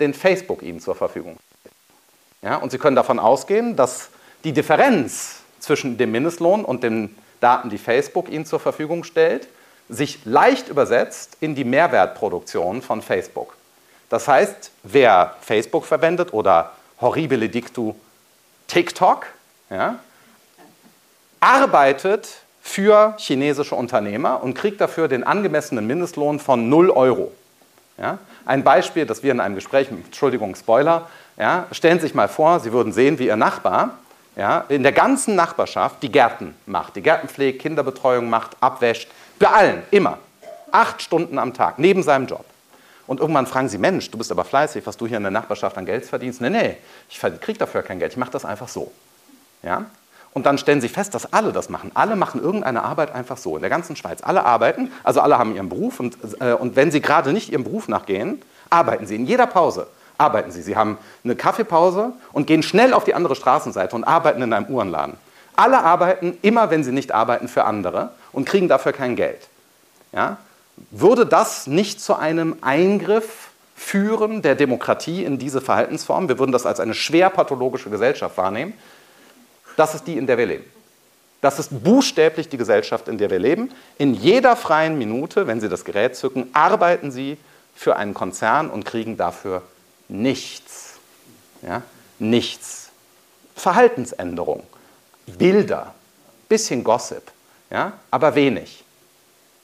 den 0.00 0.14
Facebook 0.14 0.62
Ihnen 0.62 0.80
zur 0.80 0.94
Verfügung 0.94 1.36
stellt. 1.60 1.74
Ja, 2.42 2.56
und 2.56 2.70
Sie 2.70 2.78
können 2.78 2.96
davon 2.96 3.18
ausgehen, 3.18 3.76
dass 3.76 4.08
die 4.44 4.52
Differenz 4.52 5.40
zwischen 5.60 5.96
dem 5.96 6.12
Mindestlohn 6.12 6.64
und 6.64 6.82
den 6.82 7.16
Daten, 7.40 7.70
die 7.70 7.78
Facebook 7.78 8.28
Ihnen 8.28 8.46
zur 8.46 8.60
Verfügung 8.60 9.04
stellt, 9.04 9.48
sich 9.88 10.24
leicht 10.24 10.68
übersetzt 10.68 11.36
in 11.40 11.54
die 11.54 11.64
Mehrwertproduktion 11.64 12.82
von 12.82 13.02
Facebook. 13.02 13.56
Das 14.08 14.28
heißt, 14.28 14.70
wer 14.82 15.36
Facebook 15.40 15.84
verwendet 15.84 16.32
oder 16.32 16.72
horribile 17.00 17.48
dictu 17.48 17.94
TikTok, 18.66 19.26
ja, 19.70 19.98
arbeitet 21.40 22.28
für 22.62 23.14
chinesische 23.18 23.74
Unternehmer 23.74 24.42
und 24.42 24.54
kriegt 24.54 24.80
dafür 24.80 25.08
den 25.08 25.24
angemessenen 25.24 25.86
Mindestlohn 25.86 26.40
von 26.40 26.68
0 26.68 26.90
Euro. 26.90 27.32
Ja? 27.98 28.18
Ein 28.44 28.64
Beispiel, 28.64 29.06
das 29.06 29.22
wir 29.22 29.32
in 29.32 29.40
einem 29.40 29.54
Gespräch, 29.54 29.88
Entschuldigung, 29.90 30.54
Spoiler, 30.54 31.08
ja, 31.36 31.66
stellen 31.72 31.98
Sie 31.98 32.06
sich 32.06 32.14
mal 32.14 32.28
vor, 32.28 32.60
Sie 32.60 32.72
würden 32.72 32.92
sehen, 32.92 33.18
wie 33.18 33.26
Ihr 33.26 33.36
Nachbar 33.36 33.98
ja, 34.36 34.64
in 34.68 34.82
der 34.82 34.92
ganzen 34.92 35.36
Nachbarschaft 35.36 36.02
die 36.02 36.10
Gärten 36.10 36.54
macht, 36.66 36.96
die 36.96 37.02
Gärtenpflege, 37.02 37.58
Kinderbetreuung 37.58 38.28
macht, 38.28 38.56
abwäscht, 38.60 39.08
bei 39.38 39.48
allen, 39.48 39.82
immer. 39.90 40.18
Acht 40.72 41.02
Stunden 41.02 41.38
am 41.38 41.54
Tag, 41.54 41.78
neben 41.78 42.02
seinem 42.02 42.26
Job. 42.26 42.44
Und 43.06 43.20
irgendwann 43.20 43.46
fragen 43.46 43.68
Sie, 43.68 43.78
Mensch, 43.78 44.10
du 44.10 44.18
bist 44.18 44.32
aber 44.32 44.44
fleißig, 44.44 44.86
was 44.86 44.96
du 44.96 45.06
hier 45.06 45.18
in 45.18 45.22
der 45.22 45.30
Nachbarschaft 45.30 45.76
an 45.76 45.84
Geld 45.84 46.04
verdienst. 46.04 46.40
Nee, 46.40 46.50
nee, 46.50 46.76
ich 47.08 47.20
kriege 47.20 47.58
dafür 47.58 47.82
kein 47.82 47.98
Geld, 47.98 48.12
ich 48.12 48.18
mache 48.18 48.30
das 48.30 48.44
einfach 48.44 48.68
so. 48.68 48.90
Ja? 49.62 49.84
Und 50.34 50.46
dann 50.46 50.58
stellen 50.58 50.80
Sie 50.80 50.88
fest, 50.88 51.14
dass 51.14 51.32
alle 51.32 51.52
das 51.52 51.70
machen. 51.70 51.92
Alle 51.94 52.16
machen 52.16 52.42
irgendeine 52.42 52.82
Arbeit 52.82 53.14
einfach 53.14 53.38
so. 53.38 53.54
In 53.56 53.62
der 53.62 53.70
ganzen 53.70 53.96
Schweiz. 53.96 54.18
Alle 54.22 54.44
arbeiten, 54.44 54.92
also 55.04 55.20
alle 55.20 55.38
haben 55.38 55.54
ihren 55.54 55.68
Beruf. 55.68 56.00
Und, 56.00 56.18
äh, 56.40 56.52
und 56.52 56.76
wenn 56.76 56.90
Sie 56.90 57.00
gerade 57.00 57.32
nicht 57.32 57.50
Ihrem 57.50 57.64
Beruf 57.64 57.88
nachgehen, 57.88 58.42
arbeiten 58.68 59.06
Sie 59.06 59.14
in 59.14 59.26
jeder 59.26 59.46
Pause. 59.46 59.86
Arbeiten 60.18 60.50
Sie. 60.50 60.60
Sie 60.60 60.76
haben 60.76 60.98
eine 61.22 61.36
Kaffeepause 61.36 62.12
und 62.32 62.46
gehen 62.46 62.62
schnell 62.62 62.92
auf 62.92 63.04
die 63.04 63.14
andere 63.14 63.36
Straßenseite 63.36 63.94
und 63.94 64.04
arbeiten 64.04 64.42
in 64.42 64.52
einem 64.52 64.66
Uhrenladen. 64.66 65.14
Alle 65.56 65.82
arbeiten 65.82 66.36
immer, 66.42 66.70
wenn 66.70 66.82
sie 66.82 66.92
nicht 66.92 67.12
arbeiten, 67.12 67.48
für 67.48 67.64
andere 67.64 68.10
und 68.32 68.44
kriegen 68.44 68.68
dafür 68.68 68.92
kein 68.92 69.16
Geld. 69.16 69.48
Ja? 70.12 70.38
Würde 70.90 71.26
das 71.26 71.66
nicht 71.66 72.00
zu 72.00 72.16
einem 72.16 72.56
Eingriff 72.60 73.50
führen 73.76 74.42
der 74.42 74.56
Demokratie 74.56 75.24
in 75.24 75.38
diese 75.38 75.60
Verhaltensform? 75.60 76.28
Wir 76.28 76.38
würden 76.38 76.52
das 76.52 76.66
als 76.66 76.80
eine 76.80 76.94
schwer 76.94 77.30
pathologische 77.30 77.90
Gesellschaft 77.90 78.36
wahrnehmen. 78.36 78.74
Das 79.76 79.94
ist 79.94 80.06
die, 80.06 80.16
in 80.16 80.26
der 80.26 80.38
wir 80.38 80.46
leben. 80.46 80.64
Das 81.40 81.58
ist 81.58 81.84
buchstäblich 81.84 82.48
die 82.48 82.56
Gesellschaft, 82.56 83.06
in 83.06 83.18
der 83.18 83.30
wir 83.30 83.38
leben. 83.38 83.70
In 83.98 84.14
jeder 84.14 84.56
freien 84.56 84.96
Minute, 84.96 85.46
wenn 85.46 85.60
Sie 85.60 85.68
das 85.68 85.84
Gerät 85.84 86.16
zücken, 86.16 86.48
arbeiten 86.54 87.10
Sie 87.10 87.36
für 87.74 87.96
einen 87.96 88.14
Konzern 88.14 88.70
und 88.70 88.84
kriegen 88.84 89.16
dafür 89.16 89.62
nichts. 90.08 90.94
Ja? 91.62 91.82
Nichts. 92.18 92.90
Verhaltensänderung, 93.56 94.62
Bilder, 95.26 95.94
bisschen 96.48 96.82
Gossip, 96.82 97.30
ja? 97.70 97.92
aber 98.10 98.34
wenig. 98.34 98.84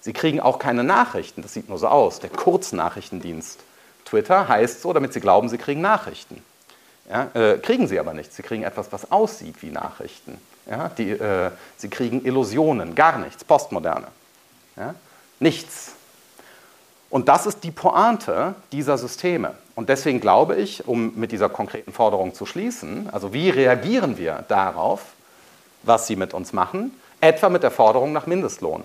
Sie 0.01 0.13
kriegen 0.13 0.41
auch 0.41 0.59
keine 0.59 0.85
Nachrichten, 0.85 1.43
das 1.43 1.55
sieht 1.55 1.69
nur 1.69 1.79
so 1.79 1.89
aus. 1.89 2.21
Der 2.21 2.31
Kurznachrichtendienst 2.31 3.61
Twitter 4.05 4.49
heißt 4.49 4.83
so, 4.83 4.93
damit 4.93 5.13
Sie 5.13 5.21
glauben, 5.21 5.49
Sie 5.49 5.59
kriegen 5.59 5.81
Nachrichten. 5.81 6.43
Ja, 7.11 7.29
äh, 7.35 7.59
kriegen 7.59 7.89
sie 7.89 7.99
aber 7.99 8.15
nicht. 8.15 8.33
Sie 8.33 8.43
kriegen 8.43 8.63
etwas, 8.63 8.93
was 8.93 9.11
aussieht 9.11 9.57
wie 9.63 9.71
Nachrichten. 9.71 10.39
Ja, 10.71 10.89
die, 10.89 11.11
äh, 11.11 11.51
sie 11.77 11.89
kriegen 11.89 12.25
Illusionen, 12.25 12.95
gar 12.95 13.19
nichts, 13.19 13.43
Postmoderne. 13.43 14.07
Ja, 14.77 14.95
nichts. 15.41 15.93
Und 17.11 17.29
das 17.29 17.47
ist 17.47 17.65
die 17.65 17.73
Pointe 17.73 18.55
dieser 18.71 18.97
Systeme. 18.97 19.55
Und 19.75 19.89
deswegen 19.89 20.21
glaube 20.21 20.55
ich, 20.55 20.87
um 20.87 21.13
mit 21.17 21.33
dieser 21.33 21.49
konkreten 21.49 21.93
Forderung 21.93 22.35
zu 22.35 22.47
schließen, 22.47 23.11
also 23.11 23.33
wie 23.33 23.51
reagieren 23.51 24.17
wir 24.17 24.45
darauf, 24.47 25.03
was 25.83 26.07
sie 26.07 26.15
mit 26.15 26.35
uns 26.35 26.53
machen, 26.53 26.93
etwa 27.21 27.49
mit 27.49 27.65
der 27.65 27.73
Forderung 27.73 28.13
nach 28.13 28.27
Mindestlohn. 28.27 28.85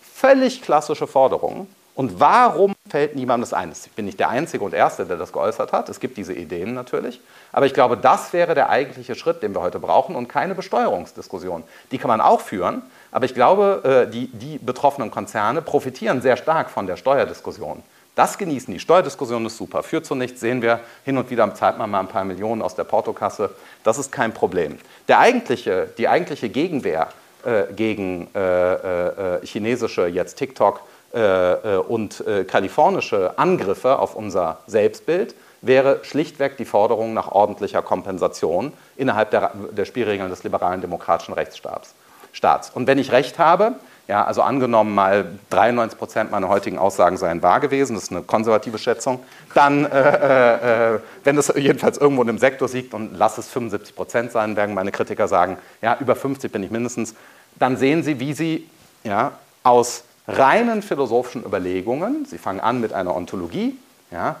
Völlig 0.00 0.62
klassische 0.62 1.08
Forderung, 1.08 1.66
und 1.94 2.18
warum 2.18 2.74
fällt 2.88 3.14
niemandem 3.14 3.48
das 3.48 3.52
ein? 3.52 3.70
Ich 3.70 3.92
bin 3.92 4.04
nicht 4.04 4.18
der 4.18 4.28
Einzige 4.28 4.64
und 4.64 4.74
Erste, 4.74 5.06
der 5.06 5.16
das 5.16 5.32
geäußert 5.32 5.72
hat. 5.72 5.88
Es 5.88 6.00
gibt 6.00 6.16
diese 6.16 6.32
Ideen 6.32 6.74
natürlich. 6.74 7.20
Aber 7.52 7.66
ich 7.66 7.74
glaube, 7.74 7.96
das 7.96 8.32
wäre 8.32 8.56
der 8.56 8.68
eigentliche 8.68 9.14
Schritt, 9.14 9.44
den 9.44 9.54
wir 9.54 9.60
heute 9.60 9.78
brauchen 9.78 10.16
und 10.16 10.28
keine 10.28 10.56
Besteuerungsdiskussion. 10.56 11.62
Die 11.92 11.98
kann 11.98 12.08
man 12.08 12.20
auch 12.20 12.40
führen. 12.40 12.82
Aber 13.12 13.26
ich 13.26 13.34
glaube, 13.34 14.06
äh, 14.08 14.10
die, 14.10 14.26
die 14.26 14.58
betroffenen 14.58 15.12
Konzerne 15.12 15.62
profitieren 15.62 16.20
sehr 16.20 16.36
stark 16.36 16.68
von 16.68 16.88
der 16.88 16.96
Steuerdiskussion. 16.96 17.84
Das 18.16 18.38
genießen 18.38 18.74
die. 18.74 18.80
Steuerdiskussion 18.80 19.46
ist 19.46 19.56
super. 19.56 19.84
Führt 19.84 20.04
zu 20.04 20.16
nichts, 20.16 20.40
sehen 20.40 20.62
wir. 20.62 20.80
Hin 21.04 21.16
und 21.16 21.30
wieder 21.30 21.52
zahlt 21.54 21.78
man 21.78 21.90
mal 21.90 22.00
ein 22.00 22.08
paar 22.08 22.24
Millionen 22.24 22.60
aus 22.60 22.74
der 22.74 22.84
Portokasse. 22.84 23.50
Das 23.84 23.98
ist 23.98 24.10
kein 24.10 24.34
Problem. 24.34 24.78
Der 25.06 25.20
eigentliche, 25.20 25.88
die 25.96 26.08
eigentliche 26.08 26.48
Gegenwehr 26.48 27.08
äh, 27.44 27.72
gegen 27.72 28.28
äh, 28.34 29.36
äh 29.36 29.46
chinesische, 29.46 30.06
jetzt 30.06 30.36
TikTok, 30.36 30.78
äh, 30.78 30.80
äh, 30.80 30.93
und 31.14 32.26
äh, 32.26 32.44
kalifornische 32.44 33.38
Angriffe 33.38 33.98
auf 33.98 34.16
unser 34.16 34.58
Selbstbild 34.66 35.34
wäre 35.62 36.00
schlichtweg 36.02 36.56
die 36.56 36.64
Forderung 36.64 37.14
nach 37.14 37.30
ordentlicher 37.30 37.82
Kompensation 37.82 38.72
innerhalb 38.96 39.30
der, 39.30 39.52
der 39.70 39.84
Spielregeln 39.84 40.28
des 40.30 40.44
liberalen 40.44 40.80
demokratischen 40.80 41.34
Rechtsstaats. 41.34 41.94
Staats. 42.32 42.70
Und 42.70 42.88
wenn 42.88 42.98
ich 42.98 43.12
recht 43.12 43.38
habe, 43.38 43.74
ja, 44.08 44.24
also 44.24 44.42
angenommen 44.42 44.94
mal 44.94 45.26
93 45.50 45.98
Prozent 45.98 46.30
meiner 46.30 46.48
heutigen 46.48 46.78
Aussagen 46.78 47.16
seien 47.16 47.42
wahr 47.42 47.60
gewesen, 47.60 47.94
das 47.94 48.04
ist 48.04 48.10
eine 48.10 48.22
konservative 48.22 48.76
Schätzung, 48.76 49.20
dann, 49.54 49.86
äh, 49.86 50.94
äh, 50.94 51.00
wenn 51.22 51.38
es 51.38 51.52
jedenfalls 51.56 51.96
irgendwo 51.96 52.22
in 52.22 52.26
dem 52.26 52.38
Sektor 52.38 52.68
liegt 52.68 52.92
und 52.92 53.16
lass 53.16 53.38
es 53.38 53.48
75 53.48 53.94
Prozent 53.94 54.32
sein, 54.32 54.56
werden 54.56 54.74
meine 54.74 54.90
Kritiker 54.90 55.28
sagen, 55.28 55.58
ja, 55.80 55.96
über 56.00 56.16
50 56.16 56.52
bin 56.52 56.62
ich 56.62 56.70
mindestens, 56.70 57.14
dann 57.58 57.76
sehen 57.76 58.02
Sie, 58.02 58.20
wie 58.20 58.34
Sie 58.34 58.68
ja, 59.04 59.32
aus 59.62 60.04
reinen 60.26 60.82
philosophischen 60.82 61.44
Überlegungen. 61.44 62.24
Sie 62.24 62.38
fangen 62.38 62.60
an 62.60 62.80
mit 62.80 62.92
einer 62.92 63.14
Ontologie. 63.14 63.76
Ja, 64.10 64.36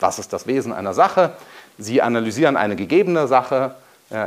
was 0.00 0.18
ist 0.18 0.32
das 0.32 0.46
Wesen 0.46 0.72
einer 0.72 0.94
Sache? 0.94 1.32
Sie 1.78 2.02
analysieren 2.02 2.56
eine 2.56 2.76
gegebene 2.76 3.26
Sache. 3.26 3.74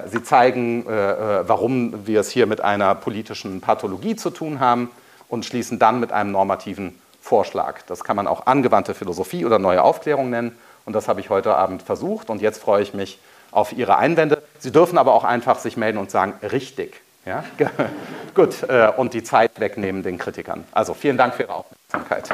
Sie 0.08 0.24
zeigen, 0.24 0.86
äh, 0.88 1.12
äh, 1.12 1.47
warum 1.47 2.08
wir 2.08 2.20
es 2.20 2.30
hier 2.30 2.45
mit 2.45 2.62
einer 2.62 2.95
politischen 2.95 3.62
Pathologie 3.62 4.16
zu 4.16 4.32
tun 4.32 4.60
haben 4.60 4.89
und 5.30 5.45
schließen 5.45 5.80
dann 5.80 5.99
mit 5.99 6.12
einem 6.12 6.32
normativen 6.32 6.99
Vorschlag. 7.22 7.82
Das 7.88 8.03
kann 8.03 8.16
man 8.16 8.28
auch 8.28 8.47
angewandte 8.47 8.93
Philosophie 8.93 9.45
oder 9.45 9.60
neue 9.60 9.84
Aufklärung 9.84 10.30
nennen. 10.30 10.58
Und 10.86 10.93
das 10.93 11.08
habe 11.08 11.20
ich 11.20 11.30
heute 11.30 11.55
Abend 11.55 11.84
versucht. 11.84 12.30
Und 12.30 12.41
jetzt 12.41 12.62
freue 12.62 12.82
ich 12.82 12.93
mich 12.93 13.20
auf 13.51 13.72
Ihre 13.72 13.97
Einwände. 13.97 14.41
Sie 14.60 14.72
dürfen 14.72 14.97
aber 14.97 15.14
auch 15.14 15.24
einfach 15.24 15.60
sich 15.60 15.78
melden 15.78 15.99
und 15.99 16.12
sagen, 16.12 16.34
richtig. 16.41 17.01
Ja? 17.28 17.43
Gut, 18.34 18.63
äh, 18.69 18.91
und 18.95 19.13
die 19.13 19.23
Zeit 19.23 19.59
wegnehmen 19.59 20.01
den 20.01 20.17
Kritikern. 20.17 20.63
Also 20.71 20.93
vielen 20.93 21.17
Dank 21.17 21.36
für 21.36 21.43
Ihre 21.43 21.55
Aufmerksamkeit. 21.55 22.30